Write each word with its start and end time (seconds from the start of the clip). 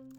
Velkommen 0.00 0.16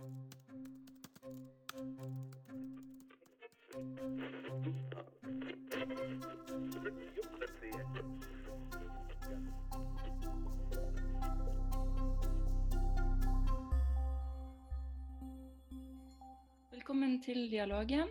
til 17.22 17.50
dialogen. 17.50 18.08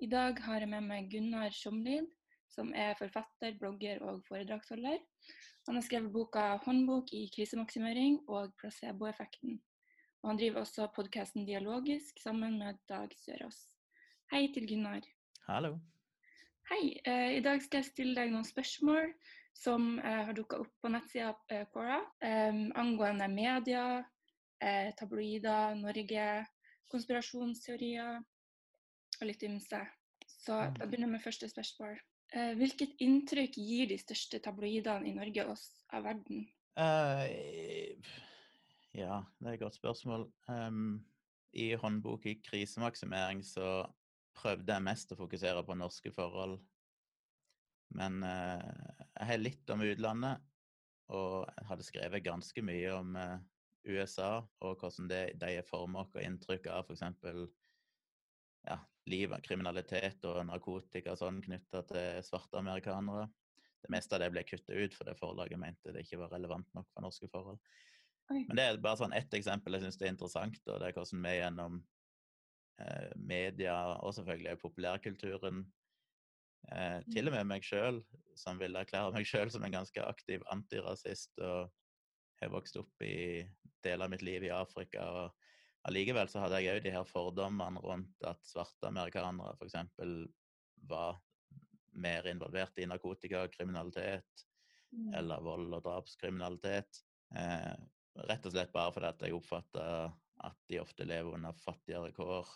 I 0.00 0.06
dag 0.06 0.34
har 0.42 0.58
jeg 0.58 0.68
med 0.68 0.80
meg 0.82 1.10
Gunnar 1.10 1.50
Sjomlid, 1.54 2.06
som 2.50 2.72
er 2.74 2.94
forfatter, 2.98 3.54
blogger 3.60 4.02
og 4.02 4.24
foredragsholder. 4.26 4.98
Han 5.68 5.74
har 5.78 5.84
skrevet 5.86 6.12
boka 6.12 6.56
'Håndbok 6.56 7.12
i 7.12 7.30
krisemaksimering' 7.36 8.24
og 8.28 8.52
'Placeboeffekten'. 8.58 9.62
Og 10.22 10.30
han 10.30 10.38
driver 10.38 10.62
også 10.62 10.86
podkasten 10.94 11.46
Dialogisk 11.48 12.20
sammen 12.22 12.58
med 12.60 12.78
Dag 12.88 13.10
Sørås. 13.18 13.56
Hei 14.30 14.44
til 14.54 14.68
Gunnar. 14.70 15.02
Hallo. 15.48 15.72
Hei. 16.70 17.00
Eh, 17.04 17.38
I 17.38 17.40
dag 17.42 17.58
skal 17.64 17.82
jeg 17.82 17.88
stille 17.90 18.14
deg 18.14 18.30
noen 18.30 18.46
spørsmål 18.46 19.10
som 19.58 19.96
eh, 19.98 20.20
har 20.28 20.36
dukka 20.38 20.60
opp 20.62 20.70
på 20.80 20.92
nettsida 20.94 21.32
eh, 21.50 21.64
Quora 21.74 21.98
eh, 22.22 22.54
angående 22.78 23.28
media, 23.32 23.86
tabloider, 24.94 25.74
Norge, 25.74 26.26
konspirasjonsteorier 26.92 28.20
og 28.20 29.24
litt 29.26 29.42
ymse. 29.42 29.80
Så 30.28 30.54
Mm. 30.54 30.76
jeg 30.78 30.88
begynner 30.88 31.10
med 31.10 31.22
første 31.24 31.48
spørsmål. 31.50 31.96
Hvilket 32.60 32.94
inntrykk 33.02 33.58
gir 33.58 33.88
de 33.90 33.98
største 33.98 34.38
tabloidene 34.38 35.08
i 35.10 35.16
Norge 35.16 35.44
oss 35.50 35.64
av 35.90 36.06
verden? 36.06 36.46
Eh, 36.78 37.98
ja, 38.96 39.22
det 39.40 39.48
er 39.48 39.56
et 39.56 39.64
godt 39.64 39.78
spørsmål. 39.78 40.26
Um, 40.48 41.00
I 41.52 41.72
håndbok 41.80 42.26
i 42.26 42.38
krisemaksimering 42.44 43.42
så 43.44 43.86
prøvde 44.36 44.72
jeg 44.72 44.84
mest 44.84 45.12
å 45.12 45.18
fokusere 45.18 45.64
på 45.64 45.76
norske 45.76 46.12
forhold. 46.14 46.58
Men 47.96 48.22
uh, 48.24 48.60
jeg 49.18 49.28
har 49.30 49.40
litt 49.40 49.72
om 49.72 49.84
utlandet, 49.84 50.44
og 51.12 51.48
jeg 51.48 51.68
hadde 51.68 51.88
skrevet 51.88 52.24
ganske 52.24 52.64
mye 52.64 52.94
om 52.96 53.16
uh, 53.16 53.36
USA 53.88 54.38
og 54.62 54.78
hvordan 54.80 55.10
det, 55.10 55.22
de 55.40 55.58
er 55.58 55.66
formet 55.66 56.14
og 56.14 56.22
inntrykk 56.22 56.68
av 56.72 56.86
f.eks. 56.86 57.04
Ja, 58.62 58.78
liv, 59.10 59.32
kriminalitet 59.42 60.22
og 60.30 60.44
narkotika 60.46 61.16
og 61.16 61.18
sånn 61.18 61.40
knytta 61.42 61.82
til 61.88 62.20
svarte 62.26 62.60
amerikanere. 62.60 63.26
Det 63.82 63.90
meste 63.90 64.14
av 64.14 64.22
det 64.22 64.30
ble 64.30 64.44
kutta 64.46 64.76
ut 64.78 64.94
fordi 64.94 65.16
forlaget 65.18 65.58
mente 65.58 65.94
det 65.94 66.04
ikke 66.04 66.20
var 66.20 66.36
relevant 66.36 66.68
nok 66.76 66.86
for 66.92 67.02
norske 67.02 67.26
forhold. 67.32 67.58
Men 68.32 68.58
det 68.58 68.64
er 68.64 68.80
bare 68.82 69.00
sånn 69.00 69.14
ett 69.16 69.34
eksempel 69.36 69.76
jeg 69.76 69.84
syns 69.86 70.00
er 70.00 70.12
interessant, 70.12 70.58
og 70.68 70.80
det 70.80 70.88
er 70.88 70.96
hvordan 70.96 71.22
vi 71.26 71.34
gjennom 71.36 71.78
eh, 72.80 73.12
media 73.16 73.76
og 73.98 74.14
selvfølgelig 74.16 74.60
populærkulturen 74.62 75.62
eh, 76.72 76.98
Til 77.12 77.30
og 77.30 77.36
med 77.36 77.48
meg 77.50 77.66
sjøl, 77.66 78.02
som 78.38 78.60
vil 78.60 78.78
erklære 78.78 79.14
meg 79.16 79.28
sjøl 79.28 79.52
som 79.52 79.64
en 79.66 79.74
ganske 79.74 80.04
aktiv 80.06 80.44
antirasist 80.52 81.38
og 81.42 81.72
har 82.42 82.52
vokst 82.52 82.78
opp 82.80 83.04
i 83.06 83.42
deler 83.84 84.06
av 84.06 84.14
mitt 84.14 84.22
liv 84.26 84.46
i 84.46 84.54
Afrika. 84.54 85.02
og 85.02 85.88
Allikevel 85.88 86.30
så 86.30 86.42
hadde 86.42 86.62
jeg 86.62 86.78
òg 86.78 86.86
de 86.86 86.94
her 86.94 87.06
fordommene 87.06 87.82
rundt 87.82 88.26
at 88.26 88.40
svarte 88.46 88.88
amerikanere 88.88 89.54
f.eks. 89.58 89.76
var 90.88 91.20
mer 91.92 92.26
involvert 92.30 92.78
i 92.80 92.86
narkotikakriminalitet 92.88 94.46
Mm. 94.92 95.14
eller 95.14 95.40
vold- 95.40 95.74
og 95.74 95.82
drapskriminalitet. 95.82 97.04
Eh, 97.36 97.76
rett 98.28 98.46
og 98.46 98.54
slett 98.54 98.72
bare 98.74 98.92
fordi 98.94 99.08
at 99.08 99.24
jeg 99.24 99.36
oppfatter 99.36 100.12
at 100.42 100.58
de 100.68 100.80
ofte 100.82 101.06
lever 101.06 101.36
under 101.36 101.56
fattigere 101.56 102.12
kår 102.16 102.50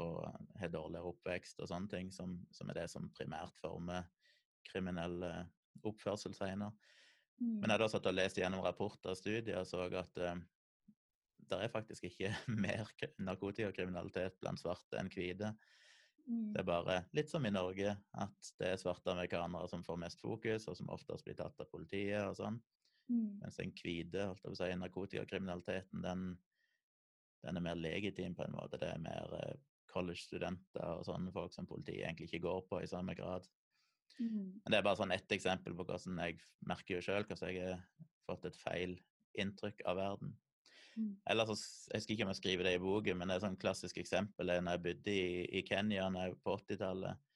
og 0.00 0.22
har 0.56 0.70
dårligere 0.72 1.10
oppvekst 1.10 1.60
og 1.60 1.68
sånne 1.68 1.90
ting, 1.92 2.08
som, 2.14 2.38
som 2.54 2.70
er 2.72 2.80
det 2.80 2.86
som 2.88 3.10
primært 3.12 3.58
former 3.60 4.06
kriminell 4.64 5.18
oppførsel 5.84 6.32
senere. 6.36 6.72
Mm. 7.42 7.58
Men 7.58 7.68
jeg 7.68 7.74
har 7.74 7.82
da 7.82 7.90
satt 7.92 8.08
og 8.08 8.16
lest 8.16 8.38
gjennom 8.38 8.64
rapporter 8.64 9.12
og 9.12 9.18
studier 9.18 9.60
og 9.60 9.68
så 9.68 9.84
at 9.88 10.20
eh, 10.22 10.42
det 11.50 11.58
er 11.58 11.72
faktisk 11.72 12.06
ikke 12.08 12.32
mer 12.64 12.88
narkotikakriminalitet 13.18 14.38
blant 14.40 14.60
svarte 14.62 15.00
enn 15.00 15.10
hvite. 15.12 15.52
Mm. 16.22 16.52
Det 16.54 16.62
er 16.62 16.68
bare 16.68 17.00
litt 17.16 17.32
som 17.32 17.44
i 17.46 17.52
Norge, 17.52 17.96
at 18.14 18.52
det 18.60 18.68
er 18.70 18.80
svarte 18.80 19.10
amerikanere 19.12 19.68
som 19.68 19.82
får 19.84 19.98
mest 20.04 20.22
fokus, 20.22 20.68
og 20.70 20.78
som 20.78 20.92
oftest 20.94 21.26
blir 21.26 21.36
tatt 21.38 21.58
av 21.60 21.70
politiet 21.72 22.22
og 22.28 22.36
sånn. 22.38 22.60
Mm. 23.10 23.40
Mens 23.42 23.58
den 23.58 23.74
hvite, 23.76 24.28
si, 24.54 24.70
narkotikakriminaliteten, 24.78 26.04
den, 26.04 26.26
den 27.42 27.58
er 27.58 27.64
mer 27.64 27.80
legitim 27.80 28.36
på 28.38 28.46
en 28.46 28.56
måte. 28.56 28.80
Det 28.80 28.90
er 28.92 29.02
mer 29.02 29.34
eh, 29.40 29.56
college-studenter 29.92 30.98
og 30.98 31.06
sånne 31.08 31.32
folk 31.34 31.54
som 31.54 31.68
politiet 31.68 32.06
egentlig 32.06 32.30
ikke 32.30 32.46
går 32.46 32.62
på 32.70 32.80
i 32.82 32.90
samme 32.90 33.16
grad. 33.18 33.48
Mm. 34.18 34.60
Men 34.60 34.70
det 34.70 34.78
er 34.78 34.86
bare 34.86 35.00
sånn 35.00 35.14
ett 35.14 35.34
eksempel 35.34 35.74
på 35.76 35.86
hvordan 35.88 36.20
jeg 36.26 36.40
merker 36.68 36.98
jo 36.98 37.04
sjøl 37.04 37.26
hvordan 37.26 37.52
jeg 37.52 37.66
har 37.72 37.84
fått 38.28 38.48
et 38.48 38.58
feil 38.60 38.96
inntrykk 39.40 39.84
av 39.88 39.98
verden. 39.98 40.34
Mm. 40.96 41.12
Ellers, 41.32 41.52
så 41.56 41.92
jeg 41.92 42.02
husker 42.02 42.14
ikke 42.14 42.26
om 42.26 42.32
jeg 42.34 42.40
skriver 42.42 42.68
det 42.68 42.74
i 42.76 42.82
boken, 42.82 43.18
men 43.18 43.30
det 43.30 43.38
er 43.38 43.44
sånn 43.46 43.60
klassisk 43.60 44.00
eksempel 44.02 44.52
er 44.52 44.64
når 44.64 44.76
jeg 44.76 44.84
bodde 44.86 45.14
i, 45.14 45.28
i 45.60 45.62
Kenya 45.66 46.08
på 46.44 46.56
80-tallet. 46.60 47.28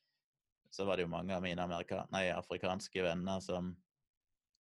Så 0.72 0.84
var 0.84 0.98
det 0.98 1.06
jo 1.06 1.12
mange 1.12 1.32
av 1.32 1.44
mine 1.44 1.66
nei, 2.12 2.26
afrikanske 2.34 3.04
venner 3.06 3.40
som 3.40 3.72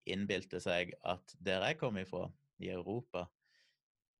innbilte 0.05 0.61
seg 0.63 0.93
at 1.03 1.35
der 1.43 1.65
jeg 1.69 1.79
kom 1.81 1.97
ifra, 2.01 2.27
i 2.63 2.69
Europa, 2.71 3.25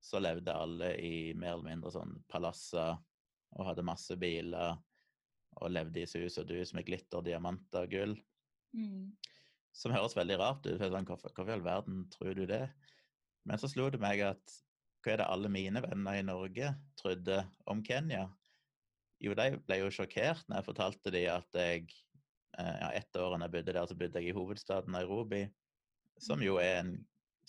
så 0.04 0.20
levde 0.20 0.54
alle 0.54 0.92
i 1.00 1.34
mer 1.34 1.56
eller 1.56 1.70
mindre 1.70 1.92
sånn 1.94 2.18
palasser 2.30 2.98
og 3.56 3.70
hadde 3.70 3.86
masse 3.88 4.18
biler 4.20 4.76
og 5.56 5.72
levde 5.72 6.04
i 6.04 6.10
sus 6.10 6.36
og 6.42 6.50
dus 6.50 6.74
med 6.76 6.86
glitter, 6.88 7.24
diamanter 7.24 7.88
og 7.88 7.94
gull. 7.94 8.16
Mm. 8.76 9.16
Som 9.76 9.96
høres 9.96 10.16
veldig 10.18 10.38
rart 10.40 10.68
ut. 10.68 10.82
Sånn, 10.82 11.08
hvorfor, 11.08 11.32
hvorfor 11.32 11.52
i 11.52 11.56
all 11.56 11.66
verden 11.66 12.04
tror 12.12 12.36
du 12.38 12.44
det? 12.50 12.66
Men 13.48 13.62
så 13.62 13.70
slo 13.72 13.88
det 13.94 14.02
meg 14.04 14.24
at 14.26 14.56
hva 15.06 15.14
er 15.14 15.22
det 15.22 15.30
alle 15.30 15.52
mine 15.54 15.82
venner 15.86 16.20
i 16.20 16.26
Norge 16.26 16.74
trodde 17.00 17.44
om 17.70 17.84
Kenya? 17.86 18.26
Jo, 19.24 19.36
de 19.38 19.60
ble 19.64 19.80
jo 19.80 19.92
sjokkert 19.94 20.44
når 20.50 20.60
jeg 20.60 20.68
fortalte 20.68 21.14
dem 21.14 21.30
at 21.32 21.58
jeg 21.60 21.86
eh, 22.58 22.78
ja, 22.82 22.90
ett 22.98 23.16
år 23.16 23.36
da 23.36 23.46
jeg 23.46 23.54
bodde 23.54 23.76
der, 23.78 23.86
så 23.88 23.98
bodde 23.98 24.22
jeg 24.22 24.34
i 24.34 24.36
hovedstaden 24.36 24.96
Nairobi, 24.98 25.46
som 26.22 26.42
jo 26.44 26.58
er 26.62 26.82
en 26.82 26.96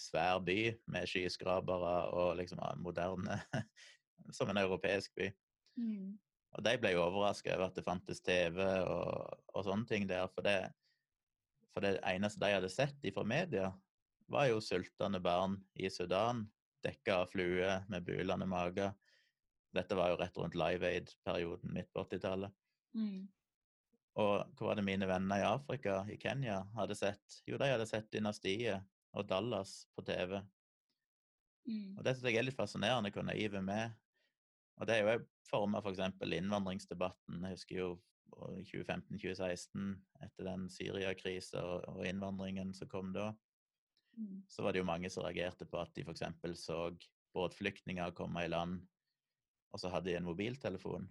svær 0.01 0.41
by 0.45 0.75
med 0.93 1.09
skyskrapere 1.09 1.97
og 2.13 2.37
liksom 2.41 2.61
moderne 2.83 3.41
Som 4.35 4.49
en 4.51 4.59
europeisk 4.59 5.13
by. 5.15 5.29
Mm. 5.79 6.17
Og 6.57 6.65
de 6.65 6.73
ble 6.81 6.91
jo 6.95 7.05
overraska 7.05 7.53
over 7.55 7.69
at 7.69 7.77
det 7.77 7.85
fantes 7.87 8.23
TV 8.25 8.59
og, 8.65 9.37
og 9.55 9.67
sånne 9.67 9.87
ting 9.87 10.09
der. 10.09 10.27
For 10.33 10.43
det, 10.43 10.57
for 11.71 11.85
det 11.85 12.01
eneste 12.01 12.41
de 12.43 12.57
hadde 12.57 12.71
sett 12.73 13.07
fra 13.15 13.23
media, 13.29 13.69
var 14.33 14.49
jo 14.51 14.63
sultende 14.65 15.21
barn 15.23 15.59
i 15.79 15.91
Sudan, 15.93 16.43
dekka 16.83 17.21
av 17.23 17.31
flue 17.31 17.77
med 17.93 18.09
bulende 18.09 18.49
mager. 18.51 18.97
Dette 19.77 19.99
var 19.99 20.11
jo 20.11 20.19
rett 20.19 20.41
rundt 20.41 20.59
Live 20.59 20.89
Aid-perioden 20.89 21.77
midt 21.77 21.93
på 21.93 22.03
80-tallet. 22.09 22.55
Mm. 22.97 23.29
Og 24.17 24.57
hva 24.57 24.71
var 24.71 24.79
det 24.79 24.87
mine 24.87 25.09
venner 25.09 25.43
i 25.43 25.47
Afrika, 25.49 26.01
i 26.09 26.17
Kenya, 26.21 26.63
hadde 26.77 26.97
sett? 26.97 27.41
Jo, 27.49 27.59
de 27.61 27.69
hadde 27.69 27.89
sett 27.89 28.09
Dynastiet 28.13 28.85
og 29.17 29.27
Dallas 29.29 29.83
på 29.97 30.05
TV. 30.09 30.39
Mm. 31.69 31.99
Og 31.99 32.05
det 32.07 32.15
synes 32.17 32.31
jeg 32.31 32.41
er 32.41 32.47
litt 32.47 32.57
fascinerende 32.57 33.13
hvor 33.13 33.27
naive 33.27 33.61
vi 33.61 33.77
er. 33.77 33.93
Og 34.81 34.89
det 34.89 34.97
er 34.97 35.05
jo 35.05 35.27
forma 35.49 35.83
f.eks. 35.83 36.01
innvandringsdebatten. 36.25 37.45
Jeg 37.45 37.59
husker 37.59 37.81
jo 37.81 37.91
i 38.57 38.65
2015-2016, 38.69 39.93
etter 40.25 40.49
den 40.49 40.67
Syria-krisa 40.73 41.63
og 41.93 42.03
innvandringen 42.09 42.73
som 42.77 42.89
kom 42.93 43.13
da, 43.17 43.31
Mm. 44.17 44.43
så 44.49 44.63
var 44.63 44.73
det 44.73 44.81
jo 44.81 44.89
mange 44.89 45.11
som 45.13 45.25
reagerte 45.27 45.67
på 45.69 45.77
at 45.77 45.93
de 45.95 46.05
f.eks. 46.07 46.23
så 46.57 46.79
båtflyktninger 47.37 48.15
komme 48.17 48.47
i 48.47 48.49
land, 48.49 48.79
og 49.73 49.81
så 49.81 49.91
hadde 49.93 50.09
de 50.11 50.17
en 50.17 50.25
mobiltelefon. 50.25 51.09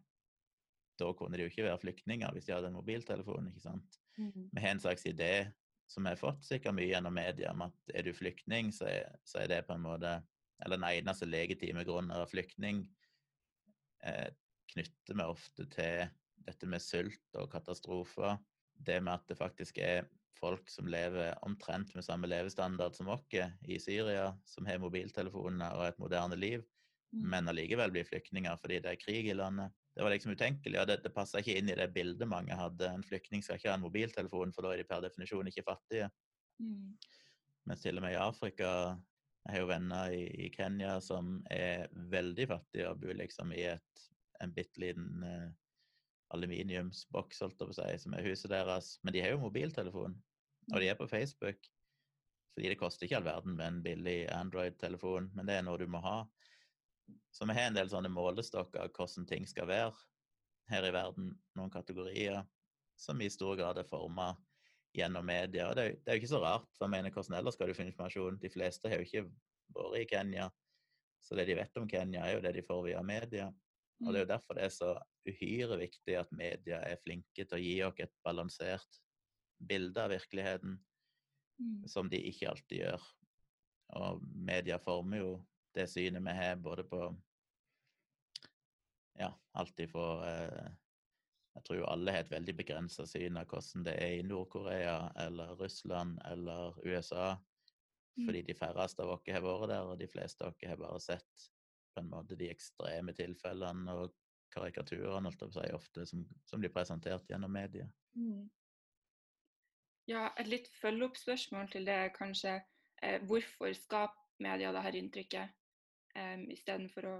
Da 1.00 1.12
kunne 1.18 1.38
de 1.38 1.46
jo 1.46 1.52
ikke 1.52 1.68
være 1.68 1.82
flyktninger 1.82 2.34
hvis 2.36 2.48
de 2.48 2.56
hadde 2.56 2.72
en 2.72 2.78
mobiltelefon, 2.78 3.50
ikke 3.52 3.66
sant. 3.66 4.00
Mm. 4.18 4.50
Vi 4.52 4.64
har 4.64 4.76
en 4.76 4.84
slags 4.84 5.06
idé 5.10 5.52
som 5.92 6.06
vi 6.06 6.14
har 6.14 6.20
fått 6.20 6.46
sikkert 6.48 6.78
mye 6.78 6.88
gjennom 6.90 7.14
media, 7.14 7.52
om 7.52 7.66
at 7.68 7.94
er 7.94 8.08
du 8.08 8.14
flyktning, 8.16 8.72
så 8.74 8.88
er, 8.90 9.18
så 9.28 9.44
er 9.44 9.52
det 9.52 9.66
på 9.68 9.76
en 9.76 9.86
måte 9.86 10.22
Eller 10.64 10.80
den 10.80 10.88
eneste 10.88 11.28
legitime 11.28 11.84
grunnen 11.84 12.16
være 12.16 12.30
flyktning 12.32 12.78
eh, 14.08 14.30
knytter 14.72 15.18
vi 15.18 15.26
ofte 15.26 15.66
til 15.68 16.06
dette 16.48 16.70
med 16.72 16.80
sult 16.80 17.36
og 17.36 17.50
katastrofer. 17.52 18.38
Det 18.72 19.02
med 19.04 19.18
at 19.18 19.26
det 19.28 19.36
faktisk 19.36 19.82
er 19.84 20.08
folk 20.40 20.72
som 20.72 20.88
lever 20.88 21.36
omtrent 21.44 21.92
med 21.96 22.08
samme 22.08 22.30
levestandard 22.32 22.96
som 22.96 23.12
oss 23.12 23.36
i 23.68 23.80
Syria, 23.84 24.30
som 24.48 24.66
har 24.66 24.80
mobiltelefoner 24.80 25.76
og 25.76 25.90
et 25.90 26.00
moderne 26.00 26.40
liv, 26.40 26.64
Mm. 27.16 27.30
men 27.30 27.50
allikevel 27.52 27.94
blir 27.94 28.08
flyktninger 28.08 28.58
fordi 28.62 28.82
det 28.84 28.92
er 28.92 29.02
krig 29.02 29.30
i 29.30 29.38
landet. 29.38 29.74
Det 29.96 30.04
var 30.04 30.12
liksom 30.12 30.36
utenkelig, 30.36 30.80
og 30.82 30.88
det, 30.90 30.98
det 31.06 31.14
passa 31.16 31.40
ikke 31.40 31.56
inn 31.56 31.72
i 31.72 31.78
det 31.80 31.88
bildet 31.96 32.28
mange 32.28 32.56
hadde. 32.60 32.90
En 32.92 33.06
flyktning 33.06 33.44
skal 33.44 33.60
ikke 33.60 33.72
ha 33.72 33.78
en 33.78 33.86
mobiltelefon, 33.86 34.52
for 34.56 34.66
da 34.66 34.74
er 34.74 34.82
de 34.82 34.88
per 34.90 35.04
definisjon 35.06 35.48
ikke 35.48 35.64
fattige. 35.70 36.10
Mm. 36.60 36.96
Mens 37.70 37.84
til 37.84 37.98
og 37.98 38.06
med 38.06 38.14
i 38.14 38.22
Afrika 38.22 38.70
Jeg 39.46 39.54
har 39.54 39.62
jo 39.62 39.70
venner 39.70 40.14
i, 40.16 40.24
i 40.46 40.50
Kenya 40.54 40.96
som 41.04 41.36
er 41.54 41.90
veldig 42.12 42.48
fattige 42.50 42.88
og 42.90 43.02
bor 43.02 43.14
liksom 43.14 43.52
i 43.54 43.66
et, 43.76 44.06
en 44.42 44.54
bitte 44.56 44.82
liten 44.82 45.22
uh, 45.22 45.52
aluminiumsboks, 46.34 47.44
holdt 47.44 47.62
jeg 47.62 47.70
på 47.70 47.76
å 47.76 47.78
si, 47.78 48.00
som 48.02 48.16
er 48.18 48.26
huset 48.26 48.52
deres. 48.52 48.96
Men 49.06 49.14
de 49.14 49.22
har 49.22 49.36
jo 49.36 49.44
mobiltelefon, 49.44 50.18
og 50.74 50.82
de 50.82 50.90
er 50.90 50.98
på 50.98 51.08
Facebook. 51.12 51.70
Fordi 52.56 52.72
det 52.72 52.80
koster 52.80 53.06
ikke 53.06 53.20
all 53.20 53.28
verden 53.28 53.58
med 53.60 53.68
en 53.68 53.82
billig 53.84 54.18
Android-telefon, 54.32 55.30
men 55.36 55.48
det 55.48 55.60
er 55.60 55.66
noe 55.68 55.80
du 55.80 55.86
må 55.92 56.02
ha. 56.04 56.22
Så 57.36 57.46
vi 57.46 57.56
har 57.57 57.69
en 57.69 57.78
del 57.78 57.90
sånne 57.92 58.12
målestokker 58.12 58.86
av 58.86 58.94
hvordan 58.96 59.28
ting 59.30 59.48
skal 59.50 59.68
være 59.69 59.94
her 60.72 60.88
i 60.88 60.94
verden, 60.96 61.34
noen 61.57 61.74
kategorier 61.74 62.42
som 62.98 63.19
i 63.22 63.30
stor 63.30 63.57
grad 63.60 63.78
er 63.78 63.88
forma 63.90 64.31
gjennom 64.96 65.25
media. 65.28 65.69
Og 65.69 65.75
det, 65.78 65.88
det, 66.00 66.07
er 66.07 66.18
jo 66.18 66.24
ikke 66.24 66.31
så 66.31 66.42
rart, 66.44 66.69
for 66.78 66.88
jeg 66.88 66.96
mener, 66.96 67.13
hvordan 67.13 67.38
ellers 67.40 67.57
skal 67.57 67.69
du 67.69 67.75
finne 67.78 67.92
informasjon? 67.92 68.40
De 68.42 68.52
fleste 68.54 68.90
har 68.90 69.02
jo 69.02 69.07
ikke 69.10 69.25
vært 69.75 70.00
i 70.00 70.07
Kenya, 70.10 70.48
så 71.25 71.38
det 71.38 71.48
de 71.50 71.57
vet 71.57 71.81
om 71.81 71.88
Kenya, 71.90 72.24
er 72.24 72.38
jo 72.38 72.44
det 72.46 72.54
de 72.56 72.63
får 72.66 72.84
via 72.88 73.04
media. 73.06 73.50
Og 74.04 74.12
det 74.12 74.19
er 74.19 74.25
jo 74.25 74.30
mm. 74.30 74.34
derfor 74.34 74.58
det 74.58 74.66
er 74.66 74.74
så 74.75 74.92
uhyre 75.25 75.80
viktig 75.80 76.18
at 76.19 76.34
media 76.36 76.81
er 76.86 77.01
flinke 77.04 77.46
til 77.46 77.58
å 77.58 77.62
gi 77.62 77.75
oss 77.88 78.01
et 78.04 78.13
balansert 78.25 79.00
bilde 79.66 80.01
av 80.04 80.12
virkeligheten, 80.12 80.75
mm. 81.60 81.86
som 81.90 82.10
de 82.12 82.19
ikke 82.31 82.50
alltid 82.51 82.84
gjør. 82.84 83.06
Og 84.00 84.24
media 84.48 84.80
former 84.84 85.22
jo 85.22 85.31
det 85.75 85.88
synet 85.92 86.24
vi 86.25 86.36
har 86.38 86.56
både 86.63 86.83
på 86.88 87.00
ja, 89.19 89.30
alt 89.51 89.80
ifra 89.80 90.07
eh, 90.30 90.72
Jeg 91.56 91.63
tror 91.63 91.77
jo 91.80 91.88
alle 91.88 92.12
har 92.12 92.25
et 92.25 92.31
veldig 92.31 92.56
begrensa 92.57 93.06
syn 93.07 93.38
av 93.39 93.48
hvordan 93.48 93.86
det 93.88 93.95
er 94.04 94.18
i 94.18 94.24
Nord-Korea 94.27 94.98
eller 95.24 95.54
Russland 95.56 96.18
eller 96.27 96.75
USA. 96.83 97.38
Mm. 98.18 98.25
Fordi 98.25 98.42
de 98.50 98.56
færreste 98.60 99.04
av 99.04 99.13
oss 99.13 99.31
har 99.31 99.44
vært 99.44 99.69
der, 99.72 99.88
og 99.88 100.00
de 100.00 100.10
fleste 100.12 100.44
av 100.44 100.51
oss 100.51 100.68
har 100.68 100.81
bare 100.81 101.00
sett 101.04 101.48
på 101.95 102.04
en 102.04 102.12
måte 102.12 102.36
de 102.36 102.50
ekstreme 102.51 103.16
tilfellene 103.16 103.95
og 103.95 104.12
karikaturene 104.51 105.31
si, 105.31 105.66
ofte 105.75 106.06
som, 106.07 106.27
som, 106.48 106.60
blir 106.60 106.74
presentert 106.75 107.27
gjennom 107.30 107.51
media. 107.51 107.88
Mm. 108.19 108.50
Ja, 110.12 110.30
et 110.38 110.51
litt 110.51 110.68
følgeoppspørsmål 110.81 111.72
til 111.72 111.88
det 111.88 112.00
kanskje. 112.19 112.60
Eh, 113.04 113.24
hvorfor 113.27 113.74
skaper 113.75 114.44
media 114.44 114.72
dette 114.75 115.00
inntrykket, 115.00 115.56
eh, 116.16 116.42
istedenfor 116.56 117.10
å 117.10 117.16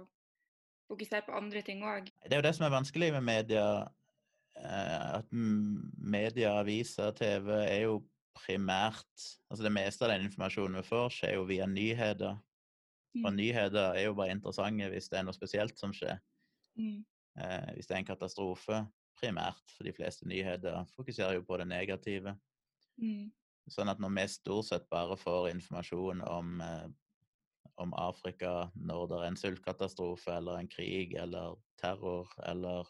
fokusere 0.90 1.26
på 1.26 1.36
andre 1.36 1.62
ting 1.66 1.84
òg? 1.86 2.10
Det 2.24 2.34
er 2.34 2.42
jo 2.42 2.48
det 2.48 2.54
som 2.56 2.66
er 2.66 2.74
vanskelig 2.74 3.12
med 3.16 3.26
media. 3.26 3.66
Eh, 4.56 5.06
at 5.20 5.32
media, 5.32 6.56
aviser, 6.60 7.12
TV 7.16 7.50
er 7.60 7.82
jo 7.86 8.00
primært 8.36 9.24
Altså 9.48 9.64
det 9.64 9.72
meste 9.72 10.04
av 10.04 10.10
den 10.12 10.26
informasjonen 10.26 10.76
vi 10.80 10.84
får, 10.84 11.06
skjer 11.14 11.36
jo 11.38 11.46
via 11.48 11.66
nyheter. 11.70 12.36
Og 13.22 13.30
mm. 13.30 13.36
nyheter 13.38 13.94
er 13.96 14.08
jo 14.08 14.16
bare 14.18 14.34
interessante 14.34 14.88
hvis 14.92 15.08
det 15.12 15.20
er 15.20 15.24
noe 15.24 15.36
spesielt 15.36 15.78
som 15.80 15.94
skjer. 15.96 16.18
Mm. 16.76 17.00
Eh, 17.40 17.70
hvis 17.76 17.88
det 17.88 17.96
er 17.96 18.02
en 18.02 18.10
katastrofe, 18.10 18.82
primært. 19.16 19.64
For 19.72 19.88
de 19.88 19.94
fleste 19.96 20.28
nyheter 20.28 20.84
fokuserer 20.96 21.38
jo 21.38 21.46
på 21.48 21.56
det 21.60 21.68
negative. 21.70 22.36
Mm. 23.00 23.30
Sånn 23.72 23.90
at 23.90 24.00
når 24.02 24.12
vi 24.18 24.26
stort 24.30 24.68
sett 24.68 24.86
bare 24.92 25.16
får 25.18 25.50
informasjon 25.54 26.22
om, 26.28 26.60
eh, 26.60 26.86
om 27.82 27.94
Afrika 28.00 28.70
når 28.74 29.08
det 29.10 29.18
er 29.20 29.30
en 29.30 29.38
sultkatastrofe 29.40 30.32
eller 30.32 30.60
en 30.60 30.70
krig 30.70 31.14
eller 31.20 31.56
terror 31.80 32.30
eller 32.48 32.88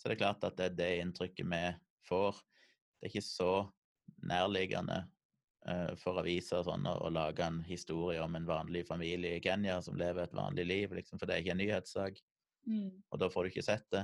Så 0.00 0.08
det 0.08 0.16
er 0.16 0.24
klart 0.24 0.44
at 0.44 0.56
det 0.58 0.64
er 0.64 0.78
det 0.78 0.92
inntrykket 0.98 1.46
vi 1.46 1.62
får. 2.08 2.38
Det 2.98 3.06
er 3.06 3.10
ikke 3.12 3.22
så 3.22 3.52
nærliggende 4.26 4.96
uh, 5.68 5.92
for 6.00 6.18
aviser 6.18 6.64
sånn, 6.66 6.88
å, 6.90 7.10
lage 7.12 7.44
en 7.46 7.60
historie 7.62 8.22
om 8.22 8.34
en 8.34 8.48
vanlig 8.48 8.82
familie 8.88 9.36
i 9.36 9.44
Kenya 9.44 9.78
som 9.84 9.98
lever 10.00 10.24
et 10.24 10.34
vanlig 10.34 10.66
liv, 10.66 10.96
liksom, 10.98 11.20
for 11.20 11.30
det 11.30 11.36
er 11.36 11.44
ikke 11.44 11.54
en 11.54 11.62
nyhetssak. 11.62 12.18
Mm. 12.66 12.90
Og 13.10 13.22
da 13.22 13.30
får 13.30 13.44
du 13.44 13.52
ikke 13.52 13.66
sett 13.68 13.86
det. 13.94 14.02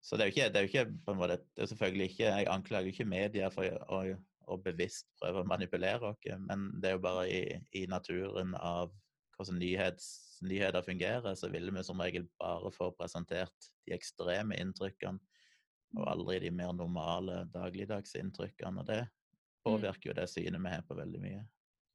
Så 0.00 0.16
det 0.16 0.24
er 0.24 0.30
jo 0.30 0.36
ikke, 0.36 0.48
det 0.48 0.58
er 0.58 0.64
jo 0.64 0.72
ikke 0.72 0.86
på 1.04 1.12
en 1.12 1.20
måte, 1.20 1.38
det 1.56 1.64
er 1.64 1.70
selvfølgelig 1.72 2.10
ikke, 2.12 2.24
Jeg 2.24 2.50
anklager 2.52 2.92
ikke 2.92 3.08
media 3.08 3.52
for 3.52 3.68
å, 3.68 4.00
å 4.00 4.18
bevisst 4.64 5.08
prøver 5.20 5.44
å 5.44 5.48
manipulere 5.48 6.12
oss, 6.12 6.24
men 6.48 6.70
det 6.80 6.90
er 6.90 6.96
jo 6.96 7.04
bare 7.04 7.26
i, 7.28 7.42
i 7.76 7.84
naturen 7.90 8.54
av 8.56 8.94
hvordan 9.38 9.60
nyhets, 9.62 10.38
nyheter 10.42 10.82
fungerer, 10.82 11.34
så 11.34 11.50
vil 11.50 11.70
vi 11.74 11.84
som 11.86 12.00
regel 12.02 12.26
bare 12.40 12.72
få 12.74 12.90
presentert 12.98 13.70
de 13.86 13.94
ekstreme 13.94 14.58
inntrykkene, 14.58 15.20
og 15.96 16.02
mm. 16.02 16.08
aldri 16.10 16.40
de 16.42 16.50
mer 16.54 16.72
normale 16.76 17.44
dagligdagsinntrykkene. 17.54 18.82
Og 18.82 18.88
det 18.88 19.04
mm. 19.04 19.12
påvirker 19.66 20.10
jo 20.10 20.16
det 20.18 20.26
synet 20.30 20.62
vi 20.64 20.74
har 20.74 20.84
på 20.88 20.98
veldig 20.98 21.22
mye. 21.22 21.44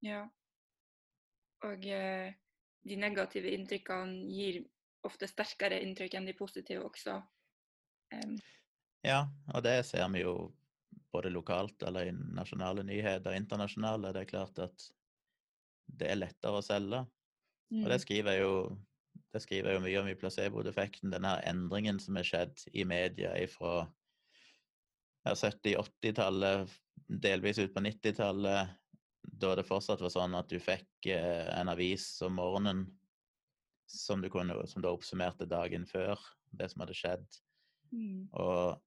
Ja. 0.03 0.23
Og 1.67 1.85
eh, 1.88 2.33
de 2.83 2.99
negative 2.99 3.51
inntrykkene 3.56 4.31
gir 4.31 4.63
ofte 5.07 5.27
sterkere 5.27 5.81
inntrykk 5.83 6.17
enn 6.17 6.27
de 6.27 6.35
positive 6.38 6.83
også. 6.88 7.19
Um. 8.15 8.35
Ja, 9.03 9.25
og 9.51 9.63
det 9.65 9.81
ser 9.88 10.07
vi 10.15 10.23
jo 10.23 10.53
både 11.13 11.31
lokalt 11.34 11.84
eller 11.84 12.10
i 12.10 12.13
nasjonale 12.13 12.86
nyheter 12.88 13.36
internasjonale. 13.38 14.13
Det 14.13 14.24
er 14.24 14.31
klart 14.31 14.62
at 14.63 14.88
det 16.00 16.10
er 16.10 16.19
lettere 16.22 16.60
å 16.60 16.66
selge. 16.66 17.04
Mm. 17.74 17.84
Og 17.84 17.88
det 17.90 18.00
mm. 18.00 18.04
skriver 18.06 18.38
jeg 18.38 18.45
jo 18.45 18.57
det 19.34 19.42
skriver 19.42 19.72
jeg 19.72 19.80
jo 19.80 19.81
mye 19.81 20.01
om 20.04 20.07
i 20.12 20.18
placebo-defekten, 20.18 21.13
denne 21.13 21.34
endringen 21.50 21.98
som 22.01 22.18
er 22.19 22.28
skjedd 22.28 22.68
i 22.78 22.84
media 22.86 23.31
fra 23.50 23.88
70-80-tallet, 25.25 26.69
delvis 27.07 27.57
ut 27.57 27.74
på 27.74 27.81
90-tallet, 27.81 28.75
da 29.24 29.54
det 29.57 29.66
fortsatt 29.66 30.04
var 30.04 30.13
sånn 30.13 30.36
at 30.38 30.51
du 30.51 30.60
fikk 30.62 31.07
eh, 31.10 31.50
en 31.56 31.72
avis 31.72 32.06
om 32.25 32.38
morgenen 32.38 32.86
som, 33.90 34.22
du 34.22 34.30
kunne, 34.30 34.56
som 34.69 34.84
da 34.84 34.92
oppsummerte 34.94 35.48
dagen 35.50 35.88
før 35.90 36.19
det 36.54 36.69
som 36.69 36.84
hadde 36.84 36.98
skjedd. 36.98 37.25
Mm. 37.94 38.28
Og, 38.38 38.78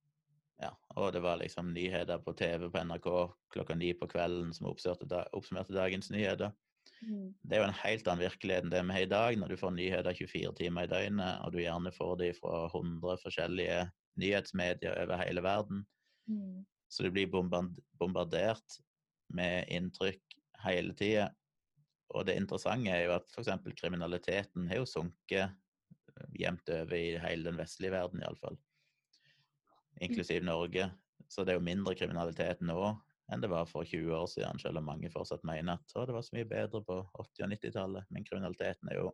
ja, 0.62 0.70
og 0.96 1.10
det 1.12 1.20
var 1.24 1.40
liksom 1.40 1.72
nyheter 1.74 2.22
på 2.24 2.32
TV 2.36 2.68
på 2.72 2.84
NRK 2.88 3.08
klokka 3.52 3.76
ni 3.76 3.90
på 3.94 4.08
kvelden 4.08 4.54
som 4.56 4.70
oppsummerte, 4.70 5.08
da, 5.10 5.24
oppsummerte 5.36 5.76
dagens 5.76 6.08
nyheter. 6.14 6.54
Mm. 7.02 7.34
Det 7.42 7.56
er 7.56 7.60
jo 7.60 7.66
en 7.68 7.80
helt 7.82 8.08
annen 8.08 8.24
virkelighet 8.24 8.64
enn 8.64 8.72
det 8.72 8.80
vi 8.86 8.96
har 8.96 9.04
i 9.04 9.10
dag, 9.10 9.36
når 9.40 9.52
du 9.52 9.60
får 9.60 9.74
nyheter 9.76 10.16
24 10.16 10.54
timer 10.60 10.86
i 10.86 10.92
døgnet, 10.92 11.42
og 11.44 11.52
du 11.52 11.60
gjerne 11.60 11.92
får 11.92 12.14
de 12.22 12.30
fra 12.38 12.62
100 12.70 13.20
forskjellige 13.24 13.82
nyhetsmedier 14.20 14.96
over 15.02 15.20
hele 15.20 15.44
verden. 15.44 15.84
Mm. 16.30 16.64
Så 16.88 17.04
du 17.04 17.10
blir 17.12 17.28
bombardert 17.28 18.78
med 19.34 19.68
inntrykk 19.74 20.38
hele 20.64 20.94
tida. 20.96 21.28
Og 22.14 22.24
det 22.28 22.38
interessante 22.38 22.92
er 22.94 23.08
jo 23.08 23.16
at 23.18 23.28
f.eks. 23.34 23.50
kriminaliteten 23.76 24.68
har 24.70 24.80
jo 24.80 24.88
sunket 24.88 25.50
eh, 25.50 26.28
jevnt 26.38 26.70
over 26.70 26.96
i 26.96 27.18
hele 27.20 27.50
den 27.50 27.58
vestlige 27.58 27.92
verden, 27.96 28.22
iallfall. 28.22 28.56
Inklusiv 30.00 30.44
Norge. 30.44 30.90
Så 31.28 31.44
det 31.44 31.54
er 31.54 31.60
jo 31.60 31.66
mindre 31.66 31.96
kriminalitet 31.98 32.62
nå 32.64 32.94
enn 33.32 33.42
det 33.42 33.50
var 33.50 33.66
for 33.66 33.82
20 33.82 34.12
år 34.14 34.26
siden, 34.30 34.60
selv 34.62 34.78
om 34.78 34.86
mange 34.86 35.10
fortsatt 35.10 35.42
mener 35.46 35.80
at 35.80 35.94
det 36.06 36.14
var 36.14 36.22
så 36.22 36.36
mye 36.36 36.46
bedre 36.46 36.82
på 36.86 37.00
80- 37.18 37.42
og 37.42 37.54
90-tallet. 37.56 38.12
Men 38.14 38.26
kriminaliteten 38.26 38.92
er 38.92 39.00
jo 39.00 39.08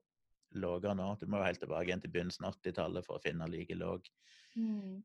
lavere 0.60 0.92
nå. 0.98 1.06
Du 1.20 1.24
må 1.30 1.40
jo 1.40 1.46
helt 1.46 1.62
tilbake 1.62 1.88
igjen 1.88 2.02
til 2.02 2.12
begynnelsen 2.12 2.44
av 2.44 2.58
80-tallet 2.58 3.06
for 3.06 3.16
å 3.16 3.22
finne 3.24 3.48
like 3.48 3.76
lav 3.78 4.02
mm. 4.56 5.00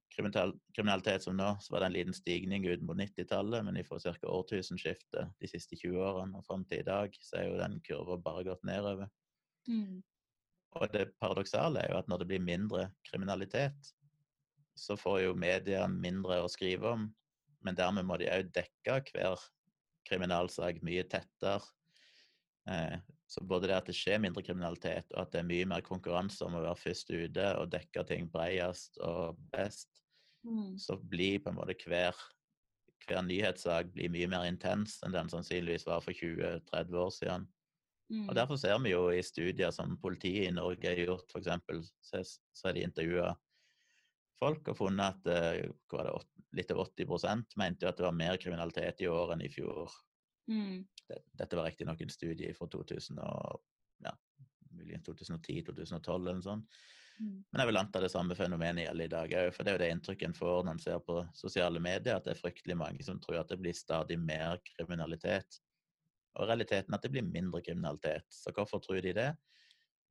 kriminalitet 0.75 1.23
som 1.23 1.37
nå. 1.39 1.53
Så 1.63 1.71
var 1.73 1.83
det 1.83 1.91
en 1.91 1.95
liten 1.95 2.17
stigning 2.17 2.67
ut 2.67 2.83
mot 2.83 2.99
90-tallet, 2.99 3.63
men 3.63 3.79
fra 3.87 4.01
ca. 4.03 4.15
årtusenskiftet 4.27 5.39
de 5.39 5.51
siste 5.51 5.79
20 5.79 6.03
årene 6.03 6.41
og 6.41 6.47
fram 6.47 6.67
til 6.67 6.83
i 6.83 6.87
dag, 6.89 7.15
så 7.21 7.39
er 7.39 7.49
jo 7.49 7.61
den 7.61 7.79
kurva 7.87 8.19
bare 8.19 8.43
gått 8.49 8.67
nedover. 8.67 9.11
Mm. 9.71 10.01
Og 10.77 10.91
det 10.93 11.07
paradoksale 11.21 11.81
er 11.81 11.93
jo 11.93 12.01
at 12.01 12.11
når 12.11 12.21
det 12.21 12.31
blir 12.33 12.43
mindre 12.43 12.89
kriminalitet, 13.07 13.93
så 14.77 14.97
får 14.97 15.21
jo 15.25 15.37
media 15.37 15.85
mindre 15.89 16.41
å 16.43 16.51
skrive 16.51 16.93
om, 16.93 17.07
men 17.65 17.77
dermed 17.77 18.05
må 18.07 18.17
de 18.21 18.29
òg 18.31 18.51
dekke 18.55 19.01
hver 19.11 19.41
kriminalsak 20.07 20.79
mye 20.85 21.03
tettere. 21.09 21.59
Eh, 22.69 22.97
så 23.27 23.43
både 23.43 23.67
det 23.67 23.75
at 23.75 23.89
det 23.89 23.95
skjer 23.97 24.21
mindre 24.23 24.43
kriminalitet, 24.45 25.09
og 25.15 25.25
at 25.25 25.33
det 25.33 25.41
er 25.41 25.49
mye 25.49 25.67
mer 25.67 25.83
konkurranse 25.83 26.45
om 26.45 26.55
å 26.55 26.63
være 26.63 26.79
først 26.79 27.11
ute 27.11 27.47
og 27.59 27.71
dekke 27.73 28.05
ting 28.07 28.29
bredest 28.31 28.99
og 29.03 29.39
best, 29.51 29.89
mm. 30.47 30.77
så 30.79 30.95
blir 30.99 31.41
på 31.43 31.51
en 31.51 31.59
måte 31.59 31.75
hver, 31.83 32.15
hver 33.07 33.25
nyhetssak 33.27 33.91
blir 33.95 34.13
mye 34.13 34.29
mer 34.31 34.47
intens 34.47 35.01
enn 35.03 35.15
den 35.15 35.31
sannsynligvis 35.31 35.87
var 35.89 36.03
for 36.05 36.15
20-30 36.15 37.01
år 37.03 37.13
siden. 37.17 37.47
Mm. 38.07 38.29
Og 38.29 38.35
Derfor 38.39 38.59
ser 38.59 38.79
vi 38.83 38.93
jo 38.93 39.09
i 39.11 39.23
studier 39.25 39.73
som 39.75 39.97
politiet 39.99 40.47
i 40.47 40.55
Norge 40.55 40.87
har 40.87 41.03
gjort, 41.03 41.27
f.eks., 41.35 41.91
så, 41.99 42.23
så 42.23 42.69
har 42.69 42.77
de 42.77 42.85
intervjua 42.87 43.33
folk 44.39 44.67
har 44.69 44.77
funnet 44.77 45.27
at 45.27 45.29
uh, 45.31 46.17
litt 46.57 46.71
over 46.73 46.91
80 46.97 47.45
mente 47.59 47.87
at 47.89 47.97
det 47.97 48.05
var 48.07 48.15
mer 48.15 48.37
kriminalitet 48.41 49.01
i 49.03 49.09
år 49.11 49.33
enn 49.35 49.45
i 49.45 49.51
fjor. 49.51 49.91
Mm. 50.51 50.85
Dette 51.07 51.57
var 51.57 51.67
riktignok 51.67 52.01
en 52.01 52.13
studie 52.13 52.53
fra 52.55 52.67
2000 52.71 53.19
og, 53.23 53.63
ja, 54.05 54.13
2010-2012 54.77 56.15
eller 56.15 56.39
noe 56.39 56.45
sånt. 56.45 56.79
Mm. 57.17 57.37
Men 57.49 57.61
jeg 57.61 57.69
vil 57.71 57.79
anta 57.81 58.01
det 58.03 58.11
samme 58.13 58.35
fenomenet 58.37 58.85
gjelder 58.85 59.07
i 59.07 59.13
dag 59.13 59.37
òg, 59.41 59.53
for 59.55 59.65
det 59.65 59.71
er 59.71 59.77
jo 59.77 59.81
det 59.83 59.93
inntrykket 59.95 60.29
en 60.29 60.37
får 60.37 60.59
når 60.65 60.75
en 60.75 60.83
ser 60.83 60.99
på 61.05 61.21
sosiale 61.37 61.81
medier, 61.81 62.19
at 62.19 62.27
det 62.27 62.35
er 62.35 62.41
fryktelig 62.41 62.77
mange 62.77 63.05
som 63.05 63.21
tror 63.23 63.41
at 63.41 63.49
det 63.51 63.57
blir 63.61 63.77
stadig 63.77 64.19
mer 64.21 64.61
kriminalitet. 64.75 65.59
Og 66.37 66.45
realiteten 66.45 66.93
er 66.93 66.99
at 66.99 67.07
det 67.07 67.13
blir 67.15 67.25
mindre 67.25 67.63
kriminalitet. 67.65 68.27
Så 68.29 68.53
hvorfor 68.53 68.83
tror 68.83 69.01
de 69.01 69.15
det? 69.17 69.31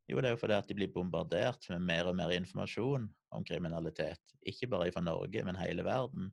Jo, 0.06 0.20
det 0.20 0.28
er 0.28 0.36
jo 0.36 0.40
fordi 0.40 0.54
at 0.54 0.68
de 0.68 0.76
blir 0.78 0.92
bombardert 0.94 1.66
med 1.72 1.82
mer 1.82 2.10
og 2.10 2.14
mer 2.18 2.30
informasjon 2.36 3.08
om 3.34 3.46
kriminalitet. 3.46 4.36
Ikke 4.46 4.68
bare 4.70 4.92
fra 4.94 5.02
Norge, 5.02 5.42
men 5.44 5.58
hele 5.58 5.82
verden. 5.86 6.30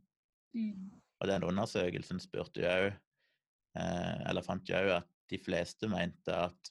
Mm. 0.54 0.92
Og 1.22 1.30
den 1.30 1.46
undersøkelsen 1.48 2.22
spurte 2.22 2.62
jo 2.62 2.70
òg 2.70 2.88
eh, 2.92 4.16
Eller 4.30 4.46
fant 4.46 4.70
jo 4.70 4.78
òg 4.78 4.92
at 5.00 5.08
de 5.32 5.40
fleste 5.42 5.90
mente 5.90 6.36
at 6.36 6.70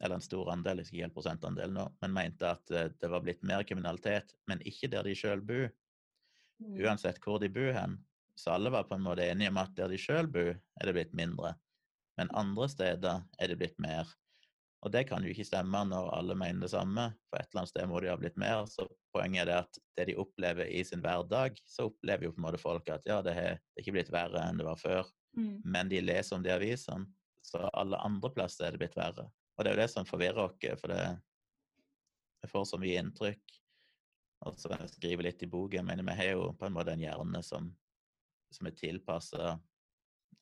Eller 0.00 0.18
en 0.18 0.24
stor 0.24 0.50
andel, 0.52 0.82
ikke 0.82 1.00
helt 1.00 1.16
prosentandel 1.16 1.72
nå, 1.72 1.86
men 2.02 2.12
mente 2.16 2.48
at 2.48 2.72
eh, 2.72 2.90
det 3.00 3.08
var 3.12 3.24
blitt 3.24 3.42
mer 3.46 3.64
kriminalitet, 3.68 4.34
men 4.48 4.60
ikke 4.68 4.88
der 4.92 5.04
de 5.04 5.16
sjøl 5.16 5.40
bor. 5.44 5.66
Mm. 6.60 6.76
Uansett 6.84 7.20
hvor 7.24 7.40
de 7.40 7.48
bor 7.52 7.72
hen. 7.76 7.98
Så 8.36 8.54
alle 8.54 8.72
var 8.72 8.88
på 8.88 8.96
en 8.96 9.04
måte 9.04 9.26
enige 9.28 9.52
om 9.52 9.60
at 9.60 9.74
der 9.76 9.92
de 9.92 10.00
sjøl 10.00 10.28
bor, 10.32 10.54
er 10.56 10.88
det 10.88 10.96
blitt 10.96 11.12
mindre. 11.16 11.52
Men 12.16 12.32
andre 12.36 12.68
steder 12.68 13.26
er 13.40 13.52
det 13.52 13.58
blitt 13.60 13.76
mer. 13.80 14.08
Og 14.80 14.92
det 14.94 15.02
kan 15.10 15.20
jo 15.24 15.28
ikke 15.28 15.44
stemme 15.44 15.82
når 15.90 16.06
alle 16.16 16.34
mener 16.40 16.64
det 16.64 16.72
samme, 16.72 17.10
for 17.28 17.36
et 17.36 17.50
eller 17.50 17.62
annet 17.62 17.72
sted 17.74 17.88
må 17.90 18.00
jo 18.00 18.12
ha 18.14 18.16
blitt 18.20 18.38
mer. 18.40 18.64
Så 18.70 18.86
poenget 19.12 19.42
er 19.42 19.50
det 19.50 19.58
at 19.66 19.80
det 19.98 20.06
de 20.08 20.18
opplever 20.22 20.70
i 20.72 20.80
sin 20.88 21.02
hverdag, 21.04 21.58
så 21.68 21.90
opplever 21.90 22.24
jo 22.24 22.32
på 22.32 22.40
en 22.40 22.46
måte 22.46 22.62
folk 22.62 22.88
at 22.88 23.04
ja, 23.08 23.18
det 23.24 23.34
har 23.36 23.58
ikke 23.80 23.92
blitt 23.98 24.12
verre 24.14 24.46
enn 24.48 24.60
det 24.60 24.68
var 24.68 24.80
før, 24.80 25.10
Mm. 25.36 25.60
men 25.64 25.88
de 25.88 26.00
leser 26.00 26.36
om 26.36 26.42
det 26.42 26.50
i 26.50 26.56
avisene, 26.56 27.06
så 27.42 27.68
alle 27.72 27.98
andre 28.02 28.30
plasser 28.34 28.66
er 28.66 28.74
det 28.74 28.80
blitt 28.82 28.96
verre. 28.98 29.28
Og 29.56 29.64
det 29.64 29.70
er 29.70 29.76
jo 29.76 29.82
det 29.82 29.90
som 29.92 30.08
forvirrer 30.08 30.42
oss, 30.42 30.56
for 30.80 30.90
det 30.90 31.04
vi 32.40 32.48
får 32.50 32.64
så 32.64 32.80
mye 32.80 32.98
inntrykk. 32.98 33.56
Og 34.48 34.56
så 34.58 34.72
jeg 34.72 34.88
skriver 34.94 35.28
litt 35.28 35.42
i 35.44 35.50
boken, 35.52 35.86
men 35.86 36.02
vi 36.06 36.16
har 36.16 36.32
jo 36.32 36.52
på 36.56 36.66
en 36.66 36.74
måte 36.74 36.94
en 36.94 37.02
hjerne 37.04 37.42
som, 37.44 37.68
som 38.50 38.66
er 38.66 38.76
tilpassa 38.78 39.58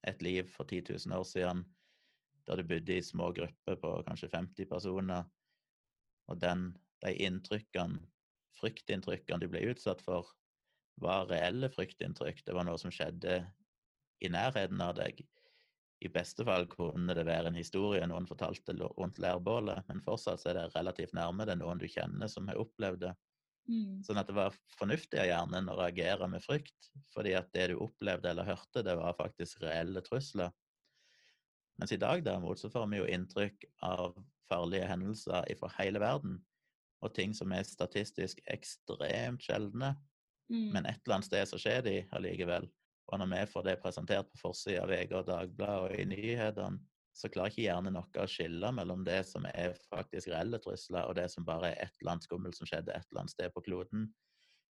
et 0.06 0.22
liv 0.22 0.46
for 0.54 0.64
10 0.64 0.94
000 0.94 1.18
år 1.18 1.26
siden, 1.26 1.64
der 2.48 2.60
du 2.60 2.68
bodde 2.68 2.96
i 2.96 3.04
små 3.04 3.30
grupper 3.36 3.76
på 3.80 3.94
kanskje 4.08 4.30
50 4.32 4.68
personer. 4.70 5.26
Og 6.28 6.40
den, 6.40 6.70
de 7.04 7.14
inntrykkene, 7.28 8.00
fryktinntrykkene 8.58 9.44
du 9.44 9.50
ble 9.52 9.68
utsatt 9.70 10.00
for, 10.02 10.32
var 10.98 11.28
reelle 11.30 11.70
fryktinntrykk. 11.70 12.42
Det 12.46 12.56
var 12.56 12.66
noe 12.66 12.80
som 12.80 12.92
skjedde 12.94 13.42
i 14.24 14.30
nærheten 14.32 14.80
av 14.82 14.96
deg. 14.98 15.20
I 16.02 16.10
beste 16.14 16.44
fall 16.46 16.66
kunne 16.70 17.14
det 17.14 17.26
være 17.26 17.50
en 17.50 17.58
historie 17.58 18.06
noen 18.06 18.26
fortalte 18.26 18.74
rundt 18.78 19.18
lærbålet, 19.22 19.86
men 19.88 20.02
fortsatt 20.04 20.44
er 20.46 20.58
det 20.58 20.68
relativt 20.76 21.14
nærme. 21.14 21.46
Det 21.46 21.56
er 21.56 21.62
noen 21.62 21.80
du 21.80 21.88
kjenner 21.90 22.30
som 22.30 22.46
har 22.50 22.60
opplevd 22.62 23.02
det. 23.06 23.14
Mm. 23.68 23.98
Sånn 24.06 24.20
at 24.20 24.30
det 24.30 24.36
var 24.36 24.54
fornuftig 24.78 25.18
av 25.20 25.28
hjernen 25.28 25.68
å 25.68 25.76
reagere 25.76 26.28
med 26.30 26.44
frykt, 26.44 26.90
fordi 27.12 27.34
at 27.36 27.50
det 27.52 27.68
du 27.72 27.82
opplevde 27.84 28.30
eller 28.30 28.46
hørte, 28.48 28.84
det 28.86 28.94
var 28.96 29.18
faktisk 29.18 29.60
reelle 29.66 30.02
trusler. 30.06 30.54
Mens 31.78 31.92
i 31.94 32.00
dag 32.00 32.24
derimot 32.26 32.58
så 32.58 32.70
får 32.70 32.86
vi 32.90 32.98
jo 33.00 33.06
inntrykk 33.06 33.64
av 33.86 34.16
farlige 34.50 34.88
hendelser 34.90 35.46
fra 35.60 35.70
hele 35.78 36.00
verden, 36.02 36.40
og 37.04 37.14
ting 37.14 37.34
som 37.36 37.52
er 37.54 37.66
statistisk 37.68 38.40
ekstremt 38.50 39.44
sjeldne, 39.46 39.94
Mm. 40.50 40.72
men 40.72 40.86
et 40.86 41.00
eller 41.04 41.18
annet 41.18 41.26
sted 41.28 41.48
så 41.48 41.58
skjer 41.60 41.82
de 41.84 41.96
allikevel. 42.16 42.68
Og 43.12 43.18
når 43.20 43.28
vi 43.32 43.40
får 43.52 43.64
det 43.66 43.80
presentert 43.82 44.30
på 44.32 44.38
forsida 44.40 44.82
av 44.82 44.88
VG 44.88 45.12
og 45.16 45.26
Dagbladet 45.28 45.82
og 45.82 46.00
i 46.00 46.06
nyhetene, 46.08 46.80
så 47.12 47.28
klarer 47.28 47.50
ikke 47.50 47.64
hjernen 47.66 47.96
noe 47.96 48.22
å 48.22 48.28
skille 48.30 48.70
mellom 48.72 49.02
det 49.04 49.18
som 49.26 49.44
er 49.50 49.74
faktisk 49.90 50.30
reelle 50.30 50.60
trusler, 50.62 51.04
og 51.08 51.16
det 51.18 51.26
som 51.32 51.44
bare 51.44 51.72
er 51.72 51.82
et 51.84 52.00
eller 52.00 52.14
annet 52.14 52.28
skummelt 52.28 52.56
som 52.56 52.68
skjedde 52.68 52.94
et 52.94 53.06
eller 53.10 53.24
annet 53.24 53.34
sted 53.34 53.52
på 53.52 53.64
kloden, 53.66 54.06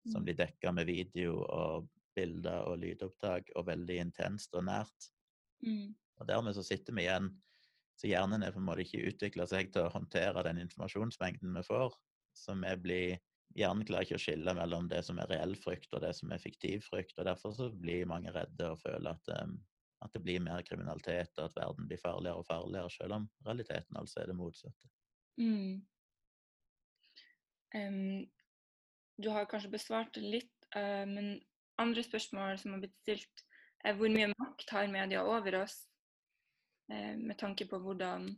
som 0.06 0.22
de 0.22 0.30
blir 0.30 0.38
dekka 0.38 0.72
med 0.72 0.86
video 0.86 1.40
og 1.42 1.88
bilder 2.16 2.70
og 2.70 2.78
lydopptak, 2.78 3.50
og 3.56 3.66
veldig 3.66 3.98
intenst 4.04 4.54
og 4.54 4.64
nært. 4.68 5.10
Mm. 5.66 5.96
Og 6.20 6.28
dermed 6.28 6.56
så 6.56 6.64
sitter 6.64 6.96
vi 6.96 7.06
igjen 7.06 7.30
Så 7.96 8.10
hjernen 8.10 8.42
er 8.44 8.52
på 8.52 8.60
en 8.60 8.66
måte 8.66 8.84
ikke 8.84 9.06
utvikla 9.08 9.46
seg 9.48 9.70
til 9.72 9.86
å 9.86 9.92
håndtere 9.94 10.42
den 10.44 10.58
informasjonsmengden 10.60 11.54
vi 11.56 11.62
får. 11.64 11.94
Så 12.36 12.56
vi 12.60 12.74
blir 12.82 13.16
Hjernen 13.56 13.86
klarer 13.88 14.04
ikke 14.04 14.18
å 14.18 14.20
skille 14.20 14.52
mellom 14.56 14.88
det 14.90 14.98
som 15.06 15.16
er 15.22 15.30
reell 15.30 15.54
frykt 15.56 15.94
og 15.96 16.02
det 16.04 16.12
som 16.18 16.32
er 16.34 16.42
fiktiv 16.42 16.84
frykt. 16.90 17.14
og 17.16 17.24
Derfor 17.28 17.54
så 17.56 17.70
blir 17.72 18.08
mange 18.10 18.32
redde 18.34 18.72
og 18.72 18.82
føler 18.82 19.14
at, 19.14 19.30
um, 19.40 19.54
at 20.04 20.12
det 20.12 20.20
blir 20.24 20.42
mer 20.44 20.64
kriminalitet, 20.66 21.32
og 21.38 21.46
at 21.46 21.56
verden 21.56 21.88
blir 21.88 22.02
farligere 22.02 22.42
og 22.42 22.48
farligere, 22.50 22.92
selv 22.92 23.16
om 23.16 23.28
realiteten 23.46 23.96
altså 23.96 24.20
er 24.20 24.28
det 24.28 24.36
motsatte. 24.36 24.90
Mm. 25.40 25.86
Um, 27.76 28.26
du 29.16 29.30
har 29.32 29.48
kanskje 29.48 29.72
besvart 29.72 30.20
litt, 30.20 30.52
uh, 30.76 31.06
men 31.08 31.38
andre 31.80 32.04
spørsmål 32.04 32.60
som 32.60 32.76
har 32.76 32.84
blitt 32.84 32.98
stilt, 33.00 33.46
er 33.86 33.96
hvor 33.96 34.12
mye 34.12 34.32
makt 34.34 34.72
har 34.74 34.88
media 34.90 35.22
over 35.24 35.62
oss, 35.62 35.84
eh, 35.84 35.95
med 36.88 37.36
tanke 37.38 37.66
på 37.66 37.80
hvordan 37.82 38.28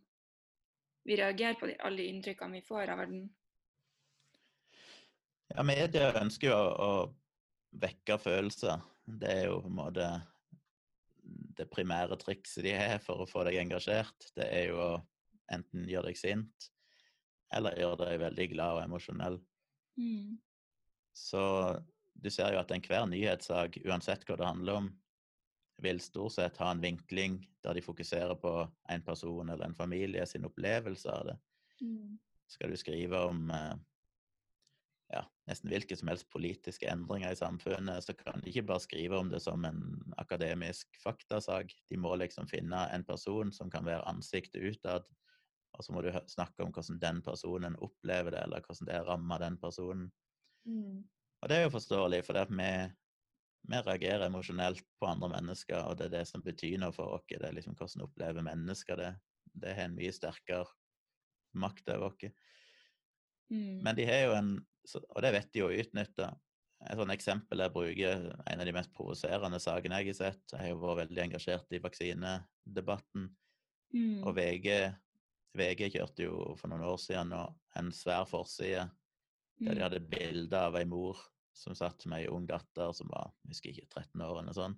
vi 1.08 1.16
reagerer 1.16 1.58
på 1.60 1.68
de, 1.68 1.76
alle 1.84 2.02
de 2.02 2.08
inntrykkene 2.12 2.58
vi 2.58 2.66
får 2.66 2.92
av 2.92 3.02
verden? 3.02 3.26
Ja, 5.48 5.64
media 5.64 6.12
ønsker 6.20 6.50
jo 6.50 6.56
å, 6.56 6.88
å 6.88 7.78
vekke 7.80 8.18
følelser. 8.20 8.82
Det 9.08 9.30
er 9.32 9.46
jo 9.48 9.62
på 9.64 9.70
en 9.70 9.78
måte 9.78 10.08
det 11.58 11.68
primære 11.72 12.18
trikset 12.20 12.64
de 12.64 12.74
har 12.76 13.00
for 13.04 13.22
å 13.22 13.28
få 13.28 13.44
deg 13.48 13.58
engasjert. 13.60 14.30
Det 14.36 14.46
er 14.46 14.68
jo 14.70 14.80
å 14.80 14.90
enten 15.52 15.88
gjøre 15.88 16.10
deg 16.10 16.20
sint, 16.20 16.68
eller 17.54 17.78
gjøre 17.80 18.04
deg 18.04 18.20
veldig 18.22 18.48
glad 18.52 18.76
og 18.76 18.84
emosjonell. 18.84 19.38
Mm. 19.98 20.36
Så 21.16 21.42
du 22.12 22.30
ser 22.30 22.54
jo 22.54 22.60
at 22.60 22.72
enhver 22.74 23.08
nyhetssak, 23.10 23.80
uansett 23.88 24.24
hva 24.28 24.36
det 24.38 24.48
handler 24.48 24.82
om, 24.82 24.90
vil 25.82 26.00
stort 26.02 26.34
sett 26.34 26.58
ha 26.62 26.70
en 26.72 26.82
vinkling 26.82 27.40
der 27.62 27.76
de 27.78 27.82
fokuserer 27.84 28.34
på 28.40 28.52
en 28.90 29.04
person 29.06 29.48
eller 29.48 29.68
en 29.68 29.76
familie 29.78 30.26
sin 30.26 30.46
opplevelse 30.48 31.12
av 31.12 31.28
det. 31.30 31.36
Mm. 31.82 32.18
Skal 32.48 32.72
du 32.72 32.80
skrive 32.80 33.20
om 33.28 33.50
eh, 33.54 33.76
ja, 35.12 35.22
nesten 35.48 35.70
hvilke 35.72 35.96
som 35.96 36.10
helst 36.10 36.28
politiske 36.32 36.88
endringer 36.90 37.32
i 37.32 37.38
samfunnet, 37.38 38.04
så 38.04 38.14
kan 38.16 38.42
de 38.42 38.50
ikke 38.50 38.66
bare 38.68 38.84
skrive 38.84 39.20
om 39.20 39.30
det 39.32 39.40
som 39.44 39.64
en 39.64 39.82
akademisk 40.20 40.98
faktasak. 41.02 41.72
De 41.88 42.00
må 42.00 42.14
liksom 42.20 42.48
finne 42.50 42.84
en 42.92 43.06
person 43.08 43.52
som 43.54 43.70
kan 43.72 43.86
være 43.88 44.04
ansiktet 44.10 44.64
utad, 44.64 45.06
og 45.76 45.84
så 45.84 45.94
må 45.94 46.02
du 46.02 46.10
snakke 46.28 46.64
om 46.64 46.72
hvordan 46.74 47.00
den 47.00 47.22
personen 47.24 47.76
opplever 47.84 48.34
det, 48.34 48.42
eller 48.44 48.64
hvordan 48.64 48.90
det 48.90 49.02
rammer 49.06 49.44
den 49.44 49.58
personen. 49.60 50.08
Mm. 50.66 51.04
Og 51.38 51.48
det 51.48 51.56
er 51.56 51.68
jo 51.68 51.76
forståelig, 51.76 52.24
for 52.26 52.40
vi, 52.50 52.70
vi 53.68 53.80
reagerer 53.84 54.26
emosjonelt 54.26 54.84
på 55.00 55.08
andre 55.08 55.28
mennesker, 55.34 55.80
og 55.84 55.98
det 55.98 56.08
er 56.08 56.14
det 56.18 56.26
som 56.30 56.42
betyr 56.44 56.78
noe 56.80 56.94
for 56.94 57.18
oss. 57.18 57.26
Det 57.28 57.42
er 57.44 57.56
liksom 57.56 57.76
hvordan 57.76 58.06
opplever 58.06 58.44
mennesker 58.46 59.00
det. 59.00 59.12
Det 59.58 59.74
har 59.74 59.88
en 59.88 59.96
mye 59.96 60.12
sterkere 60.14 60.66
makt 61.58 61.90
over 61.94 62.12
oss. 62.12 62.30
Mm. 63.50 63.80
Men 63.84 63.96
de 63.96 64.04
har 64.08 64.26
jo 64.26 64.34
en 64.36 64.58
Og 64.88 65.20
det 65.20 65.32
vet 65.34 65.50
de 65.52 65.60
jo 65.60 65.66
å 65.68 65.74
utnytte. 65.82 66.26
Et 66.88 66.96
sånt 66.96 67.12
eksempel 67.12 67.60
jeg 67.60 67.72
bruker, 67.74 68.22
en 68.48 68.60
av 68.62 68.64
de 68.64 68.72
mest 68.72 68.92
provoserende 68.96 69.58
sakene 69.60 69.98
jeg 70.00 70.14
har 70.14 70.16
sett. 70.16 70.44
Jeg 70.52 70.60
har 70.62 70.70
jo 70.70 70.78
vært 70.80 71.02
veldig 71.02 71.22
engasjert 71.26 71.76
i 71.76 71.80
vaksinedebatten. 71.84 73.26
Mm. 73.92 74.22
Og 74.22 74.32
VG, 74.38 74.68
VG 75.58 75.90
kjørte 75.92 76.24
jo 76.24 76.54
for 76.56 76.72
noen 76.72 76.86
år 76.88 76.96
siden 77.02 77.34
en 77.34 77.92
svær 77.92 78.24
forside 78.30 78.86
der 79.58 79.74
de 79.74 79.80
Mm. 79.80 79.82
hadde 79.82 80.08
bilde 80.08 80.58
av 80.58 80.76
ei 80.76 80.84
mor 80.86 81.18
som 81.56 81.76
satt 81.76 82.06
med 82.06 82.22
ei 82.22 82.30
ung 82.32 82.46
datter 82.48 82.92
som 82.96 83.10
var 83.12 83.32
jeg 83.42 83.52
husker 83.52 83.72
ikke, 83.72 83.88
13 84.02 84.24
år 84.24 84.40
eller 84.42 84.56
sånn, 84.56 84.76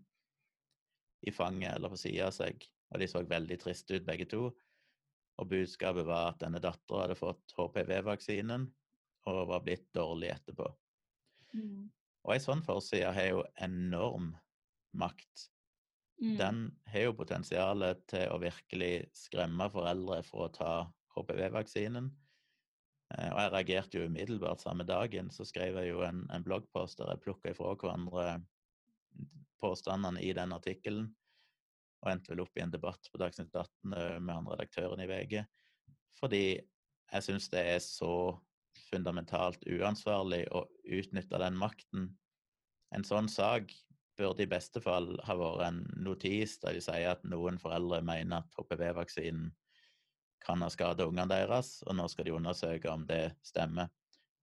i 1.27 1.33
fanget 1.35 1.75
eller 1.77 1.93
på 1.93 2.01
sida 2.01 2.29
av 2.31 2.37
seg. 2.37 2.65
Og 2.91 3.01
de 3.01 3.09
så 3.11 3.23
veldig 3.23 3.59
triste 3.61 3.99
ut, 3.99 4.07
begge 4.07 4.27
to. 4.31 4.49
Og 5.41 5.49
budskapet 5.49 6.07
var 6.09 6.33
at 6.33 6.41
denne 6.43 6.61
dattera 6.63 7.05
hadde 7.05 7.19
fått 7.19 7.55
HPV-vaksinen 7.57 8.67
og 9.31 9.41
var 9.51 9.63
blitt 9.65 9.87
dårlig 9.97 10.33
etterpå. 10.33 10.67
Mm. 11.55 11.91
Og 12.25 12.35
ei 12.35 12.41
sånn 12.43 12.65
forside 12.65 13.13
har 13.15 13.29
jo 13.31 13.45
enorm 13.63 14.33
makt. 14.97 15.47
Mm. 16.21 16.35
Den 16.37 16.65
har 16.93 17.07
jo 17.07 17.17
potensialet 17.17 18.03
til 18.11 18.27
å 18.33 18.41
virkelig 18.43 19.09
skremme 19.17 19.71
foreldre 19.73 20.21
for 20.27 20.49
å 20.49 20.53
ta 20.53 20.73
HPV-vaksinen. 21.17 22.11
Eh, 23.17 23.31
Og 23.33 23.41
jeg 23.41 23.53
reagerte 23.55 23.99
jo 23.99 24.09
umiddelbart 24.11 24.63
samme 24.63 24.87
dagen. 24.87 25.31
Så 25.31 25.47
skrev 25.49 25.79
jeg 25.81 25.93
jo 25.93 26.05
en, 26.07 26.25
en 26.31 26.45
bloggpost 26.47 27.01
der 27.01 27.13
jeg 27.15 27.25
plukka 27.25 27.55
ifra 27.55 27.75
hverandre 27.75 28.27
påstandene 29.61 30.23
i 30.25 30.33
den 30.37 30.55
artikkelen. 30.57 31.11
Og 32.01 32.13
endte 32.13 32.33
vel 32.33 32.45
opp 32.45 32.57
i 32.57 32.65
en 32.65 32.73
debatt 32.73 33.11
på 33.13 33.21
Dagsnytt 33.21 33.53
18 33.55 33.97
eh, 33.97 34.19
med 34.21 34.35
han 34.35 34.49
redaktøren 34.49 35.03
i 35.03 35.09
VG. 35.11 35.43
Fordi 36.21 36.45
jeg 36.61 37.27
syns 37.27 37.51
det 37.53 37.65
er 37.75 37.83
så 37.83 38.39
fundamentalt 38.91 39.63
uansvarlig 39.67 40.45
å 40.55 40.65
utnytte 40.87 41.39
den 41.43 41.59
makten. 41.59 42.11
En 42.95 43.07
sånn 43.07 43.29
sak 43.31 43.73
burde 44.19 44.45
i 44.45 44.51
beste 44.51 44.83
fall 44.85 45.15
ha 45.27 45.37
vært 45.39 45.65
en 45.67 45.81
notis 46.05 46.59
der 46.63 46.77
de 46.77 46.83
sier 46.85 47.13
at 47.15 47.23
noen 47.27 47.59
foreldre 47.61 48.01
mener 48.05 48.43
at 48.43 48.57
HPV-vaksinen 48.59 49.51
kan 50.45 50.63
ha 50.65 50.71
skadet 50.73 51.07
ungene 51.07 51.29
deres, 51.31 51.79
og 51.87 51.97
nå 51.99 52.09
skal 52.11 52.27
de 52.27 52.35
undersøke 52.37 52.91
om 52.91 53.07
det 53.09 53.31
stemmer. 53.47 53.91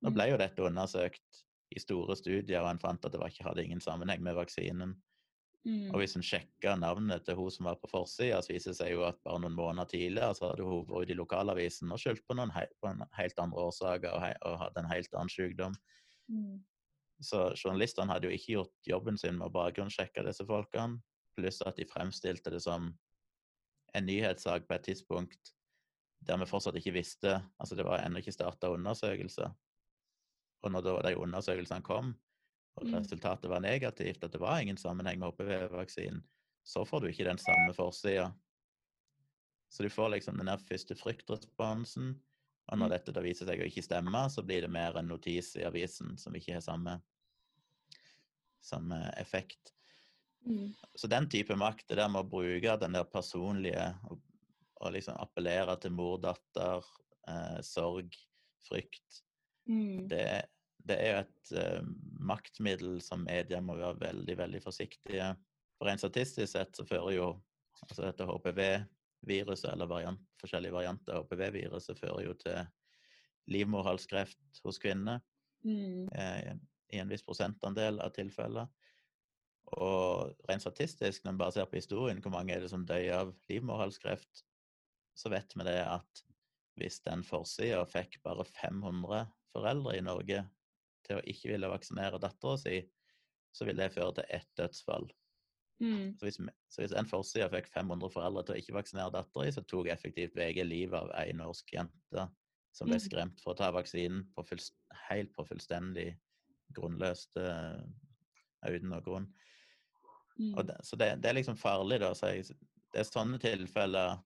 Nå 0.06 0.14
ble 0.14 0.30
jo 0.32 0.40
dette 0.40 0.64
undersøkt 0.64 1.44
i 1.76 1.82
store 1.82 2.16
studier, 2.16 2.62
og 2.62 2.70
en 2.72 2.82
fant 2.82 3.06
at 3.06 3.14
det 3.14 3.20
var 3.22 3.34
ikke, 3.34 3.48
hadde 3.48 3.66
ingen 3.66 3.84
sammenheng 3.84 4.22
med 4.24 4.38
vaksinen. 4.38 4.96
Mm. 5.68 5.90
Og 5.92 6.00
hvis 6.00 6.16
en 6.16 6.24
sjekker 6.24 6.78
navnet 6.80 7.26
til 7.28 7.36
hun 7.36 7.52
som 7.52 7.68
var 7.68 7.80
på 7.82 7.90
forsida, 7.92 8.40
så 8.44 8.54
viser 8.54 8.72
det 8.72 8.80
seg 8.80 8.94
jo 8.94 9.04
at 9.08 9.18
bare 9.26 9.42
noen 9.44 9.58
måneder 9.58 9.90
tidligere 9.92 10.38
så 10.38 10.52
hadde 10.52 10.64
hun 10.64 10.86
vært 10.88 11.12
i 11.12 11.18
lokalavisen 11.18 11.92
og 11.92 12.00
skyldt 12.00 12.24
på, 12.24 12.38
noen 12.40 12.54
på 12.54 12.94
helt 13.18 13.42
andre 13.44 13.66
årsaker 13.68 14.16
og, 14.16 14.28
og 14.48 14.62
hadde 14.62 14.84
en 14.84 14.92
helt 14.94 15.18
annen 15.18 15.34
sykdom. 15.34 15.76
Mm. 16.32 16.62
Så 17.20 17.50
journalistene 17.58 18.14
hadde 18.14 18.30
jo 18.30 18.38
ikke 18.38 18.54
gjort 18.54 18.90
jobben 18.94 19.20
sin 19.20 19.40
med 19.42 19.50
å 19.50 19.56
bakgrunnssjekke 19.58 20.24
disse 20.28 20.46
folkene, 20.48 21.02
pluss 21.36 21.60
at 21.66 21.82
de 21.82 21.90
fremstilte 21.90 22.54
det 22.54 22.62
som 22.64 22.94
en 23.98 24.08
nyhetssak 24.08 24.70
på 24.70 24.78
et 24.78 24.88
tidspunkt 24.88 25.57
der 26.28 26.38
vi 26.42 26.46
fortsatt 26.50 26.76
ikke 26.80 26.94
visste 26.94 27.38
Altså, 27.60 27.76
det 27.76 27.86
var 27.86 28.04
ennå 28.04 28.20
ikke 28.22 28.36
starta 28.36 28.70
undersøkelser. 28.74 29.54
Og 30.64 30.72
når 30.72 31.02
de 31.06 31.18
undersøkelsene 31.18 31.84
kom, 31.86 32.16
og 32.78 32.86
Mm. 32.86 32.94
resultatet 32.94 33.50
var 33.50 33.60
negativt, 33.60 34.24
at 34.24 34.32
det 34.32 34.40
var 34.42 34.60
ingen 34.60 34.78
sammenheng 34.78 35.20
med 35.20 35.32
HPV-vaksinen, 35.32 36.22
så 36.64 36.86
får 36.86 37.00
du 37.02 37.08
ikke 37.08 37.24
den 37.26 37.38
samme 37.38 37.74
forsida. 37.74 38.34
Så 39.70 39.84
du 39.84 39.90
får 39.90 40.10
liksom 40.10 40.38
den 40.38 40.46
der 40.46 40.58
første 40.58 40.96
fryktresponsen, 40.96 42.22
og 42.68 42.78
når 42.78 42.88
Mm. 42.88 42.92
dette 42.92 43.12
da 43.14 43.22
viser 43.22 43.46
seg 43.46 43.60
å 43.60 43.66
ikke 43.66 43.84
stemme, 43.84 44.30
så 44.30 44.44
blir 44.46 44.62
det 44.62 44.70
mer 44.70 44.98
en 44.98 45.08
notis 45.08 45.56
i 45.56 45.64
avisen 45.64 46.18
som 46.18 46.34
ikke 46.36 46.54
har 46.54 46.62
samme, 46.62 47.02
samme 48.62 49.12
effekt. 49.18 49.74
Mm. 50.46 50.74
Så 50.96 51.08
den 51.08 51.30
type 51.30 51.56
makt, 51.56 51.88
det 51.88 51.98
der 51.98 52.10
med 52.10 52.26
å 52.26 52.30
bruke 52.30 52.80
den 52.80 52.94
der 52.94 53.04
personlige 53.04 54.00
og, 54.10 54.22
og 54.82 54.94
liksom 54.94 55.18
appellere 55.20 55.78
til 55.82 55.92
mor, 55.98 56.18
datter, 56.22 56.86
eh, 57.28 57.62
sorg, 57.66 58.14
frykt, 58.68 59.24
Mm. 59.68 60.08
det, 60.08 60.46
det 60.88 60.96
er 61.04 61.10
jo 61.12 61.20
et 61.26 61.50
eh, 61.60 61.82
maktmiddel 62.24 63.02
som 63.04 63.26
media 63.26 63.60
må 63.60 63.76
være 63.76 64.00
veldig, 64.00 64.38
veldig 64.40 64.62
forsiktige. 64.64 65.26
For 65.78 65.90
rent 65.90 66.00
statistisk 66.00 66.54
sett 66.54 66.76
så 66.80 66.86
fører 66.88 67.12
jo 67.18 67.26
altså 67.84 68.06
dette 68.06 68.24
HPV-viruset, 68.26 69.74
eller 69.74 69.90
variant, 69.92 70.22
forskjellige 70.40 70.72
varianter 70.72 71.18
av 71.18 71.26
HPV-viruset, 71.28 72.00
fører 72.00 72.24
jo 72.30 72.34
til 72.40 72.62
livmorhalskreft 73.52 74.62
hos 74.64 74.80
kvinner 74.80 75.20
Mm. 75.66 76.08
eh, 76.16 76.54
i 76.94 77.00
en 77.02 77.10
viss 77.10 77.24
prosentandel 77.24 78.00
av 78.00 78.14
tilfeller. 78.16 78.68
Og 79.76 80.32
rent 80.48 80.62
statistisk, 80.64 81.26
når 81.26 81.32
man 81.34 81.38
bare 81.42 81.52
ser 81.52 81.66
på 81.66 81.76
historien, 81.82 82.22
hvor 82.24 82.32
mange 82.32 82.54
er 82.56 82.62
det 82.64 82.70
som 82.72 82.86
dør 82.88 83.12
av 83.20 83.34
livmorhalskreft, 83.50 84.44
så 85.18 85.32
vet 85.34 85.56
vi 85.58 85.66
det 85.66 85.80
at 85.82 86.24
hvis 86.78 87.02
den 87.06 87.24
forsida 87.26 87.82
fikk 87.90 88.20
bare 88.26 88.46
500 88.46 89.26
foreldre 89.54 89.96
i 89.98 90.04
Norge 90.06 90.44
til 91.08 91.18
å 91.18 91.26
ikke 91.26 91.54
ville 91.54 91.72
vaksinere 91.72 92.20
dattera 92.22 92.60
si, 92.62 92.82
så 93.56 93.66
vil 93.66 93.80
det 93.80 93.94
føre 93.96 94.20
til 94.20 94.36
ett 94.38 94.50
dødsfall. 94.60 95.08
Mm. 95.82 96.18
Så 96.18 96.26
hvis, 96.26 96.38
så 96.74 96.84
hvis 96.84 96.94
en 96.98 97.10
forside 97.10 97.50
fikk 97.54 97.72
500 97.74 98.14
foreldre 98.14 98.44
til 98.46 98.56
å 98.56 98.62
ikke 98.62 98.78
vaksinere 98.78 99.14
dattera 99.14 99.48
si, 99.48 99.56
så 99.58 99.66
tok 99.66 99.90
effektivt 99.94 100.38
VG 100.38 100.62
livet 100.68 101.00
av 101.00 101.14
ei 101.18 101.34
norsk 101.38 101.74
jente 101.74 102.28
som 102.78 102.90
ble 102.90 103.00
Mm. 103.00 103.06
skremt 103.08 103.42
for 103.42 103.56
å 103.56 103.58
ta 103.58 103.72
vaksinen 103.74 104.28
på 104.36 104.46
fullst, 104.46 104.76
helt 105.10 105.34
på 105.34 105.46
fullstendig 105.48 106.12
grunnløst 106.78 107.38
eh, 107.42 107.82
uten 108.68 108.92
noen 108.92 109.06
grunn. 109.06 109.28
Mm. 110.38 110.54
Og 110.54 110.68
det, 110.68 110.78
så 110.86 111.00
det, 111.00 111.16
det 111.24 111.32
er 111.32 111.40
liksom 111.40 111.58
farlig, 111.58 112.02
da. 112.04 112.12
Så 112.14 112.30
jeg, 112.36 112.58
det 112.94 113.02
er 113.02 113.08
sånne 113.08 113.40
tilfeller 113.42 114.20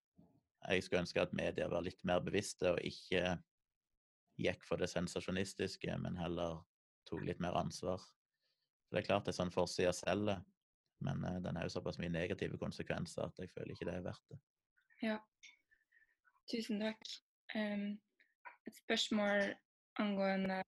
jeg 0.70 0.84
skulle 0.86 1.02
ønske 1.06 1.22
at 1.24 1.34
media 1.38 1.68
var 1.72 1.84
litt 1.86 2.04
mer 2.08 2.22
bevisste 2.24 2.76
og 2.76 2.84
ikke 2.86 3.36
gikk 4.42 4.66
for 4.66 4.82
det 4.82 4.90
sensasjonistiske, 4.92 5.96
men 6.02 6.18
heller 6.20 6.62
tok 7.10 7.24
litt 7.28 7.42
mer 7.44 7.58
ansvar. 7.60 8.02
For 8.88 8.98
det 8.98 9.04
er 9.04 9.08
klart 9.10 9.28
det 9.28 9.34
er 9.34 9.40
sånn 9.40 9.54
forsida 9.54 9.94
selger, 9.96 10.42
men 11.06 11.26
eh, 11.26 11.42
den 11.44 11.58
har 11.58 11.68
jo 11.68 11.74
såpass 11.76 12.00
mye 12.02 12.14
negative 12.14 12.60
konsekvenser 12.62 13.28
at 13.28 13.42
jeg 13.42 13.52
føler 13.56 13.74
ikke 13.74 13.90
det 13.90 13.98
er 13.98 14.06
verdt 14.06 14.34
det. 14.34 14.40
Ja. 15.02 15.18
Tusen 16.52 16.82
takk. 16.84 17.02
Um, 17.56 17.96
et 18.68 18.78
spørsmål 18.84 19.54
angående 20.02 20.62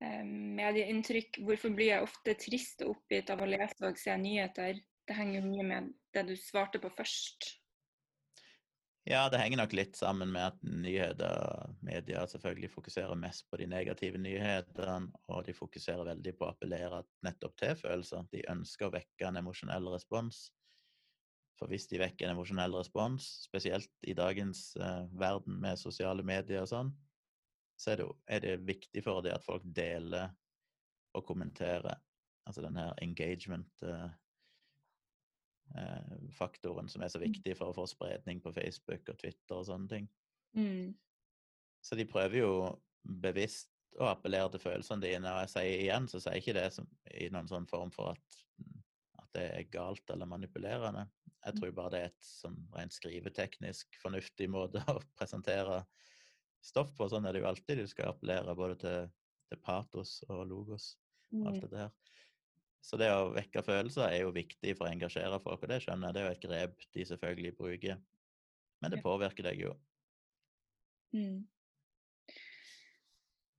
um, 0.00 0.34
medieinntrykk. 0.58 1.40
Hvorfor 1.44 1.74
blir 1.76 1.92
jeg 1.92 2.06
ofte 2.06 2.36
trist 2.40 2.84
og 2.86 2.96
oppgitt 2.96 3.32
av 3.34 3.42
å 3.44 3.50
lese 3.50 3.90
og 3.90 4.00
se 4.00 4.16
nyheter? 4.20 4.80
Det 5.08 5.16
henger 5.16 5.40
jo 5.40 5.48
mye 5.50 5.66
med 5.68 5.92
det 6.16 6.26
du 6.30 6.34
svarte 6.38 6.80
på 6.82 6.90
først. 6.96 7.57
Ja, 9.08 9.22
det 9.32 9.38
henger 9.40 9.62
nok 9.62 9.72
litt 9.72 9.96
sammen 9.96 10.28
med 10.34 10.50
at 10.50 10.58
nyheter, 10.68 11.70
media 11.80 12.26
selvfølgelig 12.28 12.68
fokuserer 12.74 13.16
mest 13.16 13.46
på 13.48 13.56
de 13.56 13.64
negative 13.70 14.20
nyhetene, 14.20 15.08
og 15.32 15.46
de 15.46 15.54
fokuserer 15.56 16.04
veldig 16.10 16.34
på 16.36 16.44
å 16.44 16.50
appellere 16.52 16.98
nettopp 17.24 17.54
til 17.56 17.72
følelser. 17.80 18.26
De 18.34 18.42
ønsker 18.52 18.90
å 18.90 18.92
vekke 18.92 19.30
en 19.30 19.40
emosjonell 19.40 19.88
respons. 19.94 20.42
For 21.56 21.72
hvis 21.72 21.88
de 21.88 22.02
vekker 22.02 22.28
en 22.28 22.36
emosjonell 22.36 22.76
respons, 22.76 23.30
spesielt 23.48 23.88
i 24.04 24.12
dagens 24.18 24.74
eh, 24.76 25.08
verden 25.24 25.56
med 25.64 25.80
sosiale 25.80 26.22
medier 26.22 26.66
og 26.66 26.70
sånn, 26.74 26.92
så 27.80 27.94
er 27.94 28.02
det, 28.02 28.08
er 28.28 28.44
det 28.44 28.54
viktig 28.68 29.06
for 29.08 29.24
dem 29.24 29.40
at 29.40 29.46
folk 29.46 29.64
deler 29.64 30.34
og 31.16 31.24
kommenterer. 31.24 31.96
Altså 32.44 32.60
den 32.66 32.76
her 32.76 32.92
engagement-faktoren 35.74 36.88
som 36.88 37.02
er 37.02 37.08
så 37.12 37.20
viktig 37.22 37.56
for 37.58 37.70
å 37.70 37.76
få 37.76 37.86
spredning 37.90 38.40
på 38.40 38.52
Facebook 38.52 39.08
og 39.08 39.18
Twitter 39.20 39.56
og 39.56 39.66
sånne 39.66 39.88
ting. 39.88 40.08
Mm. 40.56 40.94
Så 41.84 41.96
de 41.98 42.06
prøver 42.08 42.40
jo 42.42 42.52
bevisst 43.02 43.70
å 43.98 44.10
appellere 44.10 44.50
til 44.52 44.62
følelsene 44.62 45.04
dine. 45.04 45.30
Og 45.32 45.44
jeg 45.46 45.52
sier 45.54 45.84
igjen, 45.84 46.08
så 46.10 46.20
sier 46.20 46.36
jeg 46.36 46.44
ikke 46.44 46.58
det 46.58 46.68
som, 46.74 46.88
i 47.14 47.28
noen 47.32 47.48
sånn 47.50 47.68
form 47.70 47.92
for 47.94 48.14
at, 48.14 48.40
at 49.22 49.30
det 49.36 49.46
er 49.54 49.70
galt 49.72 50.10
eller 50.12 50.30
manipulerende. 50.30 51.06
Jeg 51.44 51.56
tror 51.58 51.74
bare 51.76 51.92
det 51.94 52.00
er 52.00 52.10
et 52.10 52.26
sånn 52.26 52.58
rent 52.74 52.94
skriveteknisk 52.94 53.98
fornuftig 54.02 54.50
måte 54.50 54.82
å 54.90 54.98
presentere 55.18 55.84
stoff 56.64 56.92
på. 56.96 57.08
Sånn 57.08 57.26
er 57.28 57.36
det 57.36 57.44
jo 57.44 57.50
alltid. 57.50 57.82
Du 57.82 57.90
skal 57.90 58.12
appellere 58.12 58.56
både 58.58 58.78
til, 58.82 59.12
til 59.48 59.62
patos 59.64 60.18
og 60.28 60.44
logos 60.50 60.92
og 61.36 61.50
alt 61.52 61.68
det 61.70 61.84
her. 61.86 61.94
Så 62.84 62.96
det 63.00 63.10
å 63.12 63.32
vekke 63.34 63.62
følelser 63.66 64.08
er 64.08 64.22
jo 64.22 64.32
viktig 64.34 64.74
for 64.78 64.86
å 64.86 64.92
engasjere 64.92 65.40
folk, 65.42 65.62
og 65.62 65.70
det 65.70 65.82
skjønner 65.84 66.08
jeg. 66.08 66.14
Det 66.14 66.22
er 66.22 66.26
jo 66.26 66.36
et 66.36 66.44
grep 66.46 66.88
de 66.94 67.06
selvfølgelig 67.10 67.54
bruker. 67.58 68.00
Men 68.80 68.94
det 68.94 69.02
påvirker 69.02 69.48
deg 69.50 69.62
jo. 69.66 69.74
Mm. 71.16 71.46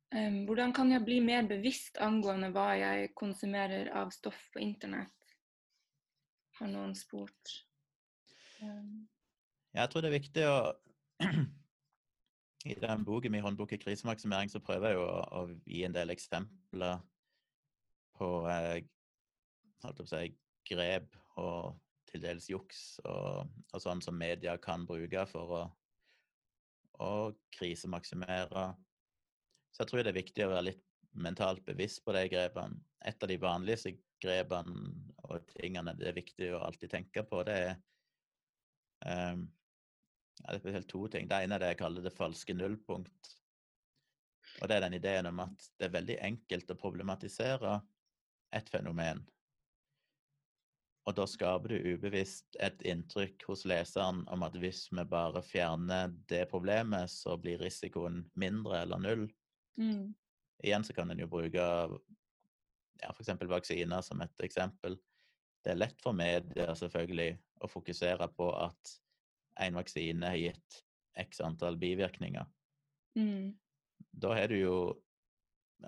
Um, 0.09 0.37
hvordan 0.47 0.73
kan 0.73 0.89
jeg 0.89 1.05
bli 1.05 1.19
mer 1.21 1.45
bevisst 1.45 1.99
angående 2.01 2.49
hva 2.55 2.71
jeg 2.79 3.11
konsumerer 3.19 3.91
av 3.93 4.09
stoff 4.15 4.39
på 4.53 4.61
internett? 4.63 5.13
Har 6.57 6.71
noen 6.71 6.95
spurt. 6.97 7.53
Um, 8.63 9.07
Jeg 9.77 9.91
tror 9.91 10.01
det 10.01 10.09
er 10.09 10.17
viktig 10.17 10.45
å 10.49 10.57
I 12.69 12.75
den 12.75 13.05
boken 13.05 13.31
min, 13.31 13.43
'Håndbok 13.43 13.71
i 13.71 13.79
krisemaksimering', 13.79 14.49
så 14.51 14.59
prøver 14.59 14.89
jeg 14.89 14.97
jo 14.97 15.05
å, 15.05 15.19
å 15.39 15.41
gi 15.63 15.83
en 15.85 15.95
del 15.95 16.11
eksempler 16.11 16.99
på 18.19 18.29
eh, 18.51 18.81
holdt 19.83 20.01
på 20.01 20.07
å 20.07 20.11
si, 20.11 20.33
grep 20.69 21.15
og 21.39 21.77
til 22.09 22.23
dels 22.23 22.49
juks 22.49 22.81
og, 23.05 23.49
og 23.73 23.81
sånn 23.83 24.01
som 24.01 24.17
media 24.17 24.55
kan 24.61 24.85
bruke 24.89 25.25
for 25.29 25.55
å, 25.59 25.63
å 27.05 27.11
krisemaksimere. 27.55 28.65
Så 29.69 29.83
jeg 29.83 29.91
tror 29.91 30.03
det 30.03 30.13
er 30.13 30.21
viktig 30.21 30.45
å 30.45 30.53
være 30.53 30.67
litt 30.71 30.85
mentalt 31.19 31.61
bevisst 31.65 32.03
på 32.05 32.13
de 32.17 32.25
grepene. 32.31 32.81
Et 33.05 33.23
av 33.23 33.31
de 33.31 33.37
vanligste 33.41 33.93
grepene 34.21 34.91
og 35.29 35.45
tingene 35.53 35.93
det 35.97 36.09
er 36.09 36.17
viktig 36.17 36.51
å 36.55 36.63
alltid 36.65 36.91
tenke 36.91 37.23
på, 37.27 37.43
det 37.47 37.55
er 37.69 37.73
um, 39.05 39.45
ja, 40.39 40.51
det 40.51 40.57
er 40.57 40.63
spesielt 40.63 40.89
to 40.91 41.05
ting. 41.11 41.27
Det 41.29 41.43
ene 41.43 41.57
er 41.57 41.63
det 41.63 41.73
jeg 41.73 41.81
kaller 41.81 42.05
det 42.05 42.15
falske 42.15 42.55
nullpunkt. 42.55 43.33
Og 44.59 44.69
det 44.69 44.75
er 44.75 44.85
den 44.85 44.97
ideen 44.97 45.29
om 45.29 45.43
at 45.45 45.67
det 45.77 45.87
er 45.87 45.95
veldig 45.95 46.17
enkelt 46.25 46.71
å 46.73 46.79
problematisere 46.79 47.75
et 48.55 48.71
fenomen. 48.71 49.21
Og 51.09 51.15
da 51.17 51.25
skaper 51.25 51.71
du 51.73 51.93
ubevisst 51.95 52.57
et 52.61 52.83
inntrykk 52.85 53.47
hos 53.49 53.63
leseren 53.65 54.21
om 54.29 54.43
at 54.45 54.53
hvis 54.61 54.83
vi 54.93 55.05
bare 55.09 55.41
fjerner 55.41 56.11
det 56.29 56.43
problemet, 56.51 57.09
så 57.09 57.33
blir 57.41 57.57
risikoen 57.63 58.27
mindre 58.37 58.83
eller 58.83 59.01
null. 59.01 59.23
mm, 59.81 60.11
Igjen 60.61 60.85
så 60.85 60.93
kan 60.93 61.09
en 61.09 61.23
jo 61.23 61.29
bruke 61.31 61.65
ja, 62.99 63.09
f.eks. 63.09 63.31
vaksiner 63.49 64.05
som 64.05 64.21
et 64.21 64.45
eksempel. 64.45 64.99
Det 65.65 65.73
er 65.73 65.79
lett 65.81 65.97
for 66.03 66.13
media 66.13 66.75
selvfølgelig 66.77 67.31
å 67.65 67.71
fokusere 67.71 68.29
på 68.37 68.51
at 68.59 68.93
en 69.65 69.79
vaksine 69.79 70.29
har 70.29 70.37
gitt 70.39 70.81
x 71.19 71.41
antall 71.41 71.79
bivirkninger. 71.79 72.45
mm, 73.17 73.55
Da 74.11 74.35
har 74.35 74.47
du 74.47 74.59
jo 74.59 74.75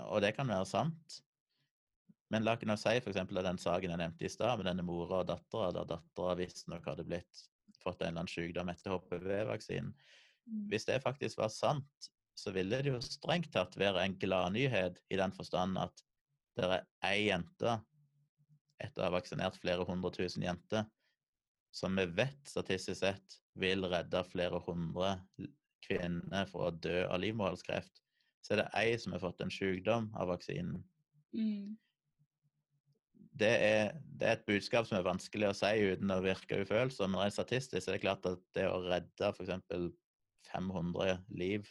Og 0.10 0.21
det 0.23 0.34
kan 0.38 0.47
være 0.47 0.65
sant. 0.65 1.21
Men 2.31 2.45
la 2.45 2.55
ikke 2.55 2.69
nå 2.69 2.77
si 2.79 2.93
f.eks. 3.01 3.19
den 3.27 3.59
saken 3.59 3.91
jeg 3.91 3.99
nevnte 3.99 4.25
i 4.25 4.31
stad, 4.31 4.59
med 4.59 4.69
denne 4.69 4.85
mora 4.87 5.21
og 5.21 5.27
dattera, 5.27 5.73
der 5.75 5.89
dattera 5.89 6.37
visstnok 6.39 6.87
hadde 6.87 7.05
blitt 7.07 7.43
fått 7.81 8.01
en 8.01 8.11
eller 8.11 8.23
annen 8.23 8.31
sykdom 8.31 8.71
etter 8.71 8.93
HPV-vaksinen. 8.93 9.91
mm, 10.47 10.65
Hvis 10.71 10.87
det 10.87 11.01
faktisk 11.03 11.41
var 11.41 11.51
sant, 11.51 12.11
så 12.37 12.53
ville 12.55 12.79
det 12.81 12.93
jo 12.93 13.01
strengt 13.03 13.51
tatt 13.53 13.75
være 13.77 14.05
en 14.05 14.17
gladnyhet 14.21 15.01
i 15.11 15.19
den 15.19 15.33
forstand 15.35 15.79
at 15.81 16.03
det 16.57 16.67
er 16.67 16.85
ei 17.07 17.27
jente, 17.27 17.77
etter 18.81 19.03
å 19.03 19.09
ha 19.09 19.15
vaksinert 19.17 19.59
flere 19.61 19.85
hundre 19.87 20.11
tusen 20.15 20.45
jenter, 20.45 20.87
som 21.75 21.95
vi 21.95 22.07
vet 22.17 22.47
statistisk 22.47 22.99
sett 23.03 23.37
vil 23.59 23.85
redde 23.91 24.23
flere 24.27 24.59
hundre 24.65 25.17
kvinner 25.85 26.47
fra 26.49 26.69
å 26.69 26.75
dø 26.75 27.03
av 27.07 27.21
livmorhalskreft, 27.23 28.01
så 28.41 28.55
er 28.55 28.63
det 28.63 28.71
ei 28.79 28.97
som 28.99 29.15
har 29.15 29.23
fått 29.23 29.43
en 29.43 29.53
sykdom 29.53 30.09
av 30.17 30.31
vaksinen. 30.31 30.81
Mm. 31.35 31.77
Det 33.39 33.47
er, 33.47 33.93
det 34.19 34.27
er, 34.27 34.35
et 34.35 34.47
budskap 34.47 34.85
som 34.87 34.97
er 34.97 35.05
vanskelig 35.07 35.47
å 35.47 35.55
si 35.55 35.71
uten 35.93 36.11
å 36.11 36.19
virke 36.23 36.59
ufølsom, 36.65 37.13
men 37.13 37.23
rent 37.23 37.35
statistisk 37.35 37.87
er 37.87 37.95
det 37.95 38.03
klart 38.03 38.27
at 38.27 38.41
det 38.57 38.67
å 38.67 38.81
redde 38.83 39.31
f.eks. 39.31 39.91
500 40.51 41.21
liv 41.37 41.69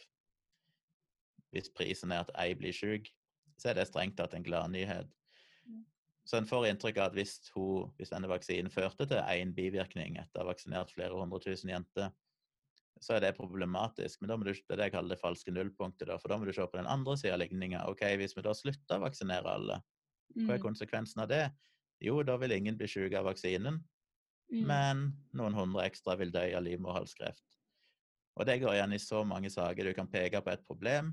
hvis 1.51 1.69
prisen 1.75 2.13
er 2.15 2.23
at 2.23 2.31
ei 2.39 2.55
blir 2.57 2.75
syk, 2.75 3.09
så 3.59 3.71
er 3.71 3.77
det 3.77 3.89
strengt 3.89 4.17
tatt 4.17 4.33
en 4.33 4.45
gladnyhet. 4.45 5.09
Mm. 5.67 5.83
Så 6.25 6.39
en 6.39 6.47
får 6.49 6.69
inntrykk 6.69 7.01
av 7.01 7.11
at 7.11 7.17
hvis, 7.17 7.37
hun, 7.55 7.91
hvis 7.99 8.13
denne 8.13 8.29
vaksinen 8.31 8.71
førte 8.73 9.07
til 9.09 9.21
én 9.21 9.53
bivirkning 9.55 10.17
etter 10.21 10.41
å 10.41 10.45
ha 10.45 10.53
vaksinert 10.53 10.93
flere 10.95 11.17
hundre 11.17 11.41
tusen 11.43 11.73
jenter, 11.73 12.11
så 13.01 13.17
er 13.17 13.25
det 13.25 13.35
problematisk. 13.37 14.21
Men 14.21 14.31
da 14.31 14.37
må 14.37 14.45
du, 14.45 14.53
det 14.53 14.75
er 14.75 14.79
det 14.79 14.89
jeg 14.89 14.95
kaller 14.95 15.15
det 15.15 15.21
falske 15.21 15.53
nullpunktet. 15.53 16.07
Da, 16.09 16.19
for 16.21 16.31
da 16.31 16.37
må 16.37 16.47
du 16.47 16.53
se 16.55 16.65
på 16.65 16.77
den 16.77 16.89
andre 16.89 17.17
sida 17.17 17.35
av 17.35 17.41
ligninga. 17.41 17.83
Ok, 17.89 18.05
hvis 18.21 18.37
vi 18.37 18.45
da 18.45 18.53
slutter 18.55 18.99
å 18.99 19.05
vaksinere 19.07 19.57
alle, 19.57 19.79
hva 20.35 20.55
er 20.55 20.59
mm. 20.59 20.65
konsekvensen 20.65 21.23
av 21.23 21.29
det? 21.31 21.45
Jo, 22.01 22.21
da 22.25 22.37
vil 22.41 22.55
ingen 22.55 22.77
bli 22.79 22.87
syke 22.89 23.19
av 23.19 23.27
vaksinen, 23.29 23.79
mm. 24.51 24.61
men 24.67 25.07
noen 25.37 25.57
hundre 25.57 25.85
ekstra 25.85 26.17
vil 26.19 26.33
dø 26.33 26.43
av 26.57 26.65
livmorhalskreft. 26.65 27.45
Og 28.39 28.47
det 28.47 28.61
går 28.61 28.77
igjen 28.77 28.95
i 28.95 29.01
så 29.01 29.25
mange 29.27 29.51
saker. 29.51 29.85
Du 29.85 29.93
kan 29.93 30.09
peke 30.09 30.41
på 30.41 30.53
et 30.53 30.63
problem, 30.65 31.11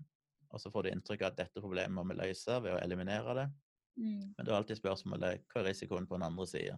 og 0.48 0.62
så 0.62 0.70
får 0.72 0.86
du 0.86 0.92
inntrykk 0.92 1.24
av 1.24 1.32
at 1.32 1.40
dette 1.42 1.62
problemet 1.62 1.96
må 1.96 2.06
vi 2.08 2.16
løse 2.16 2.60
ved 2.64 2.76
å 2.76 2.80
eliminere 2.80 3.34
det. 3.40 3.48
Mm. 3.98 4.20
Men 4.36 4.44
det 4.44 4.52
er 4.52 4.58
alltid 4.60 4.78
spørsmålet 4.78 5.48
hva 5.50 5.62
er 5.62 5.68
risikoen 5.72 6.06
på 6.06 6.16
den 6.16 6.28
andre 6.28 6.46
sida? 6.48 6.76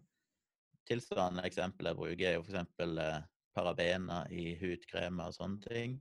Tilsvarende 0.88 1.44
eksempel 1.46 1.90
jeg 1.90 1.98
bruker, 1.98 2.26
er 2.26 2.38
jo 2.38 2.46
f.eks. 2.46 2.72
Eh, 2.81 3.20
parabener 3.55 4.31
i 4.33 4.55
hudkremer 4.61 5.31
og 5.31 5.37
sånne 5.37 5.61
ting. 5.66 5.98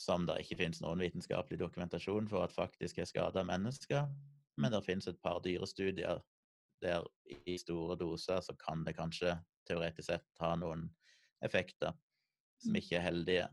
Som 0.00 0.26
det 0.28 0.42
ikke 0.42 0.58
finnes 0.60 0.82
noen 0.84 1.00
vitenskapelig 1.00 1.58
dokumentasjon 1.60 2.28
for 2.28 2.44
at 2.44 2.54
faktisk 2.54 3.00
er 3.00 3.08
skada 3.08 3.44
mennesker. 3.48 4.04
Men 4.56 4.72
det 4.72 4.84
finnes 4.86 5.08
et 5.08 5.20
par 5.22 5.42
dyrestudier 5.44 6.22
der 6.84 7.04
i 7.46 7.56
store 7.58 7.96
doser 7.96 8.40
så 8.44 8.54
kan 8.60 8.84
det 8.84 8.96
kanskje 8.98 9.36
teoretisk 9.68 10.10
sett 10.10 10.26
ha 10.40 10.52
noen 10.60 10.86
effekter 11.44 11.94
som 12.62 12.72
mm. 12.72 12.80
ikke 12.80 12.98
er 12.98 13.06
heldige. 13.06 13.46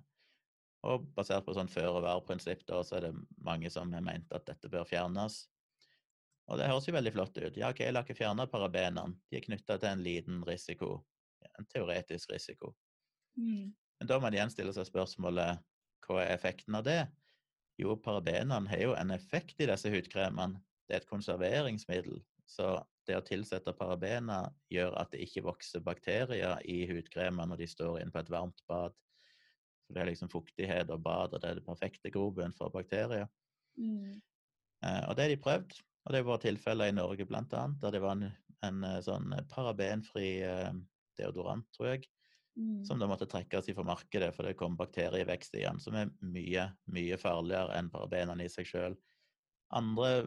Og 0.88 1.08
basert 1.16 1.46
på 1.46 1.56
sånn 1.56 1.72
føre-var-prinsipp 1.72 2.66
da, 2.68 2.82
så 2.84 2.98
er 2.98 3.08
det 3.08 3.13
mange 3.44 3.72
som 3.72 3.92
har 3.96 4.04
ment 4.04 4.32
at 4.36 4.46
dette 4.50 4.72
bør 4.72 4.88
fjernes. 4.88 5.46
Og 6.52 6.60
det 6.60 6.68
høres 6.68 6.88
jo 6.89 6.96
veldig 6.96 7.13
flott 7.16 7.38
ut. 7.39 7.58
Ja, 7.60 7.72
ok, 7.72 7.86
la 7.92 8.04
ikke 8.04 8.18
fjerne 8.20 8.48
parabenene. 8.52 9.16
De 9.32 9.39
er 9.39 9.46
knytta 9.46 9.78
til 9.80 9.94
en 9.94 10.04
liten 10.04 10.42
risiko. 10.48 10.98
En 11.60 11.68
teoretisk 11.72 12.34
risiko. 12.34 12.74
Mm. 13.39 13.72
Men 13.72 14.10
da 14.10 14.18
må 14.20 14.28
man 14.28 14.36
igjen 14.36 14.52
stille 14.52 14.74
seg 14.76 14.89
spørsmålet 14.89 15.63
hva 16.04 16.20
er 16.20 16.34
effekten 16.34 16.76
av 16.76 16.84
det? 16.84 17.00
Jo, 17.80 17.96
parabenene 17.96 18.68
har 18.70 18.82
jo 18.82 18.96
en 19.00 19.13
effekt 19.16 19.62
i 19.63 19.70
disse 19.70 19.89
hudkremene. 19.89 20.60
Det 20.88 20.96
er 20.96 21.02
et 21.02 21.10
konserveringsmiddel. 21.10 22.19
Så 22.50 22.76
det 23.08 23.15
å 23.17 23.24
tilsette 23.26 23.74
parabener 23.76 24.52
gjør 24.72 24.96
at 25.00 25.13
det 25.13 25.24
ikke 25.26 25.46
vokser 25.48 25.84
bakterier 25.84 26.60
i 26.69 26.84
hudkremer 26.89 27.48
når 27.50 27.63
de 27.63 27.69
står 27.72 28.02
inne 28.02 28.13
på 28.13 28.22
et 28.22 28.32
varmt 28.32 28.62
bad. 28.69 28.96
For 29.88 29.96
det 29.96 30.04
er 30.04 30.12
liksom 30.12 30.32
fuktighet 30.32 30.91
og 30.93 31.04
bad, 31.04 31.34
og 31.34 31.43
det 31.43 31.50
er 31.50 31.60
det 31.60 31.65
perfekte 31.67 32.12
grobunnen 32.13 32.56
for 32.58 32.72
bakterier. 32.74 33.28
Mm. 33.80 34.22
Eh, 34.86 35.04
og 35.08 35.15
det 35.15 35.26
har 35.26 35.34
de 35.34 35.43
prøvd, 35.43 35.78
og 36.04 36.15
det 36.15 36.24
var 36.28 36.41
tilfeller 36.43 36.91
i 36.91 36.96
Norge 36.96 37.28
annet, 37.28 37.80
der 37.82 37.96
det 37.96 38.02
var 38.04 38.17
en, 38.17 38.28
en 38.67 38.84
eh, 38.88 39.00
sånn 39.04 39.36
parabenfri 39.52 40.30
eh, 40.48 40.72
deodorant, 41.19 41.67
tror 41.76 41.93
jeg, 41.93 42.08
mm. 42.60 42.84
som 42.88 43.00
da 43.00 43.08
måtte 43.10 43.28
trekkes 43.30 43.72
fra 43.76 43.88
markedet, 43.88 44.32
for 44.36 44.48
det 44.48 44.58
kom 44.60 44.78
bakterievekst 44.80 45.60
igjen, 45.60 45.80
som 45.84 45.98
er 46.00 46.12
mye, 46.22 46.69
mye 46.91 47.19
farligere 47.19 47.76
enn 47.80 47.91
parabenene 47.93 48.48
i 48.48 48.52
seg 48.52 48.69
sjøl. 48.69 48.98
Andre 49.74 50.26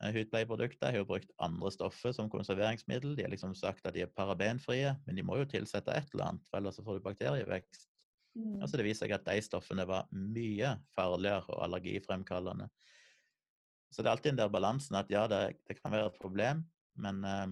hudpleieprodukter 0.00 0.92
har 0.92 1.02
jo 1.02 1.08
brukt 1.08 1.32
andre 1.44 1.70
stoffer 1.74 2.14
som 2.16 2.30
konserveringsmiddel. 2.32 3.14
De 3.16 3.24
har 3.26 3.32
liksom 3.32 3.54
sagt 3.58 3.86
at 3.86 3.96
de 3.96 4.06
er 4.06 4.12
parabenfrie, 4.16 4.94
men 5.04 5.18
de 5.18 5.24
må 5.26 5.36
jo 5.40 5.48
tilsette 5.50 5.92
et 5.92 6.12
eller 6.14 6.30
annet, 6.30 6.46
for 6.48 6.60
ellers 6.60 6.80
får 6.80 6.98
du 6.98 7.04
bakterievekst. 7.04 7.88
Mm. 8.38 8.60
Altså 8.62 8.78
det 8.78 8.86
viser 8.86 9.04
seg 9.04 9.16
at 9.16 9.26
de 9.26 9.42
stoffene 9.44 9.84
var 9.90 10.08
mye 10.14 10.76
farligere 10.96 11.44
og 11.50 11.64
allergifremkallende. 11.66 12.70
Så 13.90 14.02
det 14.02 14.08
er 14.08 14.14
alltid 14.14 14.32
den 14.32 14.44
der 14.44 14.52
balansen 14.52 14.96
at 15.00 15.10
ja, 15.10 15.26
det, 15.28 15.58
det 15.66 15.80
kan 15.80 15.92
være 15.92 16.12
et 16.12 16.20
problem, 16.22 16.62
men 17.02 17.24
eh, 17.26 17.48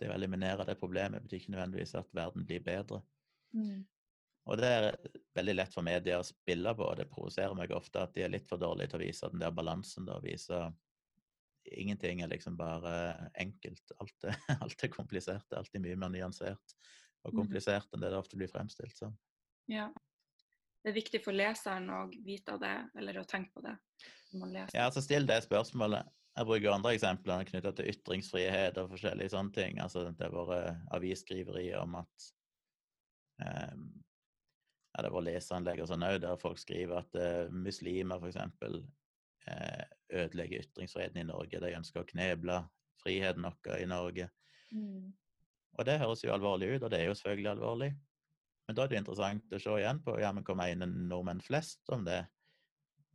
det 0.00 0.10
å 0.10 0.16
eliminere 0.16 0.66
det 0.68 0.76
problemet 0.80 1.24
betyr 1.24 1.40
ikke 1.40 1.54
nødvendigvis 1.56 1.96
at 1.98 2.12
verden 2.16 2.44
blir 2.46 2.62
bedre. 2.64 3.00
Mm. 3.56 3.80
Og 4.50 4.58
det 4.60 4.68
er 4.68 4.86
veldig 5.36 5.54
lett 5.56 5.74
for 5.74 5.86
media 5.86 6.20
å 6.20 6.26
spille 6.26 6.72
på, 6.76 6.84
og 6.86 7.00
det 7.00 7.08
provoserer 7.10 7.56
meg 7.56 7.72
ofte 7.76 8.02
at 8.02 8.14
de 8.16 8.24
er 8.24 8.32
litt 8.32 8.48
for 8.48 8.60
dårlige 8.60 8.92
til 8.92 9.00
å 9.00 9.04
vise 9.04 9.32
den 9.32 9.42
der 9.42 9.52
balansen. 9.54 10.06
da, 10.08 10.18
vise 10.22 10.60
Ingenting 11.64 12.22
er 12.24 12.30
liksom 12.32 12.56
bare 12.58 12.92
enkelt. 13.40 13.92
Alt 14.00 14.28
er, 14.28 14.38
alt 14.64 14.84
er 14.84 14.92
komplisert. 14.92 15.46
Det 15.48 15.56
er 15.56 15.64
alltid 15.64 15.84
mye 15.86 15.98
mer 16.00 16.14
nyansert 16.14 16.76
og 17.26 17.34
mm. 17.34 17.36
komplisert 17.42 17.90
enn 17.92 18.04
det 18.04 18.12
det 18.12 18.20
ofte 18.20 18.38
blir 18.40 18.50
fremstilt 18.50 18.96
som. 18.96 19.16
Ja. 19.70 19.90
Det 20.80 20.92
er 20.92 20.96
viktig 20.96 21.20
for 21.20 21.36
leseren 21.36 21.90
å 21.92 22.06
vite 22.24 22.56
det, 22.60 22.76
eller 22.96 23.20
å 23.20 23.26
tenke 23.28 23.52
på 23.58 23.64
det. 23.66 23.76
Ja, 24.72 24.86
så 24.94 25.02
still 25.04 25.26
det 25.28 25.42
spørsmålet. 25.44 26.08
Jeg 26.38 26.46
bruker 26.46 26.72
andre 26.72 26.94
eksempler 26.94 27.44
knytta 27.48 27.72
til 27.76 27.90
ytringsfrihet 27.90 28.78
og 28.80 28.92
forskjellige 28.94 29.32
sånne 29.34 29.52
ting. 29.52 29.80
Altså, 29.82 30.06
det 30.16 30.28
har 30.28 30.48
vært 30.48 30.86
avisskriverier 30.96 31.82
om 31.82 31.98
at 32.00 32.28
um, 33.42 33.82
ja, 34.94 35.02
Det 35.04 35.10
var 35.12 35.26
leseranlegg 35.26 35.82
og 35.82 35.90
sånn 35.90 36.06
òg, 36.06 36.20
der 36.22 36.40
folk 36.40 36.58
skriver 36.62 37.02
at 37.02 37.18
uh, 37.18 37.52
muslimer 37.52 38.22
f.eks. 38.22 38.38
Uh, 38.64 38.80
eh, 39.50 39.84
ødelegger 40.12 40.66
ytringsfriheten 40.66 41.22
i 41.22 41.28
Norge. 41.28 41.62
De 41.62 41.72
ønsker 41.76 42.02
å 42.02 42.08
kneble 42.08 42.60
friheten 43.02 43.46
vår 43.46 43.80
i 43.80 43.88
Norge. 43.88 44.28
Mm. 44.74 45.10
Og 45.78 45.86
det 45.86 46.00
høres 46.02 46.24
jo 46.24 46.34
alvorlig 46.34 46.74
ut, 46.74 46.84
og 46.84 46.90
det 46.92 47.00
er 47.00 47.08
jo 47.08 47.16
selvfølgelig 47.18 47.52
alvorlig. 47.54 47.90
Men 48.68 48.76
da 48.76 48.84
er 48.84 48.92
det 48.92 49.00
interessant 49.00 49.54
å 49.56 49.62
se 49.62 49.78
igjen 49.80 50.02
på 50.04 50.18
ja, 50.22 50.30
men 50.34 50.44
hva 50.46 50.54
mener 50.58 50.90
nordmenn 50.90 51.42
flest 51.42 51.88
om 51.94 52.04
det. 52.06 52.20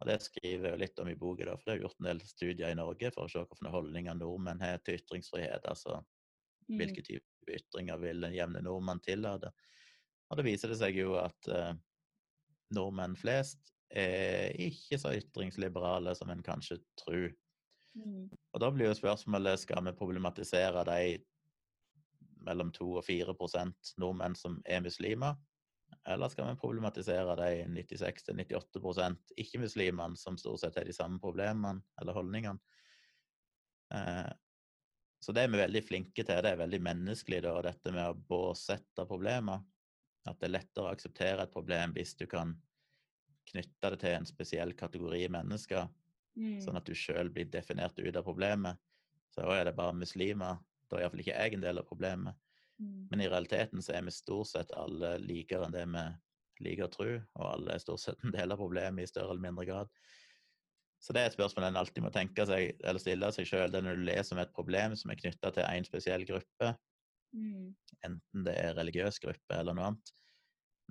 Og 0.01 0.09
Det 0.09 0.17
skriver 0.25 0.73
jeg 0.73 0.81
litt 0.81 0.99
om 0.99 1.07
i 1.11 1.15
boka, 1.15 1.45
for 1.55 1.69
det 1.69 1.75
er 1.77 1.85
gjort 1.85 2.01
en 2.01 2.09
del 2.09 2.23
studier 2.27 2.73
i 2.73 2.79
Norge 2.79 3.11
for 3.15 3.27
å 3.27 3.31
se 3.31 3.43
hvilke 3.43 3.71
holdninger 3.71 4.17
nordmenn 4.19 4.63
har 4.63 4.81
til 4.83 4.99
ytringsfrihet. 4.99 5.67
Altså 5.71 6.01
mm. 6.01 6.75
hvilke 6.79 7.05
typer 7.05 7.55
ytringer 7.59 8.01
vil 8.01 8.27
en 8.27 8.35
jevne 8.35 8.63
nordmann 8.65 9.03
tillate. 9.05 9.53
Og 10.27 10.39
det 10.39 10.47
viser 10.47 10.73
det 10.73 10.79
seg 10.81 10.97
jo 10.97 11.15
at 11.21 11.51
eh, 11.53 11.71
nordmenn 12.75 13.15
flest 13.19 13.74
er 13.89 14.55
ikke 14.61 14.99
så 14.99 15.13
ytringsliberale 15.15 16.15
som 16.17 16.31
en 16.33 16.43
kanskje 16.43 16.79
tror. 16.99 17.29
Mm. 17.95 18.27
Og 18.53 18.61
da 18.61 18.69
blir 18.73 18.89
jo 18.89 18.97
spørsmålet 18.97 19.61
skal 19.61 19.83
vi 19.85 19.95
problematisere 19.95 20.83
de 20.89 21.17
mellom 22.45 22.71
2 22.75 22.87
og 22.99 23.05
4% 23.05 23.93
nordmenn 24.01 24.37
som 24.37 24.59
er 24.65 24.83
muslimer? 24.85 25.37
Eller 26.05 26.29
skal 26.29 26.49
vi 26.49 26.59
problematisere 26.61 27.35
de 27.39 27.51
96-98% 27.71 29.35
ikke-muslimene 29.41 30.17
som 30.19 30.37
stort 30.37 30.61
sett 30.61 30.77
har 30.77 30.85
de 30.85 30.93
samme 30.93 31.21
problemene 31.21 31.81
eller 32.01 32.17
holdningene? 32.17 32.59
Eh, 33.93 34.33
så 35.25 35.33
det 35.33 35.45
er 35.45 35.49
vi 35.49 35.61
veldig 35.61 35.81
flinke 35.81 36.21
til. 36.21 36.43
Det 36.43 36.51
er 36.51 36.59
veldig 36.59 36.81
menneskelig, 36.85 37.41
da, 37.47 37.55
dette 37.65 37.93
med 37.95 38.11
å 38.11 38.19
båsette 38.29 39.07
problemer. 39.09 39.63
At 40.29 40.37
det 40.41 40.49
er 40.49 40.57
lettere 40.57 40.85
å 40.85 40.93
akseptere 40.93 41.45
et 41.45 41.53
problem 41.53 41.95
hvis 41.95 42.13
du 42.19 42.27
kan 42.29 42.53
knytte 43.51 43.91
det 43.93 44.01
til 44.01 44.17
en 44.17 44.27
spesiell 44.27 44.73
kategori 44.77 45.25
mennesker, 45.33 45.87
mm. 46.37 46.59
sånn 46.65 46.79
at 46.79 46.87
du 46.87 46.95
sjøl 46.97 47.31
blir 47.33 47.49
definert 47.51 47.99
ut 47.99 48.15
av 48.15 48.25
problemet. 48.27 48.81
Så 49.33 49.45
er 49.51 49.67
det 49.67 49.75
bare 49.77 49.97
muslimer 49.97 50.61
da 50.89 50.99
er 50.99 51.05
iallfall 51.05 51.23
ikke 51.23 51.37
jeg 51.37 51.57
en 51.57 51.63
del 51.63 51.81
av 51.81 51.87
problemet. 51.89 52.37
Mm. 52.79 53.07
Men 53.11 53.23
i 53.23 53.29
realiteten 53.31 53.81
så 53.83 53.95
er 53.95 54.05
vi 54.05 54.13
stort 54.13 54.51
sett 54.51 54.73
alle 54.77 55.15
likere 55.23 55.67
enn 55.67 55.75
det 55.75 55.85
vi 55.89 56.03
liker 56.65 56.87
å 56.87 56.91
tro, 56.91 57.09
og 57.39 57.47
alle 57.49 57.75
er 57.75 57.83
stort 57.83 58.03
sett 58.03 58.21
en 58.23 58.35
del 58.35 58.53
av 58.53 58.61
problemet 58.61 59.03
i 59.03 59.09
større 59.09 59.33
eller 59.33 59.47
mindre 59.47 59.67
grad. 59.67 59.91
Så 61.03 61.13
det 61.13 61.21
er 61.21 61.29
et 61.29 61.35
spørsmål 61.35 61.67
en 61.67 61.79
alltid 61.81 62.05
må 62.05 62.11
tenke 62.13 62.45
seg, 62.49 62.77
eller 62.81 63.01
stille 63.01 63.29
seg 63.35 63.47
sjøl. 63.49 63.73
Når 63.73 63.99
du 63.99 64.05
leser 64.07 64.35
om 64.35 64.41
et 64.41 64.53
problem 64.55 64.95
som 64.97 65.11
er 65.11 65.19
knytta 65.19 65.51
til 65.53 65.67
én 65.67 65.87
spesiell 65.87 66.25
gruppe, 66.27 66.71
mm. 67.35 67.65
enten 68.07 68.47
det 68.47 68.55
er 68.61 68.77
religiøs 68.79 69.19
gruppe 69.23 69.59
eller 69.59 69.77
noe 69.77 69.91
annet, 69.91 70.13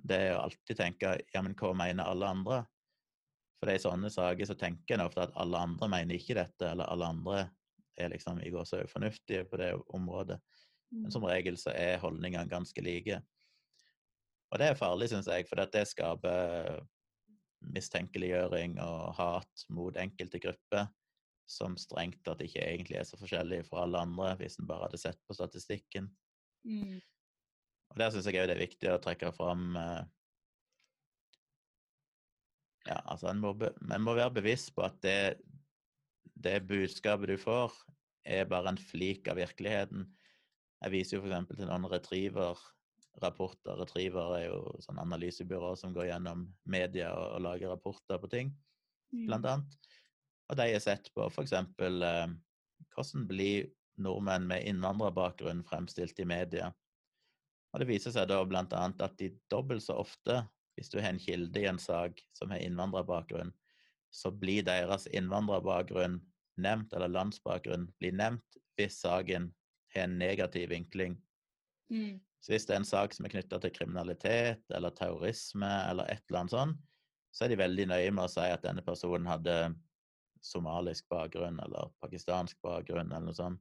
det 0.05 0.21
er 0.21 0.33
å 0.35 0.45
alltid 0.45 0.79
tenke 0.79 1.15
ja, 1.33 1.41
men 1.41 1.55
hva 1.57 1.73
mener 1.77 2.07
alle 2.07 2.31
andre? 2.37 2.61
For 3.59 3.71
i 3.71 3.81
sånne 3.81 4.11
saker 4.11 4.49
så 4.49 4.57
tenker 4.59 4.97
en 4.97 5.05
ofte 5.05 5.23
at 5.25 5.35
alle 5.39 5.61
andre 5.67 5.89
mener 5.91 6.17
ikke 6.17 6.37
dette, 6.37 6.67
eller 6.69 6.89
alle 6.91 7.07
andre 7.15 7.45
er 7.95 8.11
liksom 8.11 8.41
i 8.43 8.51
går 8.53 8.67
så 8.67 8.81
fornuftige 8.91 9.45
på 9.49 9.59
det 9.61 9.71
området. 9.95 10.37
Men 10.91 11.11
som 11.11 11.23
mm. 11.23 11.29
regel 11.31 11.57
så 11.59 11.71
er 11.73 12.01
holdningene 12.03 12.51
ganske 12.51 12.83
like. 12.83 13.21
Og 14.51 14.59
det 14.61 14.69
er 14.69 14.79
farlig, 14.79 15.09
syns 15.11 15.29
jeg, 15.31 15.47
for 15.49 15.63
det 15.71 15.85
skaper 15.89 16.83
mistenkeliggjøring 17.73 18.77
og 18.83 19.15
hat 19.17 19.65
mot 19.73 19.97
enkelte 19.97 20.41
grupper. 20.43 20.91
som 21.45 21.75
strengt 21.77 22.23
tatt 22.25 22.39
ikke 22.41 22.63
egentlig 22.65 22.95
er 22.97 23.03
så 23.05 23.19
forskjellige 23.19 23.67
fra 23.67 23.83
alle 23.85 23.99
andre, 24.01 24.31
hvis 24.39 24.55
en 24.57 24.65
bare 24.65 24.87
hadde 24.87 24.97
sett 24.97 25.19
på 25.29 25.35
statistikken. 25.37 26.07
Mm. 26.65 26.97
Og 27.91 27.99
Der 28.01 28.11
syns 28.11 28.27
jeg 28.27 28.41
òg 28.41 28.49
det 28.49 28.55
er 28.57 28.65
viktig 28.65 28.91
å 28.91 29.01
trekke 29.03 29.31
fram 29.35 29.75
eh, 29.79 30.03
Ja, 32.85 32.99
altså 33.09 33.31
en 33.31 33.39
må, 33.41 33.55
en 33.57 34.03
må 34.05 34.13
være 34.13 34.35
bevisst 34.35 34.75
på 34.75 34.83
at 34.85 34.99
det, 35.01 35.41
det 36.37 36.59
budskapet 36.69 37.31
du 37.31 37.37
får, 37.41 37.73
er 38.25 38.45
bare 38.49 38.69
en 38.73 38.77
flik 38.77 39.25
av 39.31 39.39
virkeligheten. 39.39 40.05
Jeg 40.83 40.93
viser 40.93 41.17
jo 41.17 41.23
f.eks. 41.25 41.47
til 41.57 41.65
noen 41.65 41.87
Retriever-rapporter. 41.89 43.79
Retriever 43.79 44.35
er 44.37 44.45
jo 44.51 44.59
sånn 44.85 45.01
analysebyrå 45.01 45.71
som 45.79 45.95
går 45.97 46.11
gjennom 46.11 46.45
media 46.69 47.09
og, 47.15 47.25
og 47.39 47.45
lager 47.47 47.73
rapporter 47.73 48.21
på 48.21 48.29
ting, 48.35 48.53
blant 49.25 49.45
Mm. 49.45 49.51
annet. 49.55 49.77
Og 50.51 50.57
de 50.59 50.69
er 50.75 50.81
sett 50.83 51.09
på 51.15 51.25
f.eks. 51.25 51.53
Eh, 51.57 52.27
hvordan 52.93 53.27
blir 53.29 53.71
nordmenn 53.97 54.45
med 54.45 54.65
innvandrerbakgrunn 54.69 55.65
fremstilt 55.65 56.19
i 56.21 56.27
media? 56.29 56.69
Og 57.75 57.81
det 57.83 57.89
viser 57.89 58.13
seg 58.15 58.29
da 58.31 58.39
annet 58.39 59.01
at 59.03 59.17
de 59.19 59.33
dobbelt 59.51 59.83
så 59.83 59.97
ofte, 59.99 60.45
hvis 60.79 60.87
du 60.93 61.01
har 61.01 61.11
en 61.11 61.19
kilde 61.19 61.59
i 61.59 61.67
en 61.67 61.79
sak 61.79 62.21
som 62.31 62.53
har 62.53 62.63
innvandrerbakgrunn, 62.63 63.51
så 64.15 64.31
blir 64.31 64.63
deres 64.63 65.09
innvandrerbakgrunn 65.11 66.21
nevnt, 66.63 66.93
eller 66.95 67.11
landsbakgrunn 67.11 67.89
blir 67.99 68.15
nevnt, 68.15 68.59
hvis 68.79 69.01
saken 69.03 69.49
har 69.91 70.07
en 70.07 70.15
negativ 70.21 70.69
vinkling. 70.71 71.17
Mm. 71.91 72.21
Så 72.39 72.53
hvis 72.53 72.67
det 72.69 72.77
er 72.77 72.79
en 72.79 72.87
sak 72.87 73.15
som 73.15 73.27
er 73.27 73.33
knytta 73.33 73.59
til 73.59 73.73
kriminalitet 73.75 74.63
eller 74.71 74.95
terrorisme 74.95 75.71
eller 75.89 76.07
et 76.13 76.23
eller 76.29 76.45
annet 76.45 76.55
sånt, 76.55 76.79
så 77.35 77.43
er 77.43 77.51
de 77.51 77.59
veldig 77.59 77.89
nøye 77.91 78.13
med 78.15 78.29
å 78.29 78.31
si 78.31 78.45
at 78.47 78.63
denne 78.63 78.83
personen 78.85 79.27
hadde 79.27 79.57
somalisk 80.45 81.09
bakgrunn 81.11 81.59
eller 81.59 81.91
pakistansk 81.99 82.55
bakgrunn 82.63 83.11
eller 83.11 83.33
noe 83.33 83.35
sånt. 83.35 83.59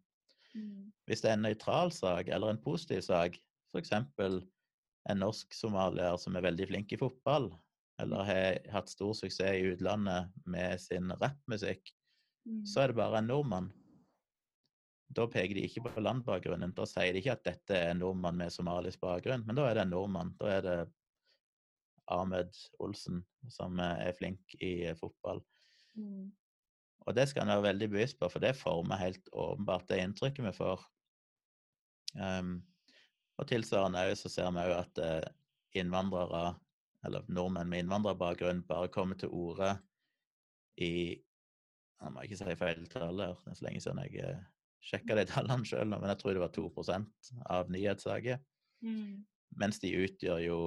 Mm. 0.55 0.93
Hvis 1.09 1.25
det 1.25 1.33
er 1.33 1.41
en 1.41 1.49
nøytral 1.49 1.91
sak 1.91 2.31
eller 2.31 2.55
en 2.55 2.63
positiv 2.63 3.03
sak, 3.03 3.41
f.eks. 3.75 3.93
en 5.11 5.21
norsk-somalier 5.21 6.17
som 6.21 6.37
er 6.37 6.47
veldig 6.47 6.71
flink 6.71 6.95
i 6.95 7.01
fotball, 7.01 7.51
eller 8.01 8.27
har 8.27 8.73
hatt 8.73 8.89
stor 8.91 9.13
suksess 9.15 9.59
i 9.59 9.75
utlandet 9.75 10.33
med 10.51 10.81
sin 10.81 11.13
rappmusikk, 11.21 11.93
Mm. 12.45 12.67
så 12.67 12.81
er 12.81 12.93
det 12.93 12.99
bare 12.99 13.19
en 13.19 13.31
nordmann. 13.31 13.71
Da 15.15 15.27
peker 15.31 15.57
de 15.57 15.65
ikke 15.65 15.85
på 15.87 16.03
landbakgrunnen. 16.03 16.75
Da 16.77 16.87
sier 16.89 17.15
de 17.15 17.23
ikke 17.23 17.37
at 17.39 17.45
dette 17.47 17.77
er 17.77 17.93
en 17.93 18.03
nordmann 18.03 18.37
med 18.41 18.53
somalisk 18.53 19.01
bakgrunn, 19.05 19.45
men 19.47 19.57
da 19.57 19.69
er 19.69 19.79
det 19.79 19.85
en 19.87 19.95
nordmann. 19.95 20.35
Da 20.41 20.51
er 20.57 20.65
det 20.65 20.79
Ahmed 22.13 22.53
Olsen 22.85 23.23
som 23.49 23.79
er 23.81 24.13
flink 24.19 24.57
i 24.61 24.93
fotball. 24.99 25.41
Mm. 25.97 26.33
Og 27.07 27.17
det 27.17 27.29
skal 27.29 27.45
en 27.45 27.55
være 27.55 27.69
veldig 27.71 27.91
bevisst 27.93 28.19
på, 28.21 28.29
for 28.33 28.45
det 28.45 28.57
former 28.57 29.01
helt 29.01 29.29
åpenbart 29.33 29.89
det 29.89 30.01
inntrykket 30.03 30.45
vi 30.49 30.55
får. 30.57 30.85
Um, 32.15 32.59
og 33.41 33.49
tilsvarende 33.51 34.05
så 34.19 34.31
ser 34.31 34.53
vi 34.55 34.65
òg 34.65 34.77
at 34.77 35.03
eh, 35.03 35.29
innvandrere, 35.81 36.55
eller 37.05 37.27
nordmenn 37.29 37.71
med 37.71 37.85
innvandrerbakgrunn, 37.85 38.65
bare 38.69 38.93
kommer 38.93 39.19
til 39.21 39.33
orde 39.35 39.75
i 40.81 41.21
Jeg 42.05 42.13
må 42.13 42.25
ikke 42.25 42.37
si 42.37 42.55
feil 42.59 42.83
tall 42.91 43.21
her, 43.23 43.37
det 43.45 43.53
er 43.53 43.57
så 43.57 43.65
lenge 43.65 43.81
siden 43.81 44.01
jeg 44.05 44.25
eh, 44.27 44.41
sjekka 44.85 45.17
de 45.17 45.25
tallene 45.31 45.65
sjøl, 45.65 45.87
men 45.89 46.11
jeg 46.13 46.21
tror 46.21 46.37
det 46.37 46.43
var 46.43 46.53
2% 46.53 47.31
av 47.55 47.71
nyhetssaker. 47.73 48.43
Mm. 48.85 49.23
Mens 49.61 49.81
de 49.81 49.93
utgjør 50.03 50.43
jo 50.45 50.59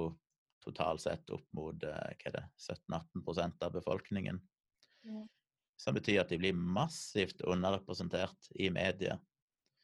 totalt 0.64 1.04
sett 1.04 1.30
opp 1.34 1.46
mot 1.56 1.84
eh, 1.86 2.14
hva 2.18 2.30
er 2.32 2.36
det, 2.40 2.44
17-18% 2.58 3.66
av 3.66 3.76
befolkningen. 3.76 4.40
Ja. 5.06 5.22
Som 5.78 5.94
betyr 5.94 6.24
at 6.24 6.32
de 6.32 6.40
blir 6.40 6.56
massivt 6.58 7.44
underrepresentert 7.46 8.50
i 8.58 8.70
media. 8.74 9.20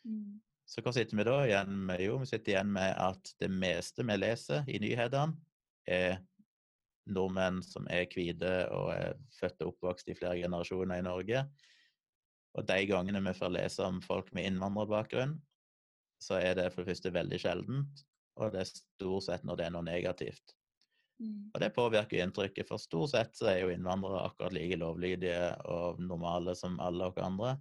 Mm. 0.09 0.40
Så 0.64 0.81
hva 0.81 0.94
sitter 0.96 1.18
vi 1.18 1.27
da 1.29 1.38
igjen 1.44 1.74
med? 1.88 2.00
Jo, 2.00 2.18
vi 2.22 2.29
sitter 2.31 2.55
igjen 2.55 2.70
med 2.72 2.94
at 2.96 3.35
det 3.40 3.50
meste 3.53 4.07
vi 4.07 4.16
leser 4.16 4.64
i 4.70 4.81
nyhetene, 4.81 5.37
er 5.85 6.22
nordmenn 7.05 7.61
som 7.64 7.85
er 7.92 8.07
hvite 8.09 8.53
og 8.72 8.88
er 8.94 9.18
født 9.37 9.61
og 9.61 9.74
oppvokst 9.74 10.09
i 10.09 10.16
flere 10.16 10.40
generasjoner 10.40 11.03
i 11.03 11.05
Norge. 11.05 11.44
Og 12.55 12.64
de 12.68 12.79
gangene 12.88 13.20
vi 13.27 13.37
får 13.37 13.53
lese 13.53 13.85
om 13.85 14.00
folk 14.05 14.31
med 14.33 14.48
innvandrerbakgrunn, 14.48 15.37
så 16.22 16.38
er 16.40 16.57
det 16.57 16.70
for 16.72 16.83
det 16.83 16.94
første 16.94 17.12
veldig 17.12 17.40
sjeldent, 17.42 18.05
og 18.40 18.55
det 18.55 18.62
er 18.62 18.70
stort 18.70 19.27
sett 19.27 19.44
når 19.44 19.59
det 19.59 19.66
er 19.66 19.74
noe 19.74 19.87
negativt. 19.87 20.55
Mm. 21.22 21.50
Og 21.53 21.61
det 21.62 21.74
påvirker 21.77 22.22
inntrykket, 22.24 22.66
for 22.68 22.83
stort 22.83 23.12
sett 23.12 23.37
så 23.38 23.50
er 23.53 23.61
jo 23.62 23.72
innvandrere 23.74 24.24
akkurat 24.24 24.55
like 24.57 24.79
lovlydige 24.81 25.53
og 25.70 26.00
normale 26.03 26.57
som 26.59 26.81
alle 26.83 27.11
oss 27.11 27.20
andre. 27.22 27.57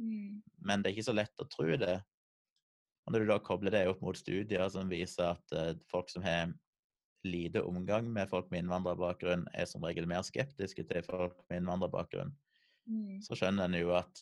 Mm. 0.00 0.42
Men 0.66 0.82
det 0.82 0.90
er 0.90 0.96
ikke 0.96 1.10
så 1.10 1.16
lett 1.16 1.42
å 1.42 1.48
tro 1.50 1.68
det. 1.80 1.98
Og 3.06 3.14
når 3.14 3.22
du 3.22 3.30
da 3.30 3.38
kobler 3.38 3.74
det 3.74 3.84
opp 3.88 4.00
mot 4.02 4.18
studier 4.18 4.66
som 4.72 4.90
viser 4.90 5.36
at 5.36 5.54
eh, 5.54 5.74
folk 5.90 6.10
som 6.10 6.24
har 6.26 6.52
lite 7.26 7.62
omgang 7.66 8.08
med 8.12 8.28
folk 8.30 8.50
med 8.50 8.64
innvandrerbakgrunn, 8.64 9.46
er 9.54 9.66
som 9.66 9.84
regel 9.86 10.06
mer 10.10 10.22
skeptiske 10.26 10.84
til 10.86 11.06
folk 11.06 11.38
med 11.50 11.62
innvandrerbakgrunn, 11.62 12.34
Mm. 12.86 13.18
så 13.18 13.34
skjønner 13.34 13.66
en 13.66 13.74
jo 13.74 13.88
at 13.98 14.20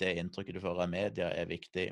det 0.00 0.14
inntrykket 0.16 0.56
du 0.56 0.60
får 0.64 0.78
av 0.80 0.88
media, 0.88 1.26
er 1.28 1.44
viktig. 1.44 1.90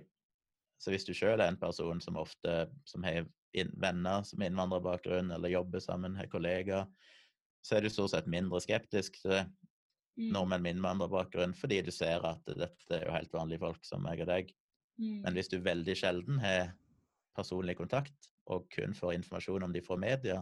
Så 0.81 0.89
hvis 0.89 1.05
du 1.05 1.13
sjøl 1.13 1.43
er 1.43 1.51
en 1.51 1.59
person 1.61 2.01
som 2.01 2.17
ofte 2.17 2.71
som 2.89 3.05
har 3.05 3.27
venner 3.53 4.25
som 4.25 4.41
har 4.41 4.49
innvandrerbakgrunn, 4.49 5.29
eller 5.37 5.53
jobber 5.53 5.83
sammen, 5.85 6.17
har 6.17 6.31
kollegaer, 6.33 6.87
så 7.61 7.77
er 7.77 7.85
du 7.85 7.91
stort 7.93 8.15
sett 8.15 8.31
mindre 8.33 8.63
skeptisk 8.65 9.21
til 9.21 9.45
Mm. 10.19 10.33
nordmenn 10.33 10.63
med 10.63 10.75
innvandrerbakgrunn, 10.75 11.55
fordi 11.55 11.83
du 11.85 11.91
ser 11.91 12.25
at 12.27 12.45
dette 12.45 12.97
er 12.97 13.05
jo 13.07 13.13
helt 13.13 13.33
vanlige 13.33 13.61
folk 13.61 13.85
som 13.85 14.03
meg 14.03 14.21
og 14.21 14.27
deg. 14.27 14.51
Mm. 15.01 15.21
Men 15.25 15.37
hvis 15.37 15.51
du 15.51 15.59
veldig 15.65 15.97
sjelden 15.97 16.41
har 16.43 16.75
personlig 17.37 17.77
kontakt, 17.79 18.31
og 18.51 18.67
kun 18.75 18.95
får 18.97 19.17
informasjon 19.17 19.65
om 19.67 19.75
de 19.75 19.83
fra 19.85 19.97
media, 20.01 20.41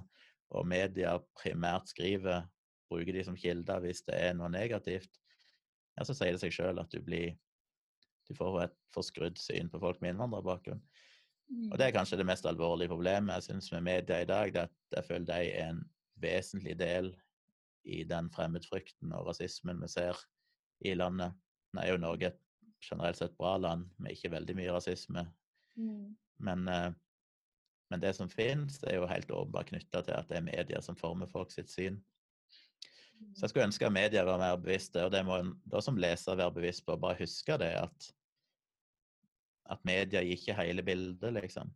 og 0.56 0.66
media 0.68 1.16
primært 1.36 1.90
skriver, 1.92 2.46
bruker 2.88 3.12
de 3.12 3.24
som 3.26 3.36
kilder 3.36 3.82
hvis 3.84 4.00
det 4.06 4.16
er 4.16 4.36
noe 4.36 4.48
negativt, 4.52 5.20
ja, 5.98 6.06
så 6.06 6.14
sier 6.14 6.34
det 6.34 6.40
seg 6.40 6.54
sjøl 6.54 6.80
at 6.80 6.90
du 6.94 7.02
blir 7.04 7.36
Du 8.28 8.34
får 8.36 8.58
et 8.60 8.74
forskrudd 8.92 9.38
syn 9.40 9.70
på 9.72 9.78
folk 9.80 10.02
med 10.04 10.12
innvandrerbakgrunn. 10.12 10.82
Mm. 11.48 11.70
Og 11.70 11.78
det 11.80 11.86
er 11.86 11.94
kanskje 11.96 12.18
det 12.20 12.26
mest 12.28 12.44
alvorlige 12.44 12.92
problemet 12.92 13.38
jeg 13.38 13.46
synes 13.46 13.70
med 13.72 13.86
media 13.86 14.18
i 14.20 14.26
dag, 14.28 14.52
det 14.52 14.66
at 14.66 14.96
jeg 14.98 15.06
føler 15.06 15.24
de 15.30 15.46
er 15.48 15.70
en 15.70 15.78
vesentlig 16.20 16.74
del 16.76 17.08
i 17.88 18.02
den 18.04 18.28
fremmedfrykten 18.28 19.14
og 19.16 19.30
rasismen 19.30 19.80
vi 19.80 19.88
ser 19.88 20.20
i 20.84 20.92
landet. 20.92 21.32
Nå 21.72 21.80
er 21.80 21.94
jo 21.94 22.02
Norge 22.02 22.28
et 22.28 22.42
generelt 22.84 23.16
sett 23.18 23.36
bra 23.38 23.56
land 23.56 23.88
med 23.98 24.14
ikke 24.14 24.32
veldig 24.36 24.56
mye 24.58 24.72
rasisme, 24.72 25.26
Mm. 25.78 26.16
men, 26.42 26.68
eh, 26.68 26.92
men 27.90 28.00
det 28.00 28.14
som 28.16 28.28
finnes, 28.28 28.82
er 28.84 28.96
jo 28.96 29.06
helt 29.06 29.30
åpenbart 29.30 29.70
knytta 29.70 30.02
til 30.02 30.14
at 30.14 30.28
det 30.28 30.36
er 30.36 30.46
media 30.46 30.80
som 30.82 30.96
former 30.96 31.26
folk 31.26 31.52
sitt 31.52 31.70
syn. 31.70 32.00
Så 33.34 33.46
jeg 33.46 33.50
skulle 33.50 33.66
ønske 33.66 33.86
at 33.86 33.92
media 33.92 34.24
var 34.24 34.38
mer 34.38 34.56
bevisste, 34.56 35.04
og 35.04 35.12
det 35.12 35.24
må 35.26 35.38
en 35.38 35.52
da 35.66 35.80
som 35.82 35.96
leser 35.96 36.38
være 36.38 36.54
bevisst 36.54 36.84
på. 36.86 36.96
Bare 37.00 37.18
huske 37.18 37.58
det 37.58 37.72
at, 37.80 38.12
at 39.70 39.84
media 39.84 40.22
gir 40.22 40.36
ikke 40.36 40.54
hele 40.58 40.82
bildet, 40.82 41.32
liksom. 41.34 41.72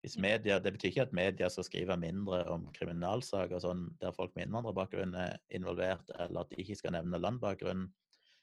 Hvis 0.00 0.16
media, 0.16 0.58
Det 0.58 0.72
betyr 0.72 0.88
ikke 0.88 1.02
at 1.02 1.12
media 1.12 1.48
skal 1.48 1.64
skrive 1.64 1.96
mindre 2.00 2.44
om 2.48 2.66
kriminalsaker 2.72 3.60
sånn, 3.60 3.90
der 4.00 4.14
folk 4.16 4.32
med 4.34 4.46
innvandrerbakgrunn 4.46 5.14
er 5.14 5.36
involvert, 5.50 6.10
eller 6.18 6.40
at 6.40 6.50
de 6.50 6.56
ikke 6.62 6.78
skal 6.80 6.92
nevne 6.96 7.20
landbakgrunn. 7.20 7.90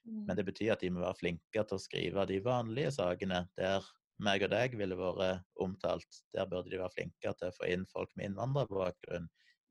Mm. 0.08 0.26
Men 0.28 0.40
det 0.40 0.46
betyr 0.48 0.74
at 0.74 0.84
de 0.84 0.92
må 0.94 1.04
være 1.04 1.20
flinkere 1.20 1.68
til 1.68 1.78
å 1.78 1.84
skrive 1.84 2.28
de 2.30 2.40
vanlige 2.46 2.94
sakene 2.96 3.44
der 3.60 3.86
meg 4.24 4.46
og 4.48 4.50
deg 4.54 4.78
ville 4.80 4.98
vært 4.98 5.44
omtalt. 5.62 6.22
Der 6.34 6.48
burde 6.50 6.72
de 6.72 6.80
være 6.82 6.96
flinkere 6.96 7.36
til 7.38 7.52
å 7.52 7.58
få 7.58 7.68
inn 7.70 7.86
folk 7.92 8.14
med 8.16 8.32
innvandrerbakgrunn 8.32 9.28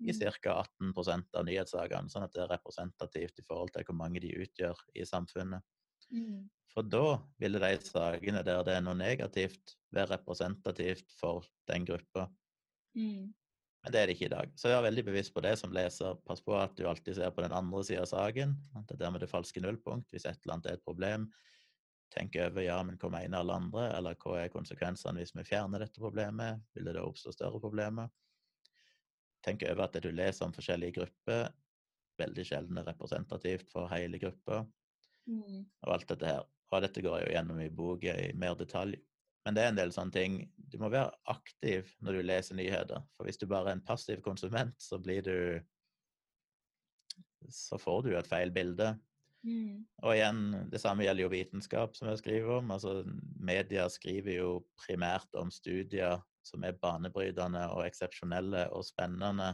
i 0.07 0.12
Mm. 0.12 0.33
ca. 0.42 0.62
18% 0.62 1.35
av 1.35 1.46
nyhetssakene, 1.46 2.11
sånn 2.12 2.27
at 2.27 2.33
det 2.35 2.42
er 2.42 2.53
representativt 2.53 3.38
i 3.40 3.44
forhold 3.49 3.72
til 3.72 3.85
hvor 3.88 3.96
mange 3.96 4.20
de 4.20 4.35
utgjør 4.44 4.77
i 4.94 5.07
samfunnet. 5.09 5.64
Mm. 6.12 6.51
For 6.68 6.83
da 6.83 7.22
ville 7.40 7.59
de 7.59 7.79
sakene 7.81 8.44
der 8.44 8.62
det 8.62 8.75
er 8.77 8.85
noe 8.85 8.94
negativt, 8.94 9.77
være 9.96 10.18
representativt 10.18 11.11
for 11.18 11.46
den 11.66 11.87
gruppa. 11.88 12.29
Mm. 12.94 13.33
Men 13.87 13.94
det 13.94 14.01
er 14.01 14.09
det 14.11 14.16
ikke 14.16 14.27
i 14.27 14.33
dag. 14.35 14.53
Så 14.59 14.70
vær 14.72 14.83
veldig 14.83 15.05
bevisst 15.07 15.31
på 15.35 15.42
det 15.44 15.53
som 15.61 15.70
leser. 15.75 16.16
Pass 16.27 16.40
på 16.42 16.57
at 16.59 16.72
du 16.75 16.88
alltid 16.90 17.14
ser 17.20 17.31
på 17.31 17.44
den 17.44 17.55
andre 17.55 17.85
sida 17.87 18.03
av 18.03 18.09
saken. 18.11 18.57
At 18.75 18.88
det 18.88 18.96
er 18.96 19.05
dermed 19.05 19.22
det 19.22 19.29
falske 19.31 19.62
nullpunkt. 19.62 20.11
Hvis 20.11 20.27
et 20.27 20.40
eller 20.42 20.57
annet 20.57 20.66
er 20.72 20.79
et 20.81 20.83
problem, 20.83 21.29
tenk 22.11 22.35
over 22.42 22.66
ja, 22.66 22.81
men 22.83 22.99
hva 22.99 23.12
mener 23.14 23.38
alle 23.38 23.55
andre, 23.61 23.85
eller 23.94 24.18
hva 24.18 24.40
er 24.40 24.51
konsekvensene 24.51 25.22
hvis 25.22 25.37
vi 25.38 25.46
fjerner 25.46 25.85
dette 25.85 26.03
problemet? 26.03 26.64
Vil 26.75 26.90
det 26.90 26.96
da 26.99 27.05
oppstå 27.07 27.35
større 27.37 27.62
problemer? 27.62 28.11
Tenk 29.46 29.62
over 29.70 29.87
at 29.87 29.94
det 29.94 30.03
du 30.09 30.11
leser 30.11 30.49
om 30.49 30.57
forskjellige 30.57 30.96
grupper, 30.99 31.46
veldig 32.18 32.46
sjelden 32.49 32.83
er 32.83 32.88
representativt 32.90 33.70
for 33.70 33.90
hele 33.92 34.18
gruppa, 34.18 34.64
Mm. 35.27 35.64
og 35.83 35.90
alt 35.90 36.07
dette 36.07 36.27
her. 36.27 36.44
Og 36.70 36.83
dette 36.83 37.03
går 37.03 37.16
jeg 37.18 37.27
jo 37.27 37.33
gjennom 37.35 37.61
i 37.61 37.68
boka 37.75 38.12
i 38.14 38.29
mer 38.38 38.55
detalj. 38.55 38.94
Men 39.47 39.55
det 39.55 39.63
er 39.63 39.71
en 39.71 39.79
del 39.79 39.93
sånne 39.95 40.15
ting 40.15 40.37
Du 40.67 40.81
må 40.83 40.91
være 40.91 41.15
aktiv 41.31 41.93
når 42.03 42.19
du 42.19 42.27
leser 42.27 42.59
nyheter. 42.59 43.05
For 43.15 43.29
hvis 43.29 43.39
du 43.39 43.47
bare 43.47 43.71
er 43.71 43.79
en 43.79 43.87
passiv 43.87 44.21
konsument, 44.25 44.75
så 44.83 44.99
blir 44.99 45.23
du 45.23 45.37
Så 47.47 47.79
får 47.79 48.03
du 48.03 48.17
et 48.19 48.27
feil 48.27 48.51
bilde. 48.51 48.97
Mm. 49.47 49.85
Og 50.03 50.17
igjen, 50.17 50.41
det 50.73 50.81
samme 50.83 51.05
gjelder 51.07 51.23
jo 51.23 51.31
vitenskap, 51.31 51.95
som 51.95 52.09
jeg 52.11 52.19
skriver 52.19 52.57
om. 52.57 52.73
Altså, 52.75 53.05
media 53.39 53.85
skriver 53.93 54.41
jo 54.41 54.49
primært 54.83 55.39
om 55.39 55.53
studier 55.55 56.19
som 56.47 56.67
er 56.67 56.79
banebrytende 56.83 57.63
og 57.75 57.85
eksepsjonelle 57.87 58.67
og 58.75 58.83
spennende. 58.87 59.53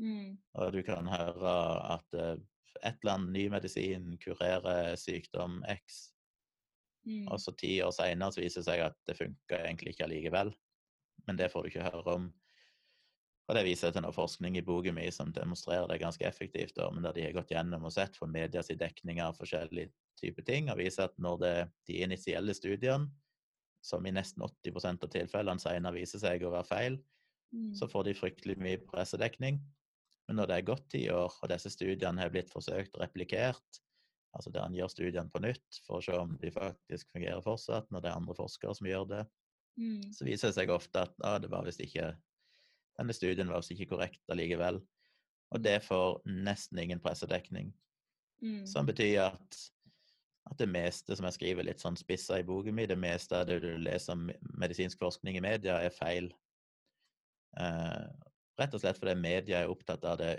Mm. 0.00 0.38
Og 0.56 0.72
du 0.72 0.80
kan 0.86 1.08
høre 1.12 1.52
at 1.92 2.16
eh, 2.16 2.40
et 2.82 2.96
eller 3.02 3.18
annet 3.18 3.34
ny 3.36 3.44
medisin 3.52 4.16
kurerer 4.22 4.96
sykdom 5.00 5.60
X, 5.68 6.11
Mm. 7.02 7.26
og 7.34 7.40
så 7.42 7.50
ti 7.58 7.80
år 7.82 7.90
seinere 7.90 8.38
viser 8.38 8.62
det 8.62 8.68
seg 8.68 8.80
at 8.84 8.94
det 9.08 9.16
funka 9.18 9.58
egentlig 9.64 9.94
ikke 9.94 10.04
allikevel. 10.06 10.52
Men 11.26 11.38
det 11.38 11.48
får 11.50 11.62
du 11.62 11.70
ikke 11.72 11.88
høre 11.90 12.14
om. 12.14 12.28
Og 13.48 13.56
det 13.56 13.64
viser 13.66 13.88
jeg 13.88 13.96
til 13.96 14.04
noe 14.04 14.14
forskning 14.14 14.56
i 14.56 14.62
boken 14.62 14.94
min 14.94 15.10
som 15.12 15.32
demonstrerer 15.34 15.88
det 15.90 15.98
ganske 16.00 16.24
effektivt, 16.24 16.76
da, 16.76 16.86
men 16.94 17.02
der 17.02 17.16
de 17.16 17.24
har 17.26 17.34
gått 17.34 17.50
gjennom 17.50 17.84
og 17.84 17.92
sett 17.92 18.14
for 18.16 18.30
medias 18.30 18.70
dekning 18.70 19.20
av 19.20 19.34
forskjellige 19.34 19.90
typer 20.20 20.46
ting, 20.46 20.70
og 20.70 20.78
viser 20.78 21.08
at 21.08 21.18
når 21.18 21.40
det 21.42 21.56
de 21.90 21.98
initielle 22.06 22.54
studiene, 22.54 23.10
som 23.82 24.06
i 24.06 24.12
nesten 24.14 24.44
80% 24.46 25.02
av 25.02 25.10
tilfellene 25.10 25.58
senere 25.58 25.98
viser 25.98 26.22
seg 26.22 26.44
å 26.46 26.54
være 26.54 26.70
feil, 26.70 27.00
Mm. 27.52 27.74
så 27.76 27.84
får 27.84 28.04
de 28.04 28.14
fryktelig 28.16 28.56
mye 28.56 28.80
pressedekning. 28.88 29.58
Men 30.28 30.38
når 30.38 30.46
det 30.48 30.56
er 30.56 30.68
gått 30.70 30.86
ti 30.88 31.02
år, 31.12 31.34
og 31.42 31.50
disse 31.52 31.68
studiene 31.68 32.22
har 32.22 32.30
blitt 32.32 32.48
forsøkt 32.48 32.96
replikert, 32.96 33.80
altså 34.32 34.50
der 34.52 34.64
en 34.66 34.74
gjør 34.76 34.90
studiene 34.92 35.30
på 35.32 35.42
nytt 35.44 35.80
for 35.86 35.98
å 35.98 36.04
se 36.04 36.16
om 36.16 36.36
de 36.40 36.50
faktisk 36.54 37.10
fungerer 37.12 37.44
fortsatt, 37.44 37.90
når 37.92 38.04
det 38.04 38.10
er 38.10 38.20
andre 38.20 38.36
forskere 38.38 38.74
som 38.78 38.88
gjør 38.88 39.08
det, 39.12 39.22
Mm. 39.78 40.12
så 40.12 40.26
viser 40.28 40.50
det 40.50 40.56
seg 40.58 40.72
ofte 40.72 41.06
at 41.06 41.14
ah, 41.24 41.38
det 41.40 41.50
var 41.52 41.64
visst 41.64 41.80
ikke 41.80 42.10
denne 42.98 43.14
studien 43.16 43.48
var 43.48 43.62
visst 43.62 43.72
ikke 43.72 43.94
korrekt 43.94 44.32
allikevel. 44.32 44.82
Og 45.52 45.62
det 45.64 45.78
får 45.84 46.20
nesten 46.28 46.80
ingen 46.80 47.00
pressedekning. 47.00 47.72
Mm. 48.42 48.66
Som 48.68 48.88
betyr 48.88 49.30
at, 49.30 49.58
at 50.50 50.58
det 50.60 50.68
meste 50.68 51.16
som 51.16 51.28
jeg 51.28 51.38
skriver 51.38 51.66
litt 51.66 51.80
sånn 51.80 51.96
spissa 51.96 52.40
i 52.40 52.46
boken 52.46 52.76
min, 52.76 52.88
det 52.90 52.98
meste 53.00 53.38
av 53.38 53.48
det 53.48 53.60
du 53.64 53.70
leser 53.80 54.16
om 54.16 54.28
medisinsk 54.60 55.00
forskning 55.00 55.38
i 55.38 55.44
media, 55.44 55.78
er 55.80 55.94
feil. 55.94 56.30
Eh, 57.60 58.06
rett 58.60 58.76
og 58.76 58.82
slett 58.82 59.00
fordi 59.00 59.16
media 59.20 59.62
er 59.62 59.72
opptatt 59.72 60.04
av 60.08 60.20
det, 60.20 60.34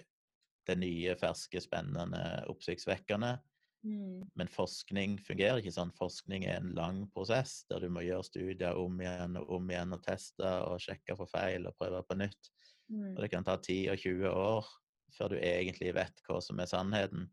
det 0.69 0.77
nye, 0.81 1.17
ferske, 1.19 1.61
spennende, 1.61 2.23
oppsiktsvekkende. 2.53 3.35
Mm. 3.83 4.23
Men 4.39 4.51
forskning 4.51 5.17
fungerer 5.19 5.59
ikke 5.59 5.73
sånn. 5.75 5.91
Forskning 5.97 6.45
er 6.47 6.61
en 6.61 6.71
lang 6.77 7.03
prosess 7.11 7.63
der 7.71 7.83
du 7.83 7.89
må 7.91 8.05
gjøre 8.05 8.27
studier 8.27 8.79
om 8.79 9.01
igjen 9.03 9.35
og 9.41 9.51
om 9.57 9.71
igjen 9.71 9.95
og 9.95 10.03
teste 10.05 10.53
og 10.69 10.79
sjekke 10.83 11.17
for 11.19 11.31
feil 11.31 11.67
og 11.67 11.75
prøve 11.79 11.99
på 12.07 12.17
nytt. 12.21 12.51
Mm. 12.91 13.11
Og 13.13 13.21
det 13.23 13.31
kan 13.33 13.47
ta 13.47 13.57
10 13.59 13.79
og 13.93 13.99
20 14.05 14.31
år 14.31 14.71
før 15.13 15.33
du 15.33 15.37
egentlig 15.39 15.93
vet 15.95 16.23
hva 16.27 16.39
som 16.41 16.61
er 16.63 16.71
sannheten. 16.71 17.27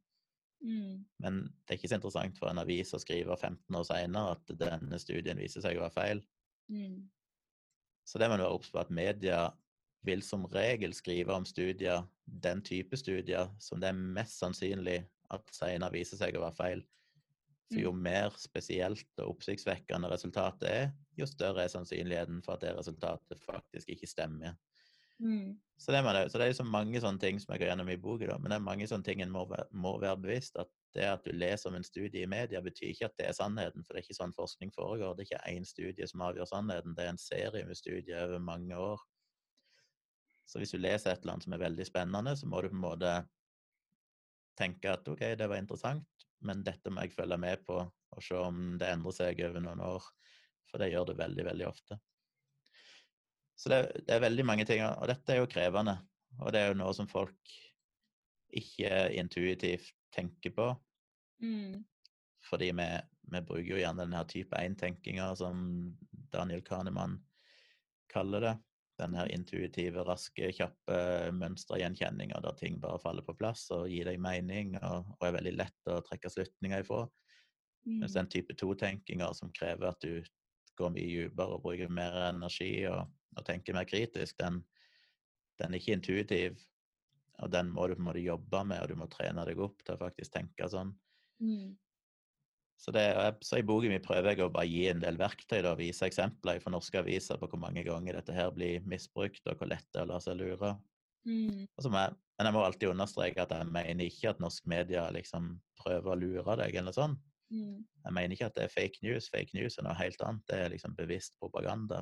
Mm. 0.61 1.07
Men 1.23 1.41
det 1.47 1.73
er 1.73 1.79
ikke 1.79 1.93
så 1.93 2.01
interessant 2.01 2.37
for 2.41 2.51
en 2.51 2.61
avis 2.61 2.93
å 2.93 3.01
skrive 3.01 3.37
15 3.39 3.79
år 3.79 3.87
seinere 3.89 4.35
at 4.37 4.53
denne 4.61 5.01
studien 5.01 5.41
viser 5.41 5.65
seg 5.65 5.79
å 5.79 5.87
være 5.87 5.97
feil. 5.97 6.23
Mm. 6.73 7.07
Så 8.05 8.19
det 8.19 8.29
må 8.29 8.37
du 8.37 8.45
være 8.45 8.59
obs 8.59 8.73
på 8.73 8.83
at 8.83 8.93
media 8.93 9.47
vil 10.07 10.23
som 10.25 10.47
regel 10.51 10.95
skrive 10.97 11.35
om 11.37 11.47
studier, 11.47 12.05
den 12.25 12.63
type 12.65 12.97
studier, 12.97 13.51
som 13.61 13.81
det 13.81 13.91
er 13.91 14.05
mest 14.19 14.41
sannsynlig 14.41 15.03
at 15.35 15.53
senere 15.55 15.95
viser 15.95 16.21
seg 16.21 16.37
å 16.37 16.45
være 16.45 16.59
feil. 16.59 16.83
For 17.71 17.79
jo 17.85 17.93
mer 17.95 18.35
spesielt 18.41 19.23
og 19.23 19.37
oppsiktsvekkende 19.37 20.11
resultatet 20.11 20.67
er, 20.69 20.89
jo 21.19 21.29
større 21.29 21.65
er 21.65 21.71
sannsynligheten 21.71 22.41
for 22.43 22.57
at 22.57 22.65
det 22.65 22.75
resultatet 22.75 23.45
faktisk 23.45 23.93
ikke 23.95 24.11
stemmer. 24.11 24.57
Mm. 25.21 25.55
Så 25.77 25.93
det, 25.93 26.01
må 26.03 26.13
så 26.13 26.41
det 26.41 26.47
er 26.47 26.51
liksom 26.51 26.73
mange 26.73 27.01
sånne 27.01 27.21
ting 27.21 27.39
som 27.41 27.53
jeg 27.53 27.63
går 27.63 27.71
gjennom 27.71 27.89
i 27.93 27.99
boka, 28.01 28.37
men 28.41 28.51
det 28.53 28.57
er 28.57 28.65
mange 28.65 28.89
sånne 28.89 29.07
ting 29.07 29.23
en 29.23 29.33
må, 29.33 29.45
må 29.71 29.95
være 30.01 30.19
bevisst. 30.25 30.59
At 30.61 30.69
det 30.97 31.07
at 31.07 31.25
du 31.25 31.31
leser 31.37 31.71
om 31.71 31.77
en 31.79 31.87
studie 31.87 32.25
i 32.25 32.31
media, 32.31 32.61
betyr 32.65 32.91
ikke 32.91 33.07
at 33.11 33.17
det 33.21 33.29
er 33.29 33.37
sannheten. 33.37 33.85
For 33.85 33.95
det 33.95 34.03
er 34.03 34.09
ikke 34.09 34.19
sånn 34.19 34.35
forskning 34.37 34.73
foregår. 34.75 35.15
Det 35.15 35.25
er 35.25 35.31
ikke 35.31 35.55
én 35.55 35.69
studie 35.69 36.09
som 36.11 36.25
avgjør 36.27 36.51
sannheten. 36.51 36.97
Det 36.97 37.07
er 37.07 37.13
en 37.15 37.23
serie 37.23 37.67
med 37.69 37.79
studier 37.79 38.27
over 38.27 38.43
mange 38.45 38.77
år. 38.77 39.05
Så 40.51 40.59
hvis 40.59 40.75
du 40.75 40.81
leser 40.81 41.13
et 41.13 41.23
eller 41.23 41.37
annet 41.37 41.47
som 41.47 41.55
er 41.55 41.63
veldig 41.63 41.87
spennende, 41.87 42.35
så 42.37 42.49
må 42.51 42.61
du 42.61 42.73
på 42.73 42.77
en 42.81 42.83
måte 42.89 43.13
tenke 44.61 44.93
at 44.93 45.09
OK, 45.09 45.25
det 45.39 45.49
var 45.49 45.61
interessant, 45.61 46.27
men 46.47 46.63
dette 46.67 46.93
må 46.93 47.05
jeg 47.05 47.17
følge 47.17 47.41
med 47.41 47.65
på 47.67 47.81
og 47.81 48.25
se 48.25 48.39
om 48.39 48.77
det 48.81 48.89
endrer 48.91 49.15
seg 49.15 49.43
over 49.47 49.63
noen 49.65 49.83
år. 49.87 50.07
For 50.71 50.83
det 50.83 50.93
gjør 50.93 51.11
det 51.11 51.19
veldig, 51.19 51.45
veldig 51.51 51.67
ofte. 51.67 51.99
Så 53.59 53.71
det, 53.73 53.81
det 54.07 54.15
er 54.17 54.25
veldig 54.25 54.47
mange 54.47 54.65
ting, 54.67 54.83
og 54.87 55.07
dette 55.11 55.35
er 55.35 55.43
jo 55.43 55.51
krevende. 55.51 55.99
Og 56.41 56.53
det 56.55 56.63
er 56.63 56.71
jo 56.71 56.79
noe 56.81 56.95
som 56.97 57.11
folk 57.11 57.55
ikke 58.57 59.11
intuitivt 59.19 59.93
tenker 60.15 60.55
på. 60.55 60.69
Mm. 61.43 61.83
Fordi 62.47 62.71
vi, 62.77 62.89
vi 63.35 63.43
bruker 63.47 63.75
jo 63.75 63.81
gjerne 63.83 64.07
denne 64.07 64.23
type 64.31 64.57
1-tenkinga 64.57 65.29
som 65.39 65.61
Daniel 66.33 66.63
Kahneman 66.67 67.19
kaller 68.11 68.47
det. 68.47 68.55
Den 69.01 69.15
her 69.17 69.31
intuitive, 69.33 70.05
raske, 70.05 70.51
kjappe 70.53 70.97
mønstergjenkjenninga 71.33 72.41
der 72.45 72.57
ting 72.59 72.77
bare 72.83 73.01
faller 73.01 73.25
på 73.25 73.35
plass 73.39 73.67
og 73.75 73.89
gir 73.89 74.11
deg 74.11 74.21
mening 74.21 74.75
og, 74.83 75.09
og 75.17 75.27
er 75.27 75.37
veldig 75.39 75.55
lett 75.57 75.91
å 75.93 76.03
trekke 76.05 76.33
slutninger 76.33 76.85
ifra. 76.85 77.07
Mens 77.89 78.13
Mm. 78.13 78.19
den 78.19 78.29
type 78.29 78.55
2-tenkinga 78.61 79.31
som 79.35 79.53
krever 79.57 79.89
at 79.89 80.05
du 80.05 80.21
går 80.77 80.93
mye 80.93 81.07
dypere 81.09 81.57
og 81.57 81.63
bruker 81.65 81.89
mer 81.93 82.13
energi 82.29 82.85
og, 82.91 83.09
og 83.37 83.47
tenker 83.47 83.77
mer 83.77 83.89
kritisk, 83.89 84.37
den, 84.37 84.61
den 85.61 85.73
er 85.73 85.81
ikke 85.81 85.97
intuitiv. 85.97 86.61
Og 87.41 87.49
den 87.53 87.71
må 87.73 87.87
du 87.89 87.95
på 87.97 88.03
en 88.03 88.09
måte 88.11 88.25
jobbe 88.25 88.65
med, 88.69 88.83
og 88.83 88.93
du 88.93 89.01
må 89.01 89.09
trene 89.09 89.47
deg 89.49 89.61
opp 89.65 89.81
til 89.81 89.97
å 89.97 90.03
faktisk 90.03 90.35
tenke 90.35 90.69
sånn. 90.69 90.93
Mm. 91.41 91.73
Så, 92.81 92.93
det, 92.97 93.03
så 93.45 93.59
i 93.61 93.65
boken 93.67 93.93
min 93.93 94.05
prøver 94.05 94.33
jeg 94.33 94.41
å 94.47 94.53
bare 94.53 94.69
gi 94.71 94.87
en 94.89 95.03
del 95.03 95.19
verktøy 95.21 95.59
og 95.69 95.81
vise 95.83 96.07
eksempler 96.07 96.63
fra 96.63 96.73
norske 96.73 96.97
aviser 97.03 97.37
på 97.37 97.51
hvor 97.51 97.61
mange 97.61 97.85
ganger 97.85 98.17
dette 98.17 98.33
her 98.33 98.49
blir 98.57 98.87
misbrukt, 98.89 99.43
og 99.45 99.61
hvor 99.61 99.69
lett 99.69 99.85
det 99.93 100.01
er 100.01 100.09
å 100.09 100.13
la 100.15 100.21
seg 100.25 100.39
lure. 100.41 100.73
Mm. 101.29 101.67
Jeg, 101.69 101.91
men 101.93 102.49
jeg 102.49 102.57
må 102.57 102.63
alltid 102.65 102.95
understreke 102.95 103.45
at 103.45 103.53
jeg 103.53 103.69
mener 103.69 104.09
ikke 104.09 104.33
at 104.33 104.41
norsk 104.41 104.65
media 104.73 105.05
liksom 105.13 105.53
prøver 105.83 106.15
å 106.15 106.19
lure 106.23 106.57
deg, 106.63 106.81
eller 106.81 106.97
sånn. 106.97 107.19
Mm. 107.53 107.83
Jeg 108.07 108.17
mener 108.17 108.37
ikke 108.37 108.49
at 108.49 108.57
det 108.57 108.65
er 108.65 108.73
fake 108.73 109.05
news. 109.05 109.29
Fake 109.29 109.53
news 109.59 109.77
er 109.77 109.85
noe 109.85 109.99
helt 109.99 110.25
annet. 110.25 110.47
Det 110.49 110.61
er 110.65 110.73
liksom 110.73 110.97
bevisst 110.97 111.37
propaganda. 111.43 112.01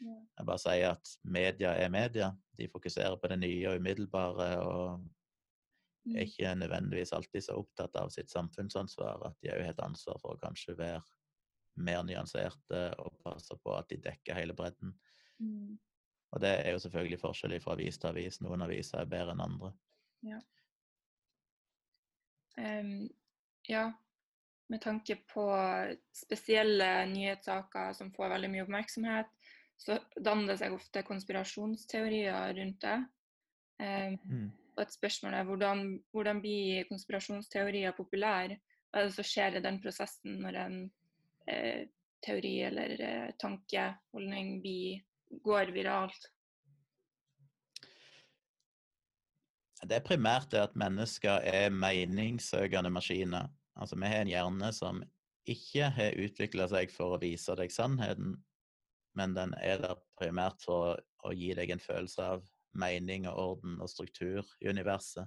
Yeah. 0.00 0.20
Jeg 0.38 0.48
bare 0.48 0.62
sier 0.62 0.92
at 0.94 1.14
media 1.26 1.74
er 1.76 1.90
media. 1.92 2.30
De 2.56 2.68
fokuserer 2.70 3.18
på 3.20 3.32
det 3.32 3.40
nye 3.42 3.72
og 3.72 3.80
umiddelbare, 3.82 4.52
og. 4.62 5.08
Er 6.16 6.26
ikke 6.26 6.54
nødvendigvis 6.58 7.12
alltid 7.16 7.44
så 7.44 7.56
opptatt 7.60 7.96
av 8.00 8.10
sitt 8.14 8.30
samfunnsansvar 8.32 9.26
at 9.28 9.38
de 9.42 9.52
òg 9.52 9.64
har 9.64 9.74
et 9.74 9.84
ansvar 9.84 10.18
for 10.22 10.34
å 10.34 10.42
kanskje 10.42 10.76
være 10.78 11.02
mer 11.80 12.02
nyanserte 12.04 12.82
og 13.00 13.16
passe 13.24 13.56
på 13.62 13.74
at 13.76 13.88
de 13.92 14.00
dekker 14.04 14.36
hele 14.36 14.56
bredden. 14.56 14.92
Mm. 15.38 15.78
Og 16.30 16.42
det 16.42 16.50
er 16.60 16.74
jo 16.74 16.82
selvfølgelig 16.82 17.20
forskjellig 17.22 17.62
fra 17.62 17.74
avis 17.74 17.98
til 17.98 18.10
avis. 18.12 18.40
Noen 18.44 18.62
aviser 18.66 19.00
er 19.00 19.10
bedre 19.10 19.34
enn 19.34 19.44
andre. 19.44 19.72
Em, 22.60 23.08
ja, 23.68 23.88
med 24.70 24.82
tanke 24.84 25.16
på 25.30 25.46
spesielle 26.14 26.90
nyhetssaker 27.10 27.94
som 27.98 28.12
får 28.14 28.34
veldig 28.36 28.50
mye 28.52 28.66
oppmerksomhet, 28.66 29.32
så 29.80 29.96
danner 30.20 30.52
det 30.52 30.60
seg 30.60 30.76
ofte 30.76 31.02
konspirasjonsteorier 31.08 32.54
rundt 32.58 32.84
det. 32.84 32.98
Um, 33.80 34.18
Mm. 34.28 34.48
Og 34.80 34.86
et 34.86 34.96
spørsmål 34.96 35.34
er 35.36 35.44
hvordan, 35.44 35.80
hvordan 36.10 36.40
blir 36.40 36.86
konspirasjonsteorier 36.88 37.92
populære? 37.96 38.56
Hva 38.90 39.02
er 39.02 39.08
det 39.08 39.14
som 39.18 39.26
skjer 39.28 39.58
i 39.58 39.64
den 39.64 39.78
prosessen 39.82 40.38
når 40.40 40.56
en 40.62 40.76
eh, 41.52 41.82
teori 42.24 42.54
eller 42.64 42.94
eh, 43.04 43.32
tankeholdning 43.40 44.54
blir, 44.64 45.02
går 45.44 45.72
viralt? 45.76 46.30
Det 49.84 49.96
er 49.96 50.04
primært 50.04 50.50
det 50.52 50.64
at 50.64 50.76
mennesker 50.76 51.44
er 51.44 51.72
meningssøkende 51.72 52.90
maskiner. 52.92 53.48
Altså, 53.76 53.96
vi 53.96 54.08
har 54.12 54.24
en 54.24 54.32
hjerne 54.32 54.72
som 54.76 55.02
ikke 55.48 55.92
har 55.96 56.16
utvikla 56.20 56.66
seg 56.72 56.92
for 56.92 57.16
å 57.16 57.20
vise 57.20 57.52
deg 57.56 57.72
sannheten, 57.72 58.34
men 59.16 59.36
den 59.36 59.54
er 59.60 59.80
der 59.80 60.00
primært 60.20 60.60
for 60.64 61.00
å 61.24 61.32
gi 61.36 61.52
deg 61.56 61.72
en 61.72 61.84
følelse 61.84 62.32
av 62.36 62.44
mening 62.78 63.26
og 63.28 63.38
orden 63.38 63.80
og 63.82 63.90
struktur 63.90 64.46
i 64.60 64.70
universet. 64.70 65.26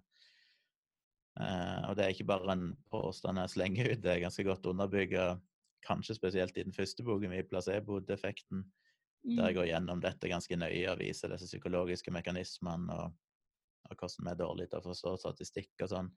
Uh, 1.33 1.89
og 1.89 1.97
det 1.97 2.05
er 2.05 2.13
ikke 2.13 2.29
bare 2.29 2.53
en 2.53 2.67
påstand 2.93 3.41
jeg 3.41 3.53
slenger 3.55 3.91
ut, 3.91 4.03
det 4.03 4.11
er 4.11 4.21
ganske 4.21 4.45
godt 4.45 4.67
underbygga, 4.69 5.31
kanskje 5.83 6.15
spesielt 6.15 6.57
i 6.57 6.63
den 6.63 6.75
første 6.75 7.03
boken 7.03 7.31
min, 7.33 7.47
placebo-defekten, 7.49 8.63
der 9.23 9.49
jeg 9.49 9.55
går 9.55 9.67
gjennom 9.71 10.01
dette 10.03 10.29
ganske 10.29 10.55
nøye 10.59 10.85
og 10.91 10.99
viser 10.99 11.31
disse 11.31 11.47
psykologiske 11.47 12.11
mekanismene 12.11 12.91
og, 12.91 13.13
og 13.89 13.95
hvordan 13.95 14.27
vi 14.27 14.31
er 14.31 14.39
dårlige 14.39 14.71
til 14.71 14.81
å 14.81 14.87
forstå 14.89 15.13
statistikk 15.21 15.85
og 15.85 15.91
sånn. 15.93 16.09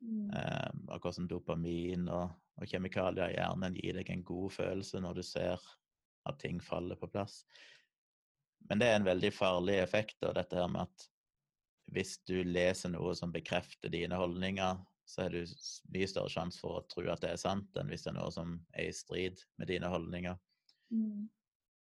Mm. 0.00 0.30
Eh, 0.34 0.70
og 0.88 1.04
hvordan 1.04 1.28
dopamin 1.30 2.08
og, 2.08 2.32
og 2.58 2.70
kjemikalier 2.70 3.34
i 3.34 3.36
hjernen 3.36 3.76
gir 3.78 3.98
deg 4.00 4.10
en 4.10 4.24
god 4.26 4.54
følelse 4.56 5.02
når 5.04 5.20
du 5.20 5.22
ser 5.26 5.68
at 6.28 6.40
ting 6.42 6.60
faller 6.64 6.98
på 7.00 7.08
plass. 7.12 7.44
Men 8.68 8.82
det 8.82 8.90
er 8.90 8.98
en 8.98 9.08
veldig 9.08 9.30
farlig 9.34 9.78
effekt 9.80 10.22
av 10.26 10.36
dette 10.36 10.58
her 10.58 10.68
med 10.70 10.86
at 10.88 11.06
hvis 11.90 12.18
du 12.28 12.36
leser 12.46 12.92
noe 12.92 13.14
som 13.18 13.32
bekrefter 13.34 13.90
dine 13.90 14.18
holdninger, 14.18 14.78
så 15.10 15.24
er 15.24 15.34
det 15.34 15.44
mye 15.90 16.06
større 16.06 16.30
sjanse 16.30 16.60
for 16.62 16.78
å 16.78 16.84
tro 16.90 17.02
at 17.10 17.22
det 17.24 17.32
er 17.32 17.40
sant, 17.40 17.70
enn 17.78 17.90
hvis 17.90 18.06
det 18.06 18.12
er 18.12 18.18
noe 18.20 18.30
som 18.34 18.54
er 18.70 18.90
i 18.90 18.94
strid 18.94 19.42
med 19.58 19.70
dine 19.72 19.90
holdninger. 19.90 20.38
Mm. 20.94 21.26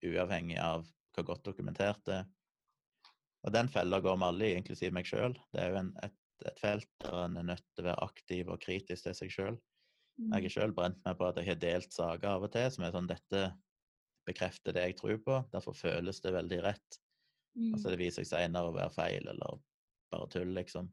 Uavhengig 0.09 0.57
av 0.63 0.87
hvor 1.13 1.27
godt 1.27 1.45
dokumentert 1.45 2.01
det 2.09 2.21
er. 2.23 2.27
Og 3.45 3.53
den 3.55 3.69
fella 3.71 4.01
går 4.03 4.17
vi 4.17 4.27
alle 4.27 4.49
i, 4.49 4.55
inklusiv 4.59 4.95
meg 4.95 5.07
sjøl. 5.07 5.37
Det 5.53 5.61
er 5.61 5.73
jo 5.73 5.79
en, 5.83 5.93
et, 6.03 6.15
et, 6.43 6.59
felt 6.59 6.89
der 7.03 7.21
en 7.21 7.37
er 7.39 7.47
nødt 7.53 7.65
til 7.75 7.85
å 7.85 7.89
være 7.91 8.07
aktiv 8.09 8.49
og 8.51 8.61
kritisk 8.65 9.05
til 9.05 9.15
seg 9.15 9.35
sjøl. 9.35 9.59
Jeg 10.19 10.33
har 10.33 10.43
Mm. 10.43 10.51
sjøl 10.51 10.73
brent 10.75 10.97
meg 11.05 11.15
på 11.15 11.27
at 11.29 11.37
jeg 11.39 11.47
har 11.47 11.59
delt 11.61 11.93
saker 11.95 12.27
av 12.27 12.43
og 12.43 12.51
til 12.51 12.65
som 12.73 12.83
er 12.83 12.91
sånn 12.91 13.07
dette 13.07 13.43
bekrefter 14.29 14.75
det 14.75 14.85
jeg 14.87 14.99
tror 14.99 15.19
på, 15.25 15.41
derfor 15.53 15.77
føles 15.77 16.21
det 16.23 16.35
veldig 16.35 16.61
rett. 16.65 17.01
Mm. 17.57 17.73
Altså 17.73 17.91
det 17.91 17.99
viser 18.01 18.23
seg 18.23 18.31
senere 18.31 18.71
å 18.71 18.75
være 18.75 18.93
feil 18.93 19.27
eller 19.27 19.59
bare 20.13 20.29
tull, 20.31 20.53
liksom. 20.55 20.89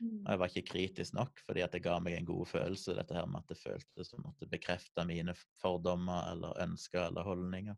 Mm. 0.00 0.22
Og 0.22 0.30
jeg 0.32 0.40
var 0.40 0.50
ikke 0.50 0.70
kritisk 0.70 1.16
nok, 1.16 1.42
fordi 1.44 1.62
at 1.64 1.74
det 1.76 1.82
ga 1.84 1.98
meg 2.02 2.16
en 2.16 2.28
god 2.28 2.48
følelse, 2.48 2.96
dette 2.96 3.16
her 3.16 3.28
med 3.28 3.42
at 3.42 3.52
det 3.52 3.60
føltes 3.60 4.10
som 4.12 4.24
at 4.28 4.42
det 4.42 4.48
bekrefta 4.52 5.04
mine 5.08 5.34
fordommer 5.60 6.30
eller 6.32 6.56
ønsker 6.64 7.02
eller 7.06 7.26
holdninger. 7.26 7.76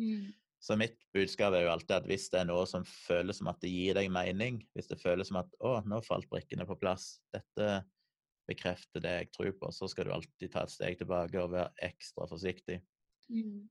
Mm. 0.00 0.30
Så 0.62 0.76
mitt 0.78 1.00
budskap 1.16 1.56
er 1.56 1.64
jo 1.64 1.72
alltid 1.72 1.96
at 1.96 2.06
hvis 2.06 2.28
det 2.30 2.38
er 2.38 2.46
noe 2.46 2.62
som 2.70 2.84
føles 2.86 3.40
som 3.40 3.48
at 3.50 3.58
det 3.64 3.72
gir 3.72 3.96
deg 3.98 4.12
mening, 4.14 4.60
hvis 4.76 4.90
det 4.92 5.00
føles 5.00 5.32
som 5.32 5.40
at 5.40 5.50
'å, 5.58 5.80
nå 5.88 5.98
falt 6.06 6.28
brikkene 6.30 6.68
på 6.68 6.78
plass', 6.78 7.16
dette 7.34 7.82
bekrefter 8.46 9.02
det 9.02 9.14
jeg 9.16 9.30
tror 9.34 9.52
på, 9.58 9.70
så 9.74 9.88
skal 9.90 10.06
du 10.06 10.14
alltid 10.14 10.52
ta 10.52 10.62
et 10.62 10.74
steg 10.74 10.98
tilbake 11.00 11.40
og 11.40 11.54
være 11.56 11.72
ekstra 11.88 12.28
forsiktig. 12.30 12.78
Mm. 13.30 13.66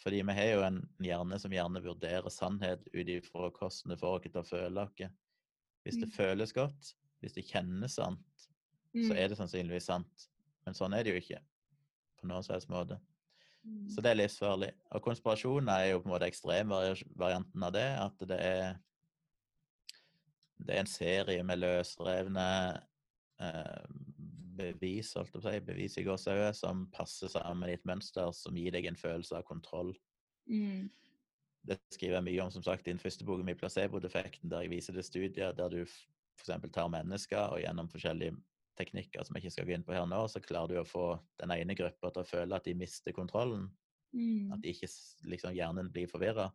Fordi 0.00 0.22
vi 0.24 0.32
har 0.32 0.48
jo 0.54 0.62
en 0.64 0.80
hjerne 1.04 1.38
som 1.42 1.52
gjerne 1.52 1.82
vurderer 1.84 2.32
sannhet 2.32 2.86
ut 2.94 3.08
ifra 3.12 3.50
hvordan 3.50 3.92
det 3.92 3.98
får 4.00 4.16
oss 4.16 4.22
til 4.30 4.40
å 4.40 4.46
føle 4.48 4.86
oss. 4.86 5.10
Hvis 5.84 5.98
det 6.00 6.08
Mm. 6.08 6.16
føles 6.16 6.52
godt, 6.52 6.94
hvis 7.20 7.32
det 7.34 7.44
kjennes 7.48 7.94
sant, 7.94 8.48
så 9.06 9.14
er 9.14 9.28
det 9.28 9.36
sannsynligvis 9.38 9.86
sant. 9.86 10.28
Men 10.64 10.74
sånn 10.74 10.94
er 10.94 11.04
det 11.04 11.12
jo 11.14 11.20
ikke. 11.20 11.40
På 12.20 12.26
noen 12.26 12.42
som 12.42 12.54
helst 12.54 12.68
måte. 12.68 12.98
Mm. 13.64 13.88
Så 13.90 14.02
det 14.02 14.10
er 14.10 14.14
livsfarlig. 14.20 14.72
Og 14.92 15.02
konspirasjoner 15.02 15.72
er 15.72 15.90
jo 15.92 16.00
på 16.00 16.08
en 16.08 16.14
måte 16.14 16.28
ekstremvarianten 16.28 17.62
av 17.62 17.72
det. 17.72 17.88
At 17.98 18.18
det 18.28 18.40
er 18.40 18.78
Det 20.60 20.74
er 20.76 20.80
en 20.80 20.86
serie 20.86 21.42
med 21.42 21.58
løsrevne 21.58 22.82
eh, 23.40 23.84
bevis, 24.60 25.14
holdt 25.16 25.32
på 25.34 25.40
å 25.40 25.44
si, 25.44 25.56
bevis 25.64 25.98
i 26.00 26.04
gåseøyne, 26.06 26.52
som 26.56 26.86
passer 26.94 27.32
sammen 27.32 27.70
i 27.70 27.76
et 27.78 27.86
mønster 27.88 28.32
som 28.36 28.56
gir 28.56 28.74
deg 28.74 28.88
en 28.90 28.98
følelse 28.98 29.38
av 29.38 29.46
kontroll. 29.48 29.94
Mm. 30.50 30.88
Det 31.66 31.76
skriver 31.92 32.18
jeg 32.18 32.26
mye 32.28 32.44
om 32.46 32.52
som 32.54 32.64
sagt 32.64 32.86
i 32.88 32.94
den 32.94 33.02
første 33.02 33.26
boken 33.28 33.44
min, 33.46 33.58
'Placebo-defekten', 33.58 34.50
der 34.50 34.64
jeg 34.64 34.72
viser 34.72 34.96
til 34.96 35.04
studier 35.04 35.52
der 35.52 35.68
du 35.72 35.82
f.eks. 35.82 36.70
tar 36.72 36.88
mennesker, 36.88 37.52
og 37.52 37.60
gjennom 37.60 37.90
forskjellige 37.92 38.36
teknikker 38.80 39.26
som 39.26 39.36
jeg 39.36 39.44
ikke 39.44 39.54
skal 39.56 39.68
gå 39.68 39.76
inn 39.76 39.84
på 39.84 39.94
her 39.94 40.06
nå, 40.08 40.22
så 40.30 40.40
klarer 40.40 40.72
du 40.72 40.80
å 40.80 40.88
få 40.88 41.06
den 41.42 41.52
ene 41.52 41.76
gruppa 41.76 42.10
til 42.10 42.22
å 42.22 42.30
føle 42.30 42.56
at 42.56 42.64
de 42.64 42.76
mister 42.78 43.14
kontrollen. 43.16 43.68
Mm. 44.16 44.54
At 44.54 44.62
de 44.62 44.72
ikke, 44.72 44.88
liksom, 45.28 45.54
hjernen 45.54 45.90
blir 45.92 46.10
forvirra. 46.10 46.48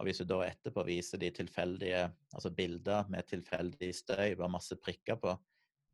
Og 0.00 0.08
hvis 0.08 0.22
du 0.22 0.26
da 0.28 0.40
etterpå 0.46 0.82
viser 0.88 1.20
de 1.20 1.30
tilfeldige, 1.36 2.06
altså 2.34 2.52
bilder 2.56 3.08
med 3.12 3.28
tilfeldig 3.28 3.90
støy, 3.94 4.34
bare 4.34 4.52
masse 4.56 4.76
prikker 4.80 5.20
på, 5.20 5.34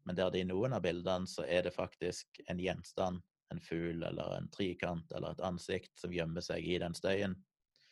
men 0.06 0.16
der 0.16 0.30
det 0.30 0.44
i 0.44 0.48
noen 0.48 0.72
av 0.76 0.84
bildene 0.84 1.26
så 1.26 1.44
er 1.46 1.66
det 1.66 1.74
faktisk 1.74 2.40
en 2.48 2.60
gjenstand, 2.62 3.20
en 3.52 3.60
fugl 3.62 4.02
eller 4.06 4.36
en 4.38 4.48
trikant 4.54 5.12
eller 5.14 5.34
et 5.34 5.42
ansikt 5.46 5.92
som 5.98 6.14
gjemmer 6.14 6.42
seg 6.42 6.64
i 6.66 6.78
den 6.82 6.94
støyen, 6.94 7.36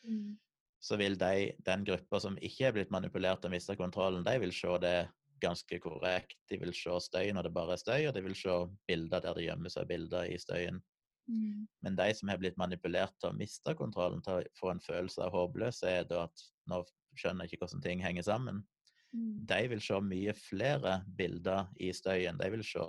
Mm. 0.05 0.37
så 0.85 0.99
vil 1.01 1.15
de, 1.17 1.55
den 1.65 1.85
gruppa 1.85 2.19
som 2.21 2.35
ikke 2.45 2.67
er 2.69 2.73
blitt 2.77 2.91
manipulert 2.93 3.45
og 3.47 3.55
mista 3.55 3.73
kontrollen, 3.77 4.25
de 4.27 4.35
vil 4.43 4.53
se 4.53 4.75
det 4.83 5.09
ganske 5.41 5.79
korrekt. 5.81 6.37
De 6.51 6.59
vil 6.61 6.75
se 6.77 6.93
støy 7.01 7.31
når 7.33 7.49
det 7.49 7.53
bare 7.57 7.73
er 7.73 7.81
støy, 7.81 8.03
og 8.09 8.13
de 8.13 8.23
vil 8.27 8.37
se 8.37 8.57
bilder 8.87 9.23
der 9.25 9.35
det 9.39 9.47
gjemmer 9.47 9.73
seg 9.73 9.89
bilder 9.89 10.29
i 10.29 10.37
støyen. 10.37 10.83
Mm. 11.27 11.65
Men 11.81 11.97
de 11.97 12.11
som 12.15 12.29
har 12.29 12.37
blitt 12.37 12.59
manipulert 12.61 13.17
til 13.17 13.31
å 13.33 13.39
miste 13.39 13.73
kontrollen, 13.79 14.21
til 14.23 14.43
å 14.43 14.45
få 14.61 14.75
en 14.75 14.85
følelse 14.85 15.25
av 15.25 15.33
håpløshet 15.33 16.13
og 16.13 16.27
at 16.27 16.45
nå 16.69 16.83
skjønner 17.17 17.47
jeg 17.47 17.55
ikke 17.55 17.65
hvordan 17.65 17.85
ting 17.89 18.05
henger 18.05 18.23
sammen, 18.29 18.61
Mm. 18.61 18.74
De 19.15 19.61
vil 19.71 19.83
se 19.83 19.99
mye 20.03 20.35
flere 20.37 20.99
bilder 21.19 21.69
i 21.83 21.93
støyen. 21.95 22.39
De 22.41 22.51
vil 22.51 22.65
se 22.67 22.85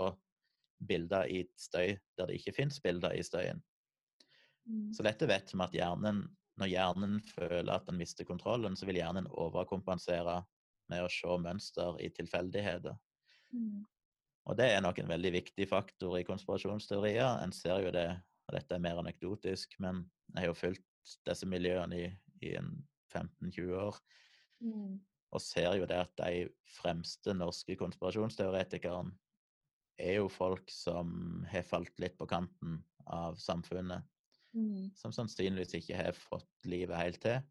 bilder 0.85 1.29
i 1.31 1.43
støy 1.59 1.95
der 2.17 2.29
det 2.29 2.39
ikke 2.39 2.55
fins 2.55 2.81
bilder 2.81 3.13
i 3.15 3.23
støyen. 3.23 3.61
Mm. 4.65 4.91
Så 4.93 5.05
dette 5.05 5.29
vet 5.29 5.53
vi 5.53 5.61
at 5.63 5.77
hjernen, 5.77 6.23
når 6.57 6.71
hjernen 6.71 7.19
føler 7.29 7.73
at 7.75 7.85
den 7.89 7.99
mister 8.01 8.25
kontrollen, 8.25 8.75
så 8.75 8.87
vil 8.89 8.99
hjernen 9.01 9.29
overkompensere 9.29 10.41
med 10.89 11.03
å 11.03 11.11
se 11.11 11.37
mønster 11.41 11.99
i 12.01 12.09
tilfeldigheter. 12.13 12.97
Mm. 13.53 13.85
Og 14.45 14.57
det 14.57 14.69
er 14.73 14.81
nok 14.85 14.99
en 15.01 15.09
veldig 15.09 15.31
viktig 15.39 15.69
faktor 15.69 16.17
i 16.19 16.25
konspirasjonsteorier. 16.25 17.41
En 17.41 17.53
ser 17.53 17.85
jo 17.85 17.93
det, 17.93 18.09
og 18.45 18.57
dette 18.57 18.77
er 18.77 18.81
mer 18.81 19.01
anekdotisk, 19.01 19.77
men 19.81 20.03
jeg 20.33 20.41
har 20.41 20.51
jo 20.51 20.57
fulgt 20.57 21.15
disse 21.25 21.45
miljøene 21.49 22.01
i, 22.01 22.11
i 22.45 22.53
15-20 23.13 23.73
år, 23.77 23.97
Mm. 24.63 24.99
Og 25.35 25.43
ser 25.43 25.75
jo 25.79 25.87
det 25.89 25.99
at 25.99 26.13
de 26.21 26.47
fremste 26.77 27.35
norske 27.35 27.75
konspirasjonsteoretikerne 27.79 29.13
er 30.01 30.17
jo 30.19 30.27
folk 30.31 30.71
som 30.71 31.45
har 31.51 31.63
falt 31.67 31.99
litt 32.03 32.17
på 32.19 32.27
kanten 32.27 32.81
av 33.05 33.39
samfunnet, 33.39 34.03
Mm. 34.55 34.91
som 34.95 35.11
sannsynligvis 35.11 35.73
ikke 35.75 35.97
har 35.99 36.15
fått 36.15 36.47
livet 36.63 36.95
helt 36.95 37.17
til. 37.19 37.41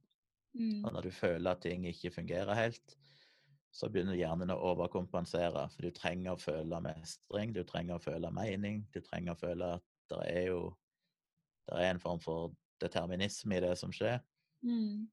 Mm. 0.56 0.84
Og 0.86 0.92
når 0.94 1.02
du 1.02 1.10
føler 1.12 1.50
at 1.50 1.60
ting 1.60 1.84
ikke 1.84 2.10
fungerer 2.14 2.56
helt, 2.56 2.94
så 3.74 3.90
begynner 3.90 4.16
hjernen 4.16 4.52
å 4.54 4.56
overkompensere. 4.70 5.66
For 5.74 5.82
du 5.84 5.90
trenger 5.90 6.32
å 6.32 6.40
føle 6.40 6.80
mestring, 6.80 7.52
du 7.52 7.62
trenger 7.68 7.98
å 7.98 8.02
føle 8.02 8.30
mening, 8.32 8.86
du 8.94 9.02
trenger 9.04 9.34
å 9.34 9.40
føle 9.40 9.74
at 9.76 9.84
det 10.08 10.20
er 10.30 10.46
jo 10.48 10.62
det 11.68 11.80
er 11.80 11.90
en 11.90 12.00
form 12.00 12.20
for 12.20 12.54
determinisme 12.80 13.56
i 13.56 13.60
det 13.64 13.72
som 13.80 13.92
skjer. 13.92 14.20
Mm. 14.64 15.06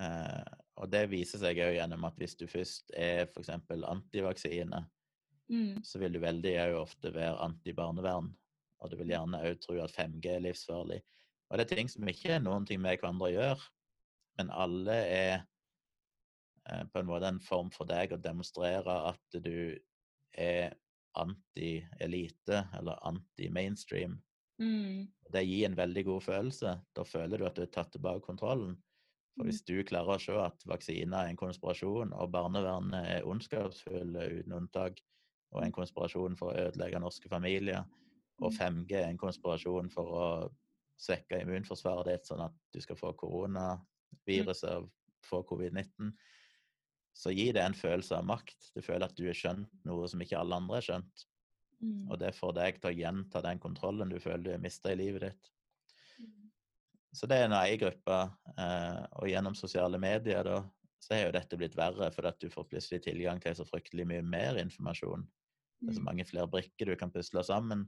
Eh, 0.00 0.56
og 0.76 0.90
det 0.92 1.06
viser 1.10 1.40
seg 1.40 1.58
jo 1.60 1.70
gjennom 1.72 2.04
at 2.08 2.18
hvis 2.20 2.36
du 2.36 2.46
først 2.50 2.92
er 2.96 3.24
f.eks. 3.30 3.50
antivaksine, 3.50 4.84
Mm. 5.48 5.84
så 5.84 6.00
vil 6.02 6.12
du 6.12 6.18
veldig 6.22 6.52
òg 6.58 6.76
ofte 6.80 7.12
være 7.14 7.38
antibarnevern. 7.44 8.32
Og 8.82 8.90
du 8.90 8.96
vil 8.98 9.12
gjerne 9.14 9.42
òg 9.46 9.60
tro 9.62 9.76
at 9.78 9.94
5G 9.94 10.32
er 10.34 10.42
livsfarlig. 10.44 11.00
Og 11.50 11.58
det 11.58 11.66
er 11.66 11.76
ting 11.76 11.90
som 11.90 12.08
ikke 12.10 12.32
er 12.34 12.42
noen 12.42 12.66
ting 12.66 12.80
med 12.82 12.98
hverandre 12.98 13.28
å 13.28 13.34
gjøre, 13.34 13.68
men 14.40 14.50
alle 14.50 14.96
er 15.06 15.34
eh, 16.66 16.82
på 16.90 17.00
en 17.00 17.08
måte 17.08 17.30
en 17.30 17.40
form 17.40 17.70
for 17.70 17.88
deg 17.88 18.12
å 18.12 18.20
demonstrere 18.20 18.96
at 19.12 19.38
du 19.38 19.78
er 20.36 20.74
anti-elite 21.16 22.66
eller 22.76 22.98
anti-mainstream. 23.08 24.18
Mm. 24.60 25.06
Det 25.32 25.44
gir 25.46 25.68
en 25.70 25.78
veldig 25.78 26.04
god 26.10 26.26
følelse. 26.26 26.74
Da 26.96 27.04
føler 27.06 27.38
du 27.38 27.46
at 27.46 27.56
du 27.56 27.62
har 27.62 27.72
tatt 27.72 27.94
tilbake 27.94 28.26
kontrollen. 28.26 28.76
For 29.36 29.44
Mm. 29.44 29.50
hvis 29.50 29.64
du 29.68 29.84
klarer 29.84 30.16
å 30.16 30.20
se 30.20 30.32
at 30.32 30.62
vaksiner 30.66 31.18
er 31.18 31.28
en 31.30 31.36
konspirasjon, 31.36 32.12
og 32.12 32.32
barnevernet 32.32 33.08
er 33.16 33.26
ondskapsfulle 33.28 34.40
uten 34.40 34.52
unntak, 34.52 35.00
og 35.52 35.62
en 35.62 35.72
konspirasjon 35.72 36.36
for 36.36 36.52
å 36.52 36.68
ødelegge 36.70 37.00
norske 37.00 37.28
familier, 37.28 37.84
og 38.40 38.52
Mm. 38.52 38.56
5G 38.56 38.92
er 38.96 39.08
en 39.10 39.18
konspirasjon 39.18 39.90
for 39.90 40.04
å 40.04 40.52
svekke 40.98 41.42
immunforsvaret 41.42 42.06
ditt, 42.06 42.26
sånn 42.26 42.44
at 42.44 42.52
du 42.72 42.80
skal 42.80 42.96
få 42.96 43.12
koronaviruset 43.16 44.70
og 44.76 44.90
få 45.22 45.42
covid-19, 45.44 46.12
så 47.14 47.32
gir 47.34 47.52
det 47.52 47.62
en 47.62 47.74
følelse 47.74 48.16
av 48.16 48.24
makt. 48.24 48.72
Du 48.74 48.82
føler 48.82 49.04
at 49.04 49.14
du 49.16 49.24
har 49.26 49.34
skjønt 49.34 49.68
noe 49.84 50.08
som 50.08 50.20
ikke 50.20 50.38
alle 50.38 50.54
andre 50.56 50.76
har 50.76 50.82
skjønt. 50.82 51.26
Mm. 51.82 52.10
Og 52.10 52.18
det 52.18 52.34
får 52.34 52.54
deg 52.54 52.80
til 52.80 52.90
å 52.90 52.96
gjenta 52.96 53.42
den 53.42 53.58
kontrollen 53.58 54.08
du 54.08 54.18
føler 54.18 54.42
du 54.44 54.50
har 54.50 54.58
mista 54.58 54.92
i 54.92 54.96
livet 54.96 55.20
ditt. 55.20 55.50
Så 57.16 57.28
det 57.30 57.38
er 57.40 57.46
en 57.48 57.56
egen 57.56 57.80
gruppe. 57.80 58.16
Eh, 58.60 59.02
og 59.20 59.30
gjennom 59.30 59.56
sosiale 59.56 59.98
medier 60.02 60.44
da, 60.44 60.58
så 61.00 61.14
har 61.14 61.28
jo 61.28 61.36
dette 61.36 61.58
blitt 61.60 61.76
verre, 61.78 62.10
fordi 62.12 62.28
at 62.32 62.40
du 62.42 62.50
får 62.52 62.68
plutselig 62.70 63.02
tilgang 63.06 63.40
til 63.40 63.54
så 63.56 63.64
fryktelig 63.68 64.06
mye 64.10 64.24
mer 64.26 64.58
informasjon. 64.60 65.24
Det 65.86 65.92
er 65.92 65.96
så 65.96 66.02
Mm. 66.02 66.08
mange 66.08 66.24
flere 66.24 66.50
brikker 66.50 66.86
du 66.86 66.96
kan 66.96 67.12
pusle 67.12 67.42
sammen, 67.44 67.86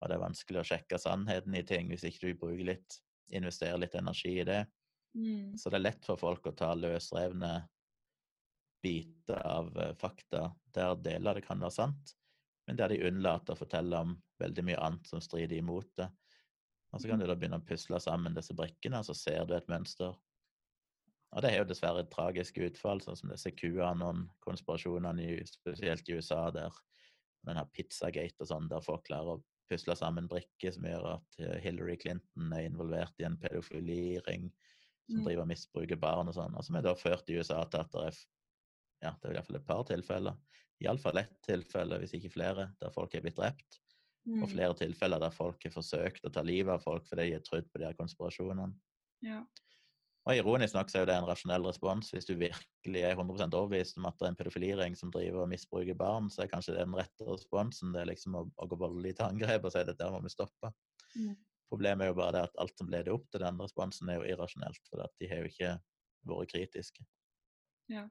og 0.00 0.08
det 0.08 0.16
er 0.16 0.24
vanskelig 0.24 0.60
å 0.60 0.68
sjekke 0.70 0.98
sannheten 0.98 1.54
i 1.54 1.62
ting 1.62 1.88
hvis 1.88 2.04
ikke 2.04 2.26
du 2.26 2.34
bruker 2.40 2.64
litt, 2.64 3.00
investerer 3.30 3.78
litt 3.78 3.94
energi 3.94 4.40
i 4.40 4.44
det. 4.44 4.66
Mm. 5.16 5.56
Så 5.58 5.70
det 5.70 5.78
er 5.78 5.86
lett 5.86 6.04
for 6.04 6.16
folk 6.16 6.46
å 6.46 6.56
ta 6.56 6.74
løsrevne 6.74 7.68
biter 8.82 9.46
av 9.46 9.76
eh, 9.78 9.94
fakta 10.00 10.56
der 10.74 10.96
deler 10.96 11.34
det 11.34 11.44
kan 11.46 11.60
være 11.60 11.70
sant, 11.70 12.14
men 12.66 12.76
der 12.76 12.88
de 12.88 13.02
unnlater 13.08 13.54
å 13.54 13.60
fortelle 13.60 13.96
om 13.96 14.16
veldig 14.40 14.64
mye 14.64 14.80
annet 14.80 15.06
som 15.06 15.20
strider 15.20 15.56
imot 15.60 15.90
det. 16.00 16.08
Og 16.90 17.00
så 17.00 17.10
kan 17.10 17.20
du 17.22 17.26
da 17.28 17.36
begynne 17.38 17.60
å 17.60 17.66
pusle 17.66 18.00
sammen 18.02 18.34
disse 18.34 18.54
brikkene, 18.58 18.98
og 19.00 19.06
så 19.06 19.14
ser 19.14 19.44
du 19.46 19.54
et 19.56 19.68
mønster. 19.70 20.16
Og 21.30 21.44
det 21.44 21.52
er 21.52 21.60
jo 21.60 21.68
dessverre 21.70 22.02
et 22.02 22.10
tragisk 22.10 22.58
utfall, 22.58 23.02
sånn 23.04 23.18
som 23.18 23.30
disse 23.30 23.52
QAnon-konspirasjonene, 23.54 25.28
spesielt 25.46 26.08
i 26.10 26.16
USA, 26.18 26.48
der 26.54 26.74
den 27.46 27.56
her 27.60 27.68
Pizzagate 27.72 28.42
og 28.42 28.50
sånn, 28.50 28.66
der 28.68 28.82
folk 28.84 29.06
klarer 29.06 29.38
å 29.38 29.44
pusle 29.70 29.94
sammen 29.96 30.26
brikker 30.28 30.74
som 30.74 30.88
gjør 30.88 31.06
at 31.14 31.38
eh, 31.38 31.60
Hillary 31.62 31.94
Clinton 32.02 32.50
er 32.56 32.66
involvert 32.66 33.22
i 33.22 33.28
en 33.28 33.38
pedofiliring, 33.40 34.50
som 35.10 35.22
Mm. 35.22 35.24
driver 35.26 35.42
og 35.42 35.48
misbruker 35.50 35.98
barn 35.98 36.28
og 36.30 36.34
sånn, 36.36 36.54
og 36.54 36.62
som 36.62 36.76
er 36.78 36.84
da 36.86 36.92
ført 36.94 37.30
i 37.30 37.38
USA 37.40 37.64
til 37.66 37.80
at 37.80 37.94
det 37.94 38.02
er 38.10 38.18
ja, 39.02 39.10
det 39.16 39.28
er 39.28 39.32
i 39.32 39.36
hvert 39.38 39.48
fall 39.48 39.58
et 39.60 39.66
par 39.66 39.84
tilfeller. 39.88 40.36
iallfall 40.80 41.18
ett 41.20 41.34
tilfelle, 41.44 41.98
hvis 42.00 42.14
ikke 42.16 42.30
flere, 42.32 42.68
der 42.80 42.92
folk 42.94 43.14
er 43.14 43.24
blitt 43.24 43.36
drept. 43.36 43.80
Mm. 44.28 44.42
Og 44.44 44.50
flere 44.52 44.76
tilfeller 44.76 45.22
der 45.22 45.32
folk 45.32 45.64
har 45.64 45.72
forsøkt 45.72 46.26
å 46.28 46.32
ta 46.34 46.44
livet 46.44 46.74
av 46.74 46.84
folk 46.84 47.06
fordi 47.08 47.30
de 47.30 47.38
har 47.38 47.44
trodd 47.46 47.68
på 47.70 47.80
de 47.80 47.88
her 47.88 47.96
konspirasjonene. 47.98 48.74
Ja. 49.24 49.40
Og 50.28 50.36
ironisk 50.36 50.76
nok 50.76 50.90
så 50.92 51.00
er 51.00 51.08
det 51.08 51.14
en 51.16 51.26
rasjonell 51.28 51.64
respons. 51.64 52.10
Hvis 52.12 52.28
du 52.28 52.34
virkelig 52.38 53.04
er 53.06 53.16
100% 53.16 53.56
overbevist 53.56 53.96
om 53.96 54.08
at 54.10 54.18
det 54.20 54.26
er 54.26 54.34
en 54.34 54.38
pedofiliring 54.38 54.96
som 54.98 55.12
driver 55.14 55.46
og 55.46 55.48
misbruker 55.50 55.96
barn, 55.96 56.28
så 56.30 56.44
er 56.44 56.50
kanskje 56.52 56.74
det 56.76 56.84
den 56.84 56.98
rette 56.98 57.28
responsen. 57.28 57.94
Det 57.94 58.02
er 58.02 58.10
liksom 58.10 58.36
å, 58.36 58.44
å 58.60 58.68
gå 58.68 58.78
voldelig 58.80 59.16
til 59.16 59.30
angrep 59.30 59.64
og 59.64 59.72
si 59.72 59.80
at 59.80 59.94
der 59.96 60.12
må 60.12 60.20
vi 60.26 60.32
stoppe. 60.32 60.72
Mm. 61.16 61.32
Problemet 61.72 62.04
er 62.04 62.12
jo 62.12 62.18
bare 62.18 62.34
det 62.36 62.44
at 62.50 62.60
alt 62.60 62.76
som 62.76 62.92
leder 62.92 63.14
opp 63.14 63.24
til 63.32 63.42
den 63.44 63.62
responsen, 63.62 64.10
er 64.10 64.20
jo 64.20 64.28
irrasjonelt, 64.34 64.92
for 64.92 65.06
at 65.06 65.16
de 65.22 65.30
har 65.30 65.40
jo 65.40 65.50
ikke 65.50 65.72
vært 66.28 66.52
kritiske. 66.52 67.06
Ja. 67.90 68.04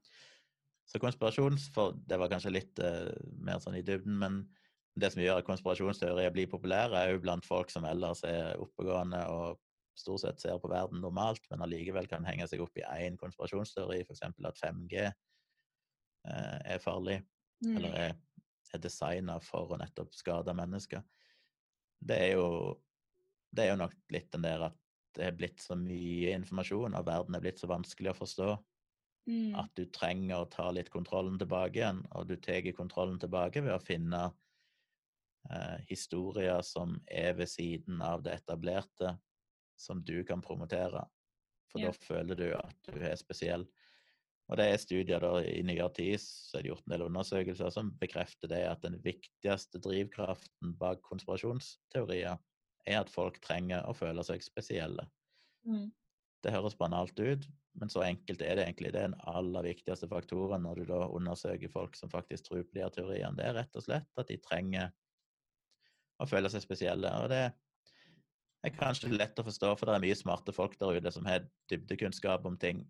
Så 0.89 1.01
konspirasjons... 1.03 1.69
For 1.75 1.97
det 2.09 2.17
var 2.17 2.31
kanskje 2.31 2.55
litt 2.55 2.81
uh, 2.81 3.11
mer 3.37 3.61
sånn 3.61 3.77
i 3.77 3.85
dybden, 3.85 4.17
men 4.17 4.41
det 4.95 5.11
som 5.13 5.21
gjør 5.21 5.41
at 5.41 5.47
konspirasjonsteorier 5.47 6.31
blir 6.33 6.49
populære, 6.51 6.97
er 6.97 7.13
jo 7.13 7.21
blant 7.23 7.45
folk 7.45 7.69
som 7.71 7.85
ellers 7.85 8.23
er 8.27 8.57
oppegående 8.59 9.21
og 9.29 9.59
stort 9.99 10.23
sett 10.23 10.41
ser 10.41 10.59
på 10.59 10.71
verden 10.71 11.01
normalt, 11.03 11.43
men 11.51 11.61
allikevel 11.65 12.07
kan 12.07 12.25
henge 12.25 12.47
seg 12.47 12.61
opp 12.63 12.77
i 12.79 12.85
én 12.87 13.17
konspirasjonsteori, 13.19 14.01
f.eks. 14.07 14.23
at 14.23 14.61
5G 14.61 14.95
eh, 15.03 16.59
er 16.75 16.79
farlig, 16.83 17.21
Mm. 17.59 17.73
eller 17.75 17.95
er, 17.99 18.13
er 18.73 18.79
designa 18.79 19.33
for 19.43 19.73
å 19.73 19.77
nettopp 19.81 20.13
skade 20.15 20.53
mennesker. 20.55 21.01
Det 21.99 22.15
er 22.15 22.37
jo 22.37 22.77
det 23.51 23.65
er 23.65 23.73
jo 23.73 23.81
nok 23.81 23.97
litt 24.13 24.29
den 24.31 24.45
der 24.45 24.61
at 24.69 24.77
det 25.17 25.25
er 25.25 25.35
blitt 25.35 25.59
så 25.59 25.75
mye 25.75 26.31
informasjon, 26.37 26.95
og 26.95 27.07
verden 27.07 27.35
er 27.35 27.43
blitt 27.43 27.59
så 27.59 27.67
vanskelig 27.67 28.13
å 28.13 28.19
forstå, 28.21 28.49
Mm. 29.27 29.53
at 29.59 29.69
du 29.75 29.83
trenger 29.85 30.39
å 30.39 30.49
ta 30.49 30.71
litt 30.71 30.89
kontrollen 30.89 31.35
tilbake 31.37 31.75
igjen, 31.75 31.99
og 32.15 32.29
du 32.29 32.35
tar 32.37 32.63
kontrollen 32.71 33.19
tilbake 33.19 33.61
ved 33.61 33.75
å 33.75 33.83
finne 33.83 34.33
historier 35.89 36.61
som 36.65 36.97
er 37.09 37.33
ved 37.37 37.49
siden 37.49 38.01
av 38.05 38.23
det 38.25 38.35
etablerte, 38.41 39.15
som 39.79 40.03
du 40.05 40.23
kan 40.27 40.41
promotere. 40.41 41.05
For 41.71 41.79
Ja. 41.79 41.91
da 41.91 41.91
føler 41.91 42.35
du 42.35 42.53
at 42.57 42.75
du 42.83 42.99
er 42.99 43.15
spesiell. 43.15 43.67
Og 44.49 44.57
det 44.57 44.65
er 44.65 44.81
studier 44.81 45.21
da 45.21 45.43
i 45.45 45.61
nyere 45.61 45.93
tid, 45.93 46.17
så 46.17 46.57
er 46.57 46.63
det 46.63 46.71
gjort 46.71 46.87
en 46.87 46.93
del 46.95 47.05
undersøkelser 47.05 47.69
som 47.73 47.91
bekrefter 48.01 48.49
det 48.49 48.63
at 48.65 48.81
den 48.81 48.97
viktigste 49.05 49.77
drivkraften 49.77 50.73
bak 50.79 51.03
konspirasjonsteorier 51.05 52.39
er 52.87 52.99
at 52.99 53.11
folk 53.13 53.37
trenger 53.45 53.85
å 53.85 53.93
føle 53.93 54.23
seg 54.25 54.41
spesielle. 54.41 55.05
Mm. 55.67 55.91
Det 56.41 56.53
høres 56.55 56.77
banalt 56.79 57.19
ut, 57.19 57.45
men 57.77 57.91
så 57.91 58.01
enkelt 58.07 58.41
er 58.41 58.57
det 58.57 58.65
egentlig. 58.65 58.93
Det 58.95 59.03
er 59.03 59.11
den 59.11 59.21
aller 59.29 59.67
viktigste 59.69 60.09
faktoren 60.09 60.63
når 60.65 60.81
du 60.81 60.85
da 60.95 61.03
undersøker 61.05 61.69
folk 61.69 61.95
som 61.99 62.09
faktisk 62.09 62.47
tror 62.47 62.63
på 62.63 62.73
de 62.73 62.83
her 62.85 62.95
teoriene. 62.95 63.35
Det 63.37 63.45
er 63.45 63.57
rett 63.59 63.77
og 63.77 63.85
slett 63.85 64.09
at 64.17 64.31
de 64.31 64.39
trenger 64.41 64.89
å 66.19 66.27
føle 66.29 66.49
seg 66.51 66.61
spesielle. 66.65 67.11
Og 67.23 67.29
det 67.31 67.43
er 68.65 68.75
kanskje 68.75 69.11
lett 69.15 69.39
å 69.39 69.45
forstå, 69.47 69.73
for 69.79 69.87
det 69.87 69.95
er 69.95 70.05
mye 70.07 70.17
smarte 70.19 70.53
folk 70.55 70.77
der 70.79 70.99
ute 70.99 71.11
som 71.15 71.25
har 71.29 71.45
dybdekunnskap 71.71 72.45
om 72.45 72.57
ting. 72.59 72.85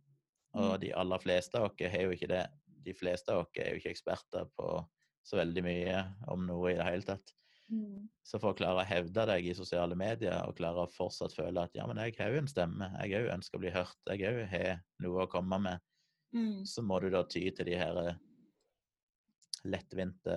Og 0.56 0.74
Mm. 0.76 0.80
de 0.82 0.94
aller 0.94 1.20
fleste 1.22 1.56
av 1.60 1.70
oss 1.70 1.78
har 1.80 2.02
jo 2.02 2.12
ikke 2.12 2.28
det. 2.28 2.48
De 2.86 2.94
fleste 2.94 3.30
av 3.30 3.44
oss 3.44 3.52
er 3.60 3.74
jo 3.76 3.80
ikke 3.82 3.92
eksperter 3.94 4.50
på 4.58 4.88
så 5.24 5.38
veldig 5.38 5.64
mye 5.64 6.16
om 6.28 6.48
noe 6.48 6.72
i 6.72 6.76
det 6.80 6.86
hele 6.86 7.04
tatt. 7.04 7.34
Mm. 7.72 8.10
Så 8.26 8.40
for 8.42 8.54
å 8.54 8.58
klare 8.58 8.82
å 8.82 8.88
hevde 8.88 9.26
deg 9.28 9.46
i 9.46 9.54
sosiale 9.54 9.96
medier 9.96 10.42
og 10.48 10.56
klare 10.58 10.88
å 10.88 10.90
fortsatt 10.92 11.36
føle 11.36 11.62
at 11.62 11.76
ja, 11.76 11.86
men 11.86 11.98
jeg 11.98 12.16
har 12.18 12.32
jo 12.32 12.40
en 12.40 12.48
stemme, 12.48 12.88
jeg 13.04 13.12
òg 13.22 13.34
ønsker 13.36 13.60
å 13.60 13.62
bli 13.62 13.70
hørt, 13.70 13.96
jeg 14.10 14.22
òg 14.26 14.48
har 14.50 14.82
noe 15.00 15.26
å 15.26 15.30
komme 15.30 15.60
med, 15.62 15.80
Mm. 16.34 16.62
så 16.66 16.82
må 16.82 17.00
du 17.02 17.10
da 17.10 17.24
ty 17.24 17.50
til 17.52 17.66
de 17.66 17.76
her 17.76 18.20
lettvinte, 19.68 20.36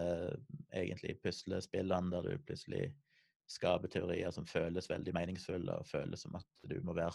egentlig 0.73 1.19
puslespillene 1.23 2.13
der 2.13 2.29
du 2.29 2.45
plutselig 2.47 2.93
skaper 3.51 3.91
teorier 3.93 4.33
som 4.35 4.47
føles 4.49 4.89
veldig 4.91 5.15
meningsfulle, 5.17 5.75
og 5.77 5.89
føles 5.89 6.25
som 6.25 6.37
at 6.39 6.49
du 6.69 6.79
må 6.87 6.95
være, 6.97 7.15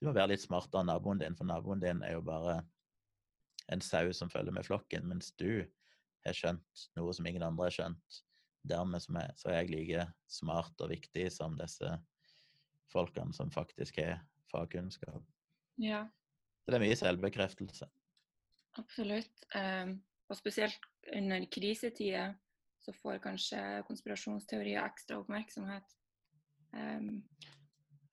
du 0.00 0.08
må 0.08 0.14
være 0.16 0.34
litt 0.34 0.44
smartere 0.44 0.82
enn 0.82 0.90
naboen 0.92 1.22
din, 1.22 1.36
for 1.38 1.48
naboen 1.48 1.82
din 1.82 2.02
er 2.04 2.16
jo 2.16 2.24
bare 2.26 2.60
en 3.72 3.80
sau 3.84 4.10
som 4.12 4.30
følger 4.30 4.54
med 4.54 4.66
flokken, 4.66 5.06
mens 5.08 5.32
du 5.38 5.62
har 6.26 6.36
skjønt 6.36 6.86
noe 6.98 7.14
som 7.14 7.26
ingen 7.26 7.44
andre 7.46 7.68
har 7.68 7.76
skjønt. 7.78 8.22
Dermed 8.68 9.02
som 9.02 9.16
er, 9.18 9.32
så 9.38 9.50
er 9.50 9.62
jeg 9.62 9.72
like 9.72 10.04
smart 10.30 10.82
og 10.84 10.92
viktig 10.92 11.24
som 11.34 11.56
disse 11.58 11.96
folkene 12.92 13.34
som 13.34 13.50
faktisk 13.50 13.98
har 14.02 14.20
fagkunnskap. 14.52 15.24
Ja, 15.82 16.04
Så 16.62 16.70
det 16.70 16.78
er 16.78 16.84
mye 16.84 16.98
selvbekreftelse. 16.98 17.88
absolutt. 18.78 19.46
Um, 19.56 19.96
og 20.32 20.38
spesielt 20.38 20.88
under 21.12 21.44
krisetider 21.52 22.34
så 22.82 22.94
får 22.96 23.20
kanskje 23.22 23.60
konspirasjonsteorier 23.86 24.82
ekstra 24.82 25.20
oppmerksomhet. 25.22 25.98
Um, 26.72 27.20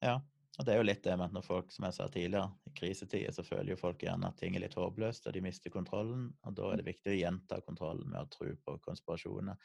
Ja, 0.04 0.20
og 0.60 0.66
det 0.68 0.74
er 0.74 0.80
jo 0.80 0.88
litt 0.88 1.04
det 1.04 1.16
med 1.16 1.30
at 1.30 1.36
når 1.36 1.46
folk, 1.48 1.72
som 1.72 1.86
jeg 1.88 1.96
sa 1.96 2.06
tidligere, 2.12 2.52
i 2.68 2.74
krisetider 2.76 3.36
så 3.36 3.44
føler 3.48 3.74
jo 3.74 3.80
folk 3.80 4.04
gjerne 4.04 4.28
at 4.28 4.38
ting 4.40 4.56
er 4.56 4.64
litt 4.66 4.76
håpløst, 4.80 5.28
og 5.28 5.36
de 5.36 5.44
mister 5.44 5.72
kontrollen, 5.74 6.30
og 6.44 6.56
da 6.56 6.70
er 6.72 6.82
det 6.82 6.88
viktig 6.90 7.14
å 7.14 7.20
gjenta 7.20 7.62
kontrollen 7.66 8.12
med 8.12 8.22
å 8.22 8.32
tro 8.32 8.52
på 8.66 8.76
konspirasjoner. 8.84 9.56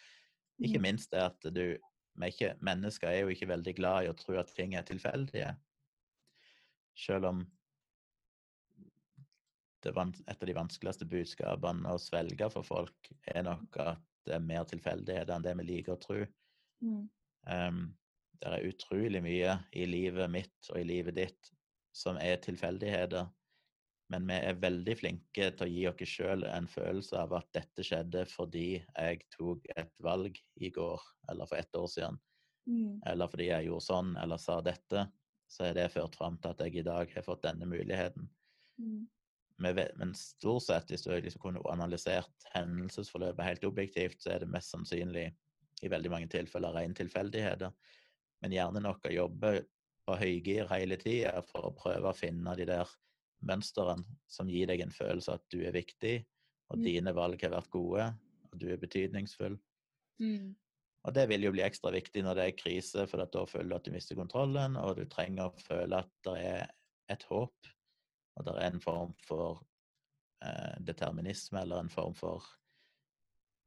Ikke 0.63 0.79
Mm. 0.79 0.87
minst 0.87 1.11
det 1.11 1.23
at 1.23 1.49
du 1.51 1.79
ikke, 2.23 2.55
Mennesker 2.63 3.09
er 3.11 3.21
jo 3.25 3.33
ikke 3.35 3.51
veldig 3.51 3.75
glad 3.75 4.05
i 4.05 4.11
å 4.13 4.17
tro 4.17 4.39
at 4.39 4.55
ting 4.55 4.75
er 4.75 4.87
tilfeldige. 4.87 5.57
Selv 6.95 7.27
om 7.27 7.45
et 9.91 10.41
av 10.43 10.47
de 10.49 10.57
vanskeligste 10.57 11.07
budskapene 11.09 11.93
å 11.93 12.01
svelge 12.01 12.49
for 12.53 12.67
folk 12.67 13.11
er 13.31 13.45
nok 13.47 13.79
at 13.83 14.03
det 14.25 14.39
er 14.39 14.45
mer 14.45 14.65
tilfeldigheter 14.69 15.35
enn 15.35 15.45
det 15.45 15.55
vi 15.61 15.69
liker 15.69 15.97
å 15.97 16.01
tro. 16.01 16.25
mm. 16.85 17.05
Um, 17.45 17.95
det 18.41 18.49
er 18.49 18.67
utrolig 18.71 19.21
mye 19.25 19.53
i 19.77 19.85
livet 19.85 20.31
mitt 20.33 20.71
og 20.73 20.79
i 20.81 20.87
livet 20.89 21.17
ditt 21.17 21.51
som 21.95 22.17
er 22.21 22.41
tilfeldigheter, 22.43 23.29
men 24.13 24.27
vi 24.29 24.37
er 24.37 24.59
veldig 24.61 24.97
flinke 24.99 25.51
til 25.57 25.67
å 25.67 25.71
gi 25.71 25.85
oss 25.89 26.09
sjøl 26.11 26.45
en 26.49 26.67
følelse 26.69 27.21
av 27.21 27.37
at 27.39 27.49
dette 27.57 27.85
skjedde 27.87 28.25
fordi 28.29 28.69
jeg 28.81 29.21
tok 29.37 29.69
et 29.77 29.93
valg 30.05 30.41
i 30.61 30.71
går, 30.75 31.05
eller 31.31 31.49
for 31.49 31.61
ett 31.61 31.77
år 31.81 31.91
siden, 31.93 32.21
Mm. 32.67 33.03
eller 33.05 33.29
fordi 33.29 33.51
jeg 33.51 33.67
gjorde 33.67 33.85
sånn, 33.85 34.17
eller 34.17 34.41
sa 34.41 34.61
dette, 34.65 35.03
så 35.53 35.67
er 35.69 35.75
det 35.77 35.91
ført 35.93 36.17
fram 36.17 36.39
til 36.41 36.55
at 36.55 36.63
jeg 36.65 36.79
i 36.81 36.83
dag 36.87 37.11
har 37.13 37.23
fått 37.27 37.43
denne 37.45 37.67
muligheten. 37.69 38.31
Mm. 38.81 39.03
Men 39.63 40.15
stort 40.19 40.65
sett, 40.67 40.91
hvis 40.91 41.05
du 41.07 41.13
liksom 41.15 41.43
kunne 41.43 41.63
analysert 41.71 42.49
hendelsesforløpet 42.55 43.47
helt 43.47 43.67
objektivt, 43.69 44.23
så 44.23 44.35
er 44.35 44.43
det 44.43 44.51
mest 44.51 44.75
sannsynlig 44.75 45.29
i 45.83 45.91
veldig 45.91 46.11
mange 46.11 46.29
tilfeller 46.33 46.75
rene 46.75 46.97
tilfeldigheter. 46.99 47.71
Men 48.43 48.55
hjernen 48.57 48.89
vår 48.89 49.13
jobber 49.15 49.61
på 50.05 50.17
høygir 50.21 50.69
hele 50.73 50.99
tida 51.01 51.39
for 51.49 51.69
å 51.69 51.77
prøve 51.77 52.11
å 52.11 52.17
finne 52.17 52.57
de 52.59 52.67
der 52.69 52.91
mønstrene 53.45 54.05
som 54.31 54.51
gir 54.51 54.69
deg 54.71 54.83
en 54.85 54.95
følelse 54.95 55.33
av 55.33 55.41
at 55.41 55.47
du 55.53 55.63
er 55.65 55.77
viktig, 55.77 56.17
og 56.73 56.79
Mm. 56.79 56.85
dine 56.85 57.13
valg 57.15 57.43
har 57.43 57.51
vært 57.53 57.71
gode, 57.71 58.19
og 58.51 58.59
du 58.59 58.69
er 58.73 58.81
betydningsfull. 58.81 59.59
Mm. 60.21 60.55
Og 61.05 61.15
det 61.15 61.29
vil 61.29 61.45
jo 61.45 61.53
bli 61.53 61.63
ekstra 61.63 61.93
viktig 61.93 62.23
når 62.25 62.35
det 62.35 62.45
er 62.45 62.57
krise, 62.57 63.07
for 63.07 63.21
at 63.21 63.33
da 63.33 63.45
føler 63.45 63.69
du 63.69 63.75
at 63.77 63.85
du 63.85 63.93
mister 63.93 64.17
kontrollen, 64.17 64.77
og 64.77 64.97
du 64.97 65.05
trenger 65.05 65.51
å 65.51 65.61
føle 65.61 66.01
at 66.01 66.11
det 66.25 66.37
er 66.41 66.71
et 67.13 67.23
håp, 67.29 67.55
og 68.35 68.47
det 68.47 68.55
er 68.59 68.69
en 68.73 68.83
form 68.83 69.15
for 69.25 69.63
eh, 70.45 70.77
determinisme, 70.87 71.63
eller 71.63 71.83
en 71.83 71.93
form 71.93 72.17
for 72.19 72.47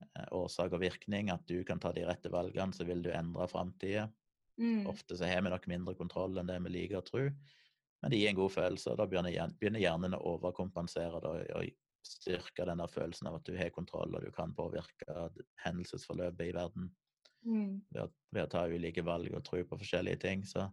eh, 0.03 0.27
årsak 0.35 0.75
og 0.75 0.83
virkning, 0.83 1.31
at 1.33 1.45
du 1.49 1.61
kan 1.67 1.81
ta 1.83 1.93
de 1.95 2.05
rette 2.07 2.31
valgene, 2.33 2.75
så 2.75 2.87
vil 2.87 3.03
du 3.05 3.11
endre 3.13 3.47
framtida. 3.51 4.07
Mm. 4.57 4.87
Ofte 4.89 5.17
så 5.17 5.29
har 5.29 5.43
vi 5.45 5.53
nok 5.53 5.67
mindre 5.69 5.95
kontroll 5.97 6.37
enn 6.39 6.49
det 6.49 6.59
vi 6.65 6.75
liker 6.75 7.01
å 7.01 7.07
tro, 7.07 7.25
men 8.01 8.13
det 8.13 8.19
gir 8.21 8.31
en 8.31 8.39
god 8.39 8.53
følelse, 8.53 8.93
og 8.93 8.99
da 8.99 9.09
begynner 9.09 9.81
hjernen, 9.81 10.15
å 10.17 10.35
overkompensere 10.35 11.21
da, 11.23 11.33
og 11.57 11.75
styrke 12.05 12.65
den 12.67 12.79
der 12.79 12.91
følelsen 12.91 13.27
av 13.29 13.39
at 13.39 13.47
du 13.47 13.57
har 13.57 13.73
kontroll, 13.73 14.13
og 14.15 14.23
du 14.23 14.31
kan 14.31 14.53
påvirke 14.55 15.27
hendelsesforløpet 15.65 16.51
i 16.51 16.55
verden 16.55 16.91
Mm. 17.47 17.79
ved 17.93 18.01
å, 18.03 18.07
ved 18.33 18.43
å 18.43 18.51
ta 18.51 18.65
ulike 18.67 19.03
valg 19.05 19.31
og 19.35 19.43
tro 19.47 19.61
på 19.67 19.79
forskjellige 19.79 20.21
ting. 20.23 20.43
Så, 20.47 20.65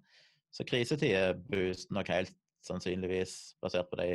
så 0.55 0.67
krisetider 0.67 1.37
boost 1.51 1.93
nok 1.95 2.11
helt 2.11 2.35
sannsynligvis, 2.65 3.57
basert 3.63 3.91
på 3.91 3.99
de 4.01 4.09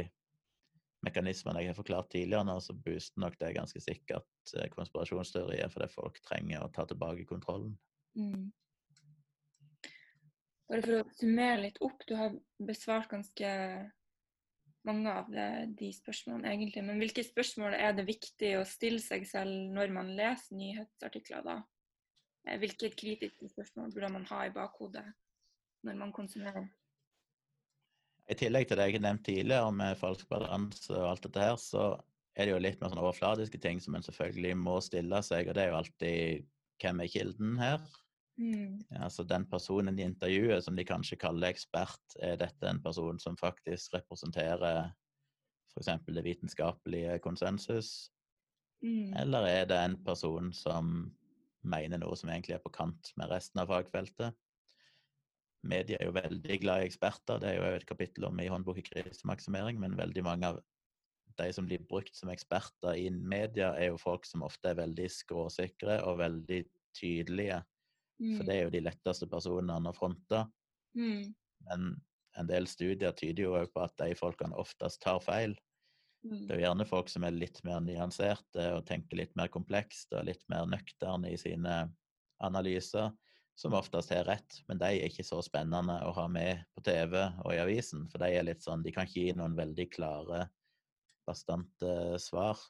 mekanismene 1.05 1.61
jeg 1.63 1.71
har 1.71 1.77
forklart 1.77 2.09
tidligere 2.11 2.45
nå, 2.47 2.57
så 2.63 2.75
booster 2.75 3.21
nok 3.23 3.37
det 3.39 3.53
ganske 3.55 3.81
sikkert 3.83 4.55
eh, 4.57 4.69
konspirasjonsteorier, 4.73 5.69
fordi 5.71 5.89
folk 5.93 6.19
trenger 6.25 6.65
å 6.65 6.71
ta 6.75 6.85
tilbake 6.89 7.27
kontrollen. 7.29 7.77
Mm. 8.19 8.49
Bare 10.69 10.85
for 10.85 10.99
å 10.99 11.05
summere 11.17 11.63
litt 11.63 11.79
opp, 11.85 12.03
du 12.05 12.13
har 12.19 12.35
besvart 12.61 13.09
ganske 13.09 13.53
mange 14.87 15.11
av 15.11 15.31
de 15.79 15.89
spørsmålene 15.93 16.51
egentlig. 16.53 16.83
Men 16.85 17.01
hvilke 17.01 17.23
spørsmål 17.25 17.75
er 17.77 17.95
det 17.97 18.05
viktig 18.07 18.53
å 18.59 18.67
stille 18.67 19.01
seg 19.03 19.25
selv 19.27 19.73
når 19.75 19.93
man 19.95 20.11
leser 20.17 20.57
nyhetsartikler 20.59 21.45
da? 21.45 21.57
Eh, 22.47 22.59
Hvilke 22.61 22.91
kritiske 22.95 23.49
spørsmål 23.53 23.95
burde 23.95 24.11
man 24.13 24.27
ha 24.31 24.45
i 24.47 24.53
bakhodet 24.55 25.05
når 25.87 25.99
man 25.99 26.13
konsumerer? 26.15 26.69
I 28.29 28.37
tillegg 28.37 28.67
til 28.69 28.77
det 28.77 28.85
jeg 28.89 28.99
har 28.99 29.05
nevnt 29.07 29.25
tidligere 29.25 29.71
med 29.73 29.97
falsk 29.97 30.29
balanse 30.29 30.93
og 30.93 31.07
alt 31.13 31.23
dette 31.25 31.41
her, 31.41 31.55
så 31.57 31.85
er 32.37 32.45
det 32.45 32.53
jo 32.53 32.61
litt 32.61 32.81
mer 32.81 32.91
sånn 32.91 33.01
overfladiske 33.01 33.59
ting 33.61 33.81
som 33.81 33.97
en 33.97 34.05
selvfølgelig 34.05 34.53
må 34.59 34.77
stille 34.85 35.21
seg, 35.25 35.49
og 35.49 35.57
det 35.57 35.63
er 35.63 35.73
jo 35.73 35.79
alltid 35.79 36.45
hvem 36.79 37.01
er 37.03 37.11
kilden 37.11 37.57
her? 37.59 37.81
Mm. 38.39 38.77
Altså 39.01 39.25
Den 39.27 39.43
personen 39.51 39.97
de 39.97 40.05
intervjuer, 40.05 40.61
som 40.63 40.77
de 40.77 40.85
kanskje 40.87 41.17
kaller 41.19 41.51
ekspert, 41.51 42.15
er 42.23 42.37
dette 42.39 42.69
en 42.69 42.79
person 42.85 43.19
som 43.19 43.35
faktisk 43.39 43.97
representerer 43.97 44.93
f.eks. 45.73 45.91
det 46.07 46.25
vitenskapelige 46.25 47.19
konsensus, 47.25 48.11
Mm. 48.79 49.13
eller 49.19 49.43
er 49.47 49.65
det 49.67 49.77
en 49.77 49.97
person 50.07 50.53
som 50.55 51.11
mener 51.67 51.99
noe 51.99 52.15
som 52.15 52.29
egentlig 52.31 52.55
er 52.55 52.63
på 52.63 52.71
kant 52.71 53.11
med 53.19 53.27
resten 53.31 53.59
av 53.59 53.67
fagfeltet? 53.67 54.37
Media 55.67 55.97
er 55.99 56.07
jo 56.07 56.15
veldig 56.15 56.57
glad 56.61 56.81
i 56.81 56.87
eksperter, 56.87 57.39
det 57.41 57.49
er 57.51 57.57
jo 57.57 57.79
et 57.79 57.87
kapittel 57.87 58.29
om 58.29 58.39
i 58.39 58.47
håndbok 58.51 58.79
i 58.79 58.85
krisemaksimering, 58.85 59.79
men 59.81 59.97
veldig 59.99 60.23
mange 60.23 60.53
av 60.53 60.61
de 61.39 61.47
som 61.55 61.67
blir 61.67 61.83
brukt 61.87 62.15
som 62.15 62.31
eksperter 62.31 62.95
i 62.99 63.09
media, 63.11 63.73
er 63.75 63.91
jo 63.91 63.99
folk 63.99 64.27
som 64.27 64.43
ofte 64.47 64.71
er 64.71 64.79
veldig 64.79 65.07
skråsikre 65.11 65.99
og 66.07 66.19
veldig 66.23 66.63
tydelige. 66.97 67.61
For 68.19 68.43
det 68.43 68.55
er 68.55 68.65
jo 68.65 68.73
de 68.73 68.83
letteste 68.83 69.27
personene 69.31 69.91
å 69.91 69.95
fronte. 69.95 70.43
Mm. 70.97 71.31
Men 71.69 71.85
en 72.39 72.49
del 72.49 72.67
studier 72.67 73.15
tyder 73.15 73.45
jo 73.45 73.55
også 73.55 73.73
på 73.75 73.83
at 73.85 73.95
de 74.01 74.17
folkene 74.19 74.59
oftest 74.59 75.01
tar 75.03 75.21
feil. 75.23 75.55
Mm. 76.27 76.41
Det 76.43 76.51
er 76.51 76.59
jo 76.59 76.65
gjerne 76.65 76.87
folk 76.89 77.11
som 77.11 77.23
er 77.23 77.37
litt 77.37 77.61
mer 77.67 77.79
nyanserte 77.83 78.65
og 78.75 78.83
tenker 78.89 79.21
litt 79.21 79.35
mer 79.39 79.51
komplekst 79.53 80.11
og 80.17 80.27
litt 80.27 80.43
mer 80.51 80.67
nøkterne 80.67 81.31
i 81.31 81.39
sine 81.39 81.85
analyser, 82.43 83.13
som 83.59 83.75
oftest 83.75 84.13
har 84.15 84.23
rett. 84.29 84.61
Men 84.69 84.79
de 84.79 84.87
er 84.87 85.09
ikke 85.09 85.25
så 85.27 85.41
spennende 85.43 85.97
å 86.07 86.13
ha 86.15 86.25
med 86.31 86.63
på 86.75 86.83
TV 86.85 87.17
og 87.19 87.51
i 87.51 87.59
avisen, 87.59 88.05
for 88.11 88.23
de 88.23 88.31
er 88.31 88.47
litt 88.47 88.63
sånn, 88.63 88.85
de 88.85 88.93
kan 88.95 89.07
ikke 89.09 89.25
gi 89.25 89.35
noen 89.35 89.57
veldig 89.57 89.89
klare, 89.91 90.45
bastante 91.27 91.91
svar. 92.23 92.61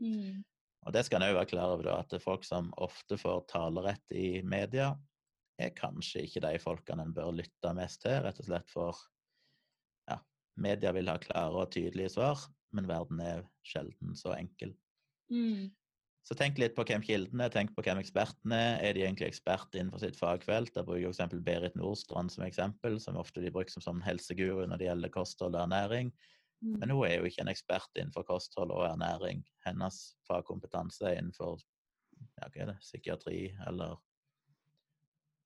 Mm. 0.00 0.44
Og 0.86 0.94
det 0.94 1.02
skal 1.04 1.20
en 1.20 1.32
òg 1.32 1.40
være 1.40 1.50
klar 1.50 1.74
over, 1.74 1.88
da, 1.90 1.96
at 2.04 2.22
folk 2.22 2.46
som 2.46 2.70
ofte 2.78 3.18
får 3.18 3.42
talerett 3.50 4.14
i 4.14 4.38
media, 4.46 4.92
er 5.58 5.74
kanskje 5.74 6.22
ikke 6.22 6.44
de 6.44 6.58
folkene 6.62 7.02
en 7.02 7.14
bør 7.16 7.32
lytte 7.40 7.72
mest 7.74 8.04
til, 8.04 8.20
rett 8.22 8.38
og 8.38 8.46
slett 8.46 8.70
for 8.70 9.00
ja, 10.06 10.20
media 10.62 10.94
vil 10.94 11.10
ha 11.10 11.18
klare 11.18 11.64
og 11.64 11.72
tydelige 11.74 12.14
svar, 12.14 12.46
men 12.78 12.86
verden 12.86 13.18
er 13.24 13.42
sjelden 13.66 14.14
så 14.16 14.36
enkel. 14.38 14.70
Mm. 15.34 15.74
Så 16.28 16.36
tenk 16.36 16.58
litt 16.60 16.74
på 16.76 16.84
hvem 16.84 17.00
kilden 17.00 17.40
er, 17.40 17.48
tenk 17.48 17.70
på 17.72 17.80
hvem 17.86 18.02
eksperten 18.02 18.52
er. 18.52 18.82
Er 18.84 18.92
de 18.92 19.00
egentlig 19.06 19.30
ekspert 19.30 19.72
innenfor 19.72 20.02
sitt 20.02 20.18
fagfelt? 20.18 20.74
Jeg 20.76 20.84
bruker 20.84 21.14
f.eks. 21.14 21.38
Berit 21.46 21.78
Nordstrand 21.80 22.34
som 22.34 22.44
eksempel, 22.44 22.98
som 23.00 23.16
ofte 23.16 23.40
de 23.40 23.52
bruker 23.54 23.72
som 23.72 23.84
sånn 23.86 24.02
helseguru 24.04 24.66
når 24.68 24.82
det 24.82 24.90
gjelder 24.90 25.14
kosthold 25.14 25.56
og 25.56 25.62
ernæring. 25.62 26.12
Mm. 26.60 26.74
Men 26.82 26.92
hun 26.92 27.06
er 27.06 27.14
jo 27.16 27.30
ikke 27.30 27.46
en 27.46 27.52
ekspert 27.54 27.96
innenfor 27.96 28.26
kosthold 28.28 28.74
og 28.76 28.84
ernæring. 28.90 29.40
Hennes 29.64 30.02
fagkompetanse 30.28 31.08
er 31.08 31.22
innenfor 31.22 31.62
ja, 32.18 32.44
hva 32.44 32.60
er 32.60 32.72
det, 32.74 32.78
psykiatri 32.84 33.40
eller 33.70 33.96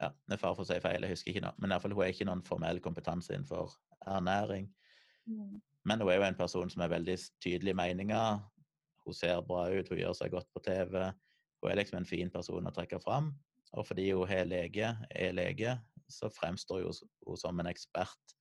Ja, 0.02 0.08
med 0.26 0.40
fare 0.40 0.56
for 0.58 0.64
å 0.64 0.66
si 0.66 0.80
feil, 0.82 1.04
jeg 1.06 1.14
husker 1.14 1.30
ikke 1.30 1.44
nå. 1.44 1.50
Men 1.62 1.70
i 1.70 1.76
hvert 1.76 1.84
fall, 1.84 1.92
hun 1.94 2.02
er 2.02 2.08
ikke 2.10 2.26
noen 2.26 2.40
formell 2.42 2.80
kompetanse 2.82 3.36
innenfor 3.36 3.76
ernæring. 4.10 4.64
Mm. 5.30 5.60
Men 5.86 6.02
hun 6.02 6.10
er 6.10 6.18
jo 6.18 6.24
en 6.26 6.38
person 6.40 6.72
som 6.72 6.82
er 6.82 6.90
veldig 6.90 7.14
tydelige 7.44 7.78
meninger. 7.78 8.40
Hun 9.06 9.16
ser 9.16 9.40
bra 9.46 9.66
ut, 9.72 9.88
hun 9.90 9.98
gjør 9.98 10.14
seg 10.16 10.34
godt 10.34 10.48
på 10.54 10.62
TV. 10.64 10.98
Hun 11.62 11.70
er 11.70 11.78
liksom 11.80 12.00
en 12.00 12.08
fin 12.08 12.30
person 12.30 12.68
å 12.68 12.74
trekke 12.74 13.00
fram. 13.02 13.32
Og 13.72 13.86
fordi 13.88 14.10
hun 14.12 14.30
er 14.30 14.46
lege, 14.48 14.92
er 15.10 15.34
lege, 15.34 15.76
så 16.10 16.28
fremstår 16.32 16.84
hun 16.84 17.38
som 17.40 17.60
en 17.60 17.70
ekspert. 17.70 18.36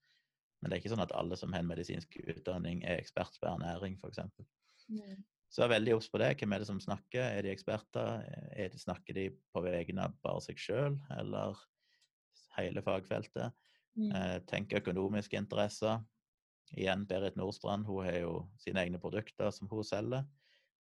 Men 0.62 0.70
det 0.70 0.78
er 0.78 0.84
ikke 0.84 0.94
sånn 0.94 1.04
at 1.04 1.14
alle 1.18 1.38
som 1.40 1.54
har 1.56 1.64
en 1.64 1.70
medisinsk 1.70 2.20
utdanning, 2.22 2.84
er 2.86 3.02
ekspert 3.02 3.38
på 3.42 3.50
ernæring, 3.50 3.98
f.eks. 3.98 4.20
Så 4.78 4.98
Så 5.52 5.66
vær 5.66 5.74
veldig 5.74 5.96
obs 5.98 6.08
på 6.08 6.20
det. 6.22 6.36
Hvem 6.40 6.54
er 6.54 6.62
det 6.62 6.68
som 6.70 6.80
snakker? 6.80 7.24
Er 7.26 7.44
de 7.44 7.52
eksperter? 7.52 8.22
Er 8.56 8.70
de, 8.72 8.80
snakker 8.80 9.18
de 9.18 9.26
på 9.52 9.64
vegne 9.66 10.06
av 10.06 10.14
bare 10.24 10.44
seg 10.46 10.60
sjøl, 10.62 10.96
eller 11.18 11.60
hele 12.56 12.84
fagfeltet? 12.86 13.52
Mm. 14.00 14.12
Eh, 14.16 14.38
tenk 14.48 14.72
økonomiske 14.80 15.36
interesser. 15.36 16.00
Igjen, 16.72 17.04
Berit 17.08 17.36
Nordstrand 17.36 17.84
hun 17.90 18.06
har 18.06 18.22
jo 18.22 18.36
sine 18.62 18.86
egne 18.86 19.02
produkter 19.02 19.52
som 19.52 19.68
hun 19.68 19.84
selger. 19.84 20.24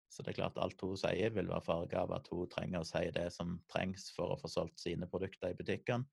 Så 0.09 0.23
det 0.23 0.31
er 0.31 0.39
klart 0.39 0.59
alt 0.61 0.81
hun 0.81 0.97
sier 0.99 1.33
vil 1.35 1.49
være 1.49 1.65
farga 1.65 2.03
av 2.05 2.13
at 2.15 2.29
hun 2.31 2.47
trenger 2.49 2.81
å 2.81 2.87
si 2.87 3.03
det 3.15 3.27
som 3.35 3.57
trengs 3.71 4.07
for 4.15 4.33
å 4.33 4.39
få 4.39 4.49
solgt 4.51 4.79
sine 4.79 5.09
produkter 5.09 5.51
i 5.51 5.57
butikkene. 5.57 6.07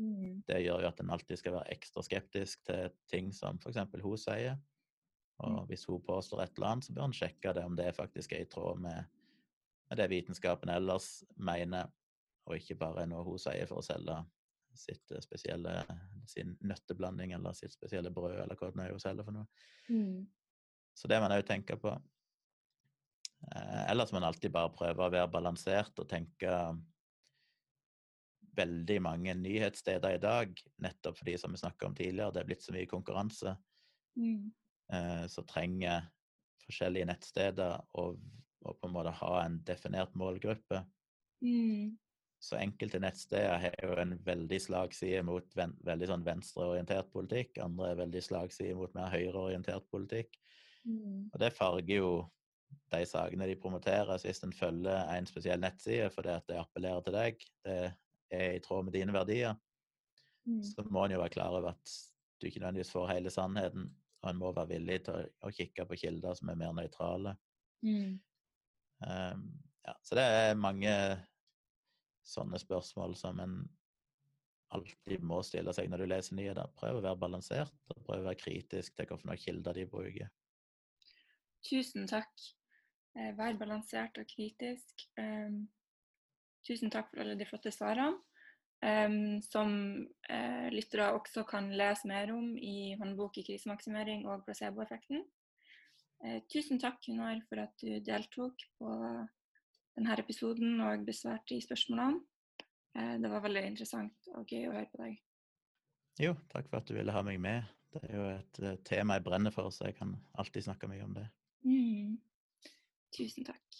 Mm. 0.00 0.40
Det 0.48 0.58
gjør 0.58 0.82
jo 0.82 0.88
at 0.88 1.00
en 1.00 1.12
alltid 1.14 1.38
skal 1.38 1.54
være 1.58 1.74
ekstra 1.76 2.02
skeptisk 2.02 2.64
til 2.66 2.88
ting 3.10 3.28
som 3.36 3.60
f.eks. 3.60 3.82
hun 4.02 4.16
sier. 4.18 4.56
Og 5.44 5.66
hvis 5.68 5.84
hun 5.90 6.02
påstår 6.02 6.44
et 6.44 6.56
eller 6.56 6.72
annet, 6.72 6.86
så 6.86 6.94
bør 6.94 7.08
en 7.08 7.16
sjekke 7.16 7.52
det 7.54 7.64
om 7.66 7.76
det 7.78 7.90
faktisk 7.96 8.32
er 8.32 8.44
i 8.44 8.50
tråd 8.50 8.80
med, 8.82 9.10
med 9.90 10.00
det 10.00 10.08
vitenskapen 10.10 10.70
ellers 10.72 11.24
mener, 11.36 11.90
og 12.46 12.58
ikke 12.58 12.78
bare 12.80 13.06
noe 13.10 13.24
hun 13.26 13.40
sier 13.40 13.68
for 13.70 13.80
å 13.80 13.86
selge 13.86 14.18
sitt 14.78 15.10
eh, 15.14 15.22
spesielle, 15.22 15.76
sin 16.26 16.56
nøtteblanding 16.66 17.34
eller 17.36 17.54
sitt 17.56 17.74
spesielle 17.74 18.12
brød, 18.14 18.36
eller 18.42 18.58
hva 18.58 18.70
det 18.72 18.86
er 18.86 18.94
hun 18.94 19.02
selger 19.02 19.26
for 19.26 19.36
noe. 19.36 19.46
Mm. 19.88 20.24
Så 20.94 21.10
det 21.10 21.18
må 21.20 21.28
en 21.28 21.36
òg 21.36 21.46
tenke 21.46 21.76
på. 21.80 21.94
Eh, 23.52 23.84
ellers 23.90 24.12
må 24.12 24.20
en 24.20 24.28
alltid 24.30 24.52
bare 24.54 24.72
prøve 24.74 25.06
å 25.06 25.12
være 25.12 25.30
balansert 25.32 25.98
og 26.00 26.08
tenke 26.10 26.50
veldig 28.54 29.00
mange 29.02 29.34
nyhetssteder 29.34 30.16
i 30.16 30.22
dag, 30.22 30.60
nettopp 30.82 31.18
fordi, 31.18 31.36
som 31.40 31.54
vi 31.54 31.60
snakka 31.60 31.88
om 31.88 31.96
tidligere, 31.98 32.30
det 32.34 32.44
er 32.44 32.48
blitt 32.50 32.62
så 32.66 32.74
mye 32.74 32.90
konkurranse, 32.90 33.56
Mm. 34.14 34.52
eh, 34.92 35.26
så 35.26 35.42
trenger 35.42 36.04
forskjellige 36.62 37.08
nettsteder 37.10 37.80
å, 37.98 38.04
å 38.62 38.74
på 38.78 38.86
en 38.86 38.92
måte 38.94 39.10
ha 39.10 39.32
en 39.42 39.58
definert 39.66 40.14
målgruppe. 40.14 40.84
Mm. 41.42 41.98
Så 42.38 42.56
enkelte 42.60 43.00
nettsteder 43.00 43.58
har 43.58 43.74
jo 43.82 43.96
en 43.98 44.14
veldig 44.22 44.60
slagside 44.60 45.24
mot 45.26 45.56
ven, 45.56 45.74
veldig 45.82 46.08
sånn 46.12 46.24
venstreorientert 46.24 47.10
politikk, 47.10 47.58
andre 47.64 47.90
er 47.90 48.00
veldig 48.04 48.22
slagside 48.22 48.76
mot 48.78 48.94
mer 48.94 49.10
høyreorientert 49.10 49.88
politikk. 49.90 50.38
Mm. 50.84 51.30
Og 51.32 51.38
det 51.40 51.52
farger 51.56 51.96
jo 51.96 52.10
de 52.92 53.04
sakene 53.08 53.46
de 53.50 53.58
promoterer. 53.60 54.18
Hvis 54.22 54.42
en 54.46 54.54
følger 54.54 55.10
en 55.14 55.28
spesiell 55.28 55.60
nettside 55.62 56.10
fordi 56.14 56.32
at 56.34 56.48
det 56.50 56.58
appellerer 56.60 57.04
til 57.04 57.16
deg, 57.16 57.46
det 57.66 57.78
er 58.34 58.56
i 58.56 58.62
tråd 58.64 58.86
med 58.86 58.96
dine 58.96 59.14
verdier, 59.14 59.54
Mm. 60.46 60.62
så 60.62 60.84
må 60.92 61.04
en 61.04 61.14
jo 61.14 61.20
være 61.22 61.32
klar 61.32 61.54
over 61.56 61.70
at 61.72 61.92
du 62.40 62.46
ikke 62.46 62.60
nødvendigvis 62.60 62.92
får 62.92 63.12
hele 63.14 63.30
sannheten. 63.32 63.88
Og 64.24 64.30
en 64.30 64.40
må 64.40 64.52
være 64.56 64.74
villig 64.74 64.98
til 65.06 65.16
å, 65.16 65.22
å 65.48 65.52
kikke 65.52 65.86
på 65.88 65.98
kilder 66.00 66.36
som 66.36 66.50
er 66.52 66.58
mer 66.60 66.74
nøytrale. 66.76 67.34
Mm. 67.84 68.18
Um, 69.04 69.46
ja, 69.84 69.94
så 70.04 70.16
det 70.16 70.24
er 70.24 70.60
mange 70.60 70.92
sånne 72.24 72.60
spørsmål 72.60 73.16
som 73.20 73.40
en 73.44 73.58
alltid 74.74 75.22
må 75.22 75.42
stille 75.44 75.74
seg 75.76 75.90
når 75.92 76.02
du 76.02 76.08
leser 76.08 76.38
nyheter. 76.38 76.72
Prøv 76.76 76.98
å 76.98 77.04
være 77.04 77.20
balansert, 77.20 77.74
og 77.92 78.00
prøv 78.06 78.24
å 78.24 78.28
være 78.30 78.40
kritisk 78.40 78.96
til 78.96 79.10
hvilke 79.10 79.36
kilder 79.44 79.76
de 79.76 79.86
bruker. 79.88 80.32
Tusen 81.64 82.08
takk. 82.08 82.32
Eh, 83.14 83.32
Vær 83.38 83.58
balansert 83.58 84.18
og 84.18 84.28
kritisk. 84.30 85.06
Um, 85.18 85.64
tusen 86.66 86.90
takk 86.90 87.12
for 87.12 87.22
alle 87.22 87.36
de 87.38 87.46
flotte 87.48 87.72
svarene. 87.74 88.18
Um, 88.84 89.38
som 89.40 89.70
eh, 90.28 90.66
lyttere 90.74 91.06
også 91.16 91.46
kan 91.48 91.70
lese 91.72 92.08
mer 92.10 92.34
om 92.34 92.50
i 92.58 92.92
håndbok 93.00 93.38
i 93.40 93.44
krisemaksimering 93.46 94.26
og 94.28 94.42
placeboeffekten. 94.44 95.22
Eh, 96.24 96.42
tusen 96.52 96.80
takk, 96.82 96.98
Gunnar, 97.06 97.40
for 97.48 97.62
at 97.62 97.72
du 97.80 97.94
deltok 98.04 98.66
på 98.76 98.90
denne 99.94 100.18
episoden 100.20 100.82
og 100.84 101.06
besvarte 101.06 101.54
de 101.54 101.62
spørsmålene. 101.64 102.20
Eh, 102.98 103.14
det 103.22 103.30
var 103.30 103.46
veldig 103.46 103.64
interessant 103.70 104.30
og 104.34 104.52
gøy 104.52 104.68
å 104.68 104.74
høre 104.74 104.90
på 104.92 105.00
deg. 105.00 105.16
Jo, 106.20 106.36
takk 106.52 106.68
for 106.68 106.82
at 106.82 106.90
du 106.90 106.94
ville 106.98 107.14
ha 107.14 107.24
meg 107.26 107.40
med. 107.42 107.72
Det 107.94 108.04
er 108.08 108.14
jo 108.18 108.28
et 108.34 108.84
tema 108.86 109.16
jeg 109.16 109.24
brenner 109.26 109.54
for, 109.54 109.70
så 109.72 109.88
jeg 109.88 109.96
kan 109.98 110.14
alltid 110.38 110.66
snakke 110.66 110.90
mye 110.90 111.06
om 111.06 111.16
det. 111.16 111.24
Mm. 111.64 112.18
Tusen 113.14 113.44
takk. 113.44 113.74